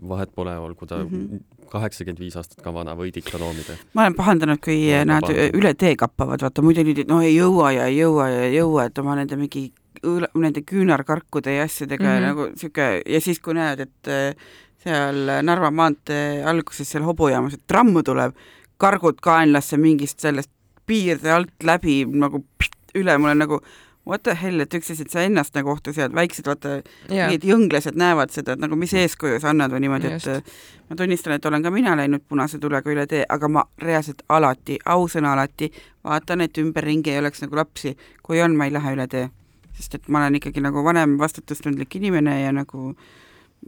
vahet 0.08 0.34
pole, 0.34 0.56
olgu 0.58 0.86
ta 0.86 0.98
Mhm. 1.04 1.40
kaheksakümmend 1.70 2.18
viis 2.18 2.36
aastat 2.36 2.62
ka 2.62 2.72
vana, 2.74 2.94
võid 2.96 3.16
ikka 3.16 3.38
noomida. 3.38 3.76
ma 3.94 4.02
olen 4.02 4.14
pahandanud, 4.14 4.58
kui 4.60 4.90
ka 4.90 5.04
nad 5.04 5.20
pahandanud. 5.22 5.54
üle 5.54 5.74
tee 5.74 5.96
kappavad, 5.96 6.40
vaata 6.42 6.62
muidu 6.62 6.82
nüüd, 6.82 6.98
et 6.98 7.08
noh, 7.08 7.20
ei 7.22 7.36
jõua 7.36 7.72
ja 7.74 7.84
ei 7.86 7.98
jõua 7.98 8.28
ja 8.30 8.42
ei 8.42 8.56
jõua, 8.58 8.86
et 8.86 8.98
oma 8.98 9.14
nende 9.16 9.36
mingi 9.36 9.72
õõla- 10.02 10.30
nende 10.34 10.62
küünarkarkude 10.62 11.50
ja 11.56 11.62
asjadega 11.64 12.04
mm. 12.04 12.10
-hmm. 12.16 12.26
nagu 12.26 12.48
sihuke 12.56 13.02
ja 13.06 13.20
siis, 13.20 13.38
kui 13.40 13.54
näed, 13.54 13.80
et 13.80 14.08
äh, 14.08 14.34
seal 14.82 15.42
Narva 15.42 15.70
maantee 15.70 16.42
alguses 16.44 16.88
seal 16.88 17.02
hobujaamas, 17.04 17.54
et 17.54 17.66
tramm 17.66 18.02
tuleb, 18.02 18.32
kargud 18.78 19.20
kaenlasse 19.20 19.76
mingist 19.76 20.20
sellest 20.20 20.50
piirde 20.90 21.30
alt 21.32 21.66
läbi 21.66 22.02
nagu 22.10 22.42
pst, 22.58 22.76
üle, 22.98 23.16
mul 23.22 23.34
on 23.34 23.46
nagu 23.46 23.62
what 24.06 24.22
the 24.22 24.34
hell, 24.34 24.60
et 24.60 24.74
üks 24.74 24.90
asi, 24.90 25.04
et 25.04 25.12
sa 25.12 25.22
ennast 25.26 25.54
nagu 25.54 25.70
ohtu 25.72 25.92
sead, 25.94 26.14
väiksed 26.16 26.48
vaata 26.48 26.80
jaa. 26.80 27.28
mingid 27.28 27.44
jõnglased 27.46 27.98
näevad 28.00 28.32
seda, 28.34 28.56
et 28.56 28.62
nagu 28.62 28.78
mis 28.80 28.92
eeskuju 28.96 29.38
sa 29.42 29.52
annad 29.52 29.72
või 29.74 29.84
niimoodi, 29.84 30.12
et 30.16 30.52
ma 30.88 30.98
tunnistan, 30.98 31.36
et 31.36 31.46
olen 31.46 31.64
ka 31.64 31.72
mina 31.74 31.94
läinud 32.00 32.24
punase 32.28 32.58
tulega 32.62 32.90
üle 32.90 33.06
tee, 33.10 33.22
aga 33.28 33.48
ma 33.52 33.64
reaalselt 33.82 34.24
alati, 34.28 34.80
ausõna 34.96 35.34
alati 35.36 35.70
vaatan, 36.06 36.46
et 36.46 36.62
ümberringi 36.62 37.12
ei 37.14 37.20
oleks 37.22 37.44
nagu 37.44 37.60
lapsi. 37.60 37.96
kui 38.22 38.40
on, 38.42 38.56
ma 38.56 38.66
ei 38.66 38.74
lähe 38.74 38.94
üle 38.96 39.06
tee. 39.08 39.28
sest 39.76 39.94
et 39.94 40.08
ma 40.08 40.18
olen 40.18 40.34
ikkagi 40.36 40.60
nagu 40.60 40.84
vanem 40.84 41.18
vastutustundlik 41.18 41.94
inimene 41.96 42.40
ja 42.42 42.52
nagu 42.52 42.94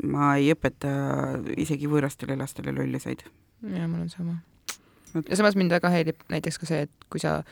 ma 0.02 0.36
ei 0.36 0.52
õpeta 0.52 0.88
isegi 1.56 1.86
võõrastele 1.88 2.36
lastele 2.36 2.72
lolluseid. 2.72 3.22
jaa, 3.62 3.88
mul 3.88 4.00
on 4.00 4.08
sama. 4.08 4.40
Ja 5.28 5.36
samas 5.36 5.56
mind 5.56 5.70
väga 5.70 5.88
häirib 5.90 6.16
näiteks 6.32 6.58
ka 6.58 6.66
see, 6.66 6.82
et 6.82 6.90
kui 7.10 7.20
sa 7.20 7.42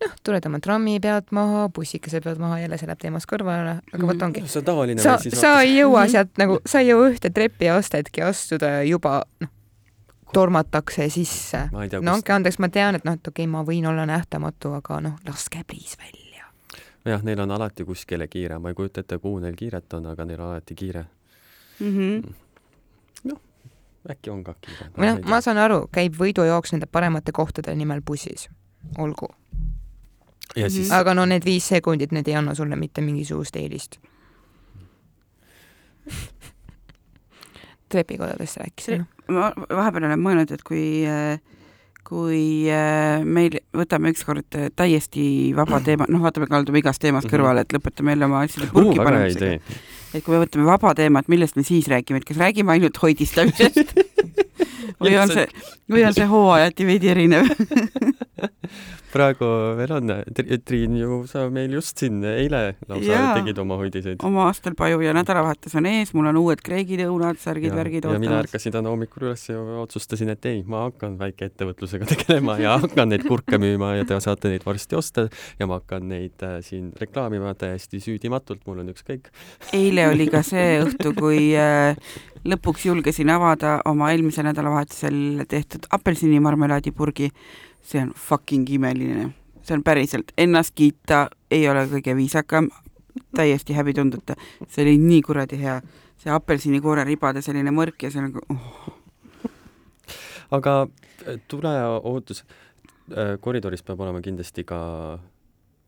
noh, 0.00 0.12
tuled 0.24 0.46
oma 0.46 0.58
trammi 0.64 0.98
pealt 1.00 1.30
maha, 1.36 1.68
bussikese 1.68 2.20
pealt 2.24 2.38
maha, 2.38 2.58
jälle 2.62 2.78
see 2.80 2.86
läheb 2.88 2.98
teemast 3.02 3.28
kõrvale, 3.30 3.78
aga 3.92 4.06
vot 4.06 4.16
Mhm. 4.16 4.24
ongi. 4.24 4.46
see 4.48 4.58
on 4.60 4.64
tavaline 4.64 5.00
sa, 5.00 5.18
sa 5.18 5.60
ei 5.60 5.76
jõua 5.78 6.04
Mhm. 6.04 6.10
sealt 6.10 6.38
nagu, 6.38 6.58
sa 6.66 6.80
ei 6.80 6.88
jõua 6.88 7.10
ühte 7.12 7.30
trepiastetki 7.32 8.22
astuda 8.22 8.66
ja 8.66 8.82
juba 8.82 9.24
noh, 9.40 9.48
tormatakse 10.32 11.08
sisse. 11.10 11.68
no 11.72 12.12
andke 12.14 12.32
andeks, 12.32 12.58
ma 12.58 12.68
tean, 12.68 12.94
et 12.94 13.04
noh, 13.04 13.12
et 13.14 13.28
okei 13.28 13.44
okay,, 13.44 13.50
ma 13.50 13.64
võin 13.64 13.86
olla 13.88 14.06
nähtamatu, 14.06 14.72
aga 14.74 15.00
noh, 15.00 15.16
laske 15.26 15.64
pliis 15.66 15.96
välja. 15.98 16.44
jah, 17.04 17.22
neil 17.22 17.40
on 17.40 17.50
alati 17.50 17.84
kuskile 17.84 18.28
kiire, 18.28 18.58
ma 18.58 18.68
ei 18.68 18.74
kujuta 18.74 19.00
ette, 19.00 19.18
kuhu 19.18 19.38
neil 19.40 19.54
kiiret 19.56 19.92
on, 19.94 20.06
aga 20.06 20.24
neil 20.24 20.40
on 20.40 20.50
alati 20.50 20.74
kiire. 20.74 21.04
Mm 21.80 21.96
-hmm. 21.96 22.34
Äkki 24.08 24.30
on 24.32 24.44
ka 24.44 24.54
kiire? 24.60 24.88
või 24.96 25.10
noh, 25.10 25.20
ma 25.28 25.40
saan 25.44 25.58
aru, 25.60 25.82
käib 25.92 26.16
võidujooks 26.18 26.72
nende 26.74 26.86
paremate 26.86 27.32
kohtade 27.36 27.74
nimel 27.76 28.00
bussis, 28.00 28.48
olgu. 28.98 29.28
ja 30.56 30.70
siis 30.70 30.90
aga 30.94 31.14
no 31.14 31.26
need 31.28 31.44
viis 31.44 31.68
sekundit, 31.68 32.12
need 32.12 32.28
ei 32.28 32.38
anna 32.40 32.54
sulle 32.54 32.76
mitte 32.76 33.00
mingisugust 33.04 33.56
eelist. 33.56 34.00
trepikodadest 37.88 38.56
rääkisime. 38.56 39.06
ma 39.28 39.52
vahepeal 39.56 40.04
olen 40.04 40.20
mõelnud, 40.20 40.52
et 40.54 40.62
kui 40.62 41.04
kui 42.10 42.66
äh, 42.72 43.22
meil 43.22 43.60
võtame 43.76 44.10
ükskord 44.10 44.56
äh, 44.58 44.70
täiesti 44.74 45.52
vaba 45.54 45.78
teema, 45.84 46.08
noh, 46.10 46.22
vaatame, 46.24 46.48
kaldume 46.50 46.80
igast 46.82 47.02
teemast 47.02 47.28
Mhm. 47.28 47.34
kõrvale, 47.34 47.60
et 47.60 47.72
lõpetame 47.76 48.14
jälle 48.14 48.26
oma 48.26 48.40
asjade 48.46 48.66
uh, 48.66 48.72
purki 48.74 48.98
hea 48.98 49.04
panemisega. 49.04 49.74
Et 50.14 50.24
kui 50.24 50.34
me 50.34 50.42
võtame 50.44 50.66
vaba 50.68 50.94
teemat, 50.98 51.28
millest 51.30 51.58
me 51.58 51.64
siis 51.66 51.88
räägime, 51.90 52.20
et 52.20 52.28
kas 52.28 52.40
räägime 52.40 52.74
ainult 52.76 52.98
hoidistamisest? 53.02 53.94
Või 55.00 55.14
on 55.16 55.30
see, 55.30 55.46
või 55.88 56.02
on 56.04 56.12
see 56.12 56.26
hooajati 56.28 56.84
veidi 56.84 57.08
erinev 57.08 57.46
praegu 59.12 59.48
veel 59.78 59.94
on, 59.96 60.12
Triin 60.64 60.96
ju, 60.98 61.20
sa 61.30 61.46
meil 61.52 61.74
just 61.76 62.00
siin 62.00 62.20
eile 62.24 62.62
lausa 62.88 63.10
Jaa. 63.10 63.32
tegid 63.38 63.58
oma 63.62 63.78
hoidiseid. 63.80 64.22
oma 64.26 64.46
aastalpaju 64.48 65.00
ja 65.04 65.14
nädalavahetus 65.16 65.76
on 65.80 65.88
ees, 65.90 66.14
mul 66.16 66.30
on 66.30 66.40
uued 66.40 66.62
kreegid-õunad, 66.66 67.40
särgid, 67.42 67.74
värgid 67.76 68.06
ja 68.06 68.14
mina 68.16 68.36
ootamas. 68.36 68.48
ärkasin 68.48 68.76
täna 68.76 68.92
hommikul 68.92 69.28
üles 69.28 69.46
ja 69.50 69.60
otsustasin, 69.82 70.32
et 70.34 70.50
ei, 70.50 70.62
ma 70.66 70.86
hakkan 70.88 71.18
väikeettevõtlusega 71.20 72.08
tegelema 72.14 72.58
ja 72.60 72.78
hakkan 72.82 73.12
neid 73.12 73.26
kurke 73.28 73.60
müüma 73.60 73.94
ja 73.98 74.08
te 74.08 74.20
saate 74.22 74.52
neid 74.52 74.66
varsti 74.66 74.98
osta 74.98 75.28
ja 75.60 75.68
ma 75.70 75.80
hakkan 75.80 76.08
neid 76.10 76.46
äh, 76.46 76.58
siin 76.64 76.90
reklaamima 77.00 77.54
täiesti 77.58 78.02
süüdimatult, 78.02 78.64
mul 78.66 78.84
on 78.84 78.92
ükskõik. 78.94 79.30
eile 79.76 80.08
oli 80.10 80.28
ka 80.32 80.44
see 80.46 80.80
õhtu, 80.84 81.14
kui 81.18 81.50
äh, 81.58 81.98
lõpuks 82.44 82.86
julgesin 82.88 83.30
avada 83.32 83.78
oma 83.88 84.10
eelmisel 84.14 84.46
nädalavahetusel 84.48 85.44
tehtud 85.48 85.88
apelsinimarmelaadipurgi. 85.92 87.30
See 87.82 88.02
on 88.02 88.12
fucking 88.16 88.68
imeline, 88.70 89.30
see 89.62 89.76
on 89.76 89.84
päriselt, 89.84 90.32
ennast 90.38 90.74
kiita 90.74 91.28
ei 91.50 91.68
ole 91.68 91.86
kõige 91.90 92.16
viisakam, 92.16 92.70
täiesti 93.36 93.74
häbitundeta, 93.74 94.36
see 94.68 94.84
oli 94.84 94.96
nii 95.02 95.22
kuradi 95.26 95.58
hea, 95.60 95.80
see 96.20 96.32
apelsinikoore 96.32 97.04
ribade 97.08 97.42
selline 97.42 97.72
mõrk 97.74 98.06
ja 98.06 98.10
see 98.10 98.22
on 98.22 98.30
nagu 98.30 98.44
oh, 98.54 98.90
aga 100.58 100.76
äh, 101.26 101.40
tuleohutus, 101.48 102.44
koridoris 103.40 103.82
peab 103.82 104.00
olema 104.00 104.20
kindlasti 104.22 104.62
ka 104.64 104.78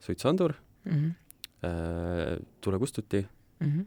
suitsuandur, 0.03 0.55
mm. 0.85 0.97
-hmm. 0.99 2.43
tulekustuti 2.61 3.27
Mm 3.63 3.69
-hmm. 3.69 3.87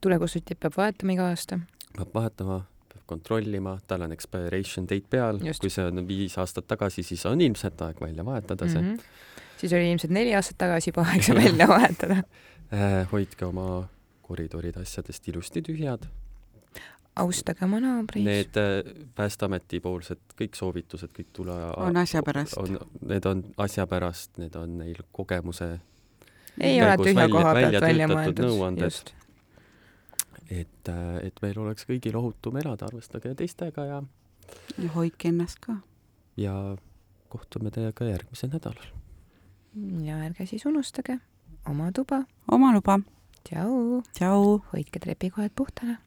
tulekustutit 0.00 0.60
peab 0.60 0.72
vahetama 0.76 1.12
iga 1.12 1.26
aasta. 1.28 1.58
peab 1.96 2.14
vahetama, 2.14 2.64
peab 2.94 3.04
kontrollima, 3.10 3.76
tal 3.86 4.06
on 4.06 4.14
expiration 4.14 4.88
date 4.90 5.10
peal, 5.10 5.40
kui 5.60 5.72
see 5.72 5.84
on 5.90 6.04
viis 6.08 6.38
aastat 6.38 6.68
tagasi, 6.70 7.02
siis 7.06 7.24
on 7.30 7.40
ilmselt 7.44 7.80
aeg 7.86 8.00
välja 8.00 8.24
vahetada 8.26 8.68
see 8.68 8.80
mm. 8.80 8.88
Mm 8.88 8.96
-hmm. 8.96 9.56
siis 9.60 9.72
oli 9.72 9.90
ilmselt 9.90 10.12
neli 10.12 10.34
aastat 10.34 10.58
tagasi 10.58 10.90
juba 10.92 11.06
aeg 11.10 11.22
see 11.22 11.34
välja 11.34 11.68
vahetada. 11.68 12.14
-hmm. 12.14 13.06
hoidke 13.12 13.46
oma 13.46 13.88
koridorid 14.22 14.76
asjadest 14.80 15.28
ilusti 15.28 15.62
tühjad. 15.62 16.06
austage 17.16 17.64
oma 17.64 17.78
naabreid. 17.80 18.24
Need 18.26 18.56
äh, 18.58 19.06
Päästeameti 19.14 19.78
poolsed 19.80 20.18
kõik 20.40 20.56
soovitused, 20.58 21.12
kõik 21.14 21.28
tule 21.32 21.54
on 21.76 21.96
asja 21.96 22.22
pärast. 22.26 22.56
on, 22.58 22.78
need 23.06 23.26
on 23.30 23.44
asja 23.56 23.86
pärast, 23.86 24.32
need 24.38 24.56
on 24.58 24.78
neil 24.78 24.98
kogemuse, 25.12 25.78
ei 26.60 26.82
ole 26.82 26.96
tühja 26.96 27.14
välja- 27.14 27.28
koha 27.36 27.54
pealt 27.54 27.80
välja 27.80 28.08
mõeldud. 28.08 28.48
nõuanded. 28.48 28.90
just. 28.90 29.14
Et, 30.50 30.88
äh, 30.88 31.26
et 31.26 31.42
meil 31.42 31.58
oleks 31.58 31.86
kõigil 31.88 32.16
ohutum 32.18 32.56
elada, 32.60 32.88
arvestage 32.88 33.34
teistega 33.38 33.86
ja, 33.88 34.02
ja 34.78 34.90
hoidke 34.96 35.28
ennast 35.28 35.60
ka. 35.64 35.78
ja 36.36 36.54
kohtume 37.32 37.70
teiega 37.74 38.08
järgmisel 38.10 38.52
nädalal. 38.54 38.88
ja 40.04 40.20
ärge 40.26 40.46
siis 40.46 40.66
unustage 40.66 41.18
oma 41.68 41.92
tuba. 41.92 42.24
oma 42.48 42.72
luba, 42.74 43.00
tšau, 43.44 44.02
tšau. 44.12 44.58
hoidke 44.72 45.00
trepikojad 45.00 45.54
puhtana 45.56 45.98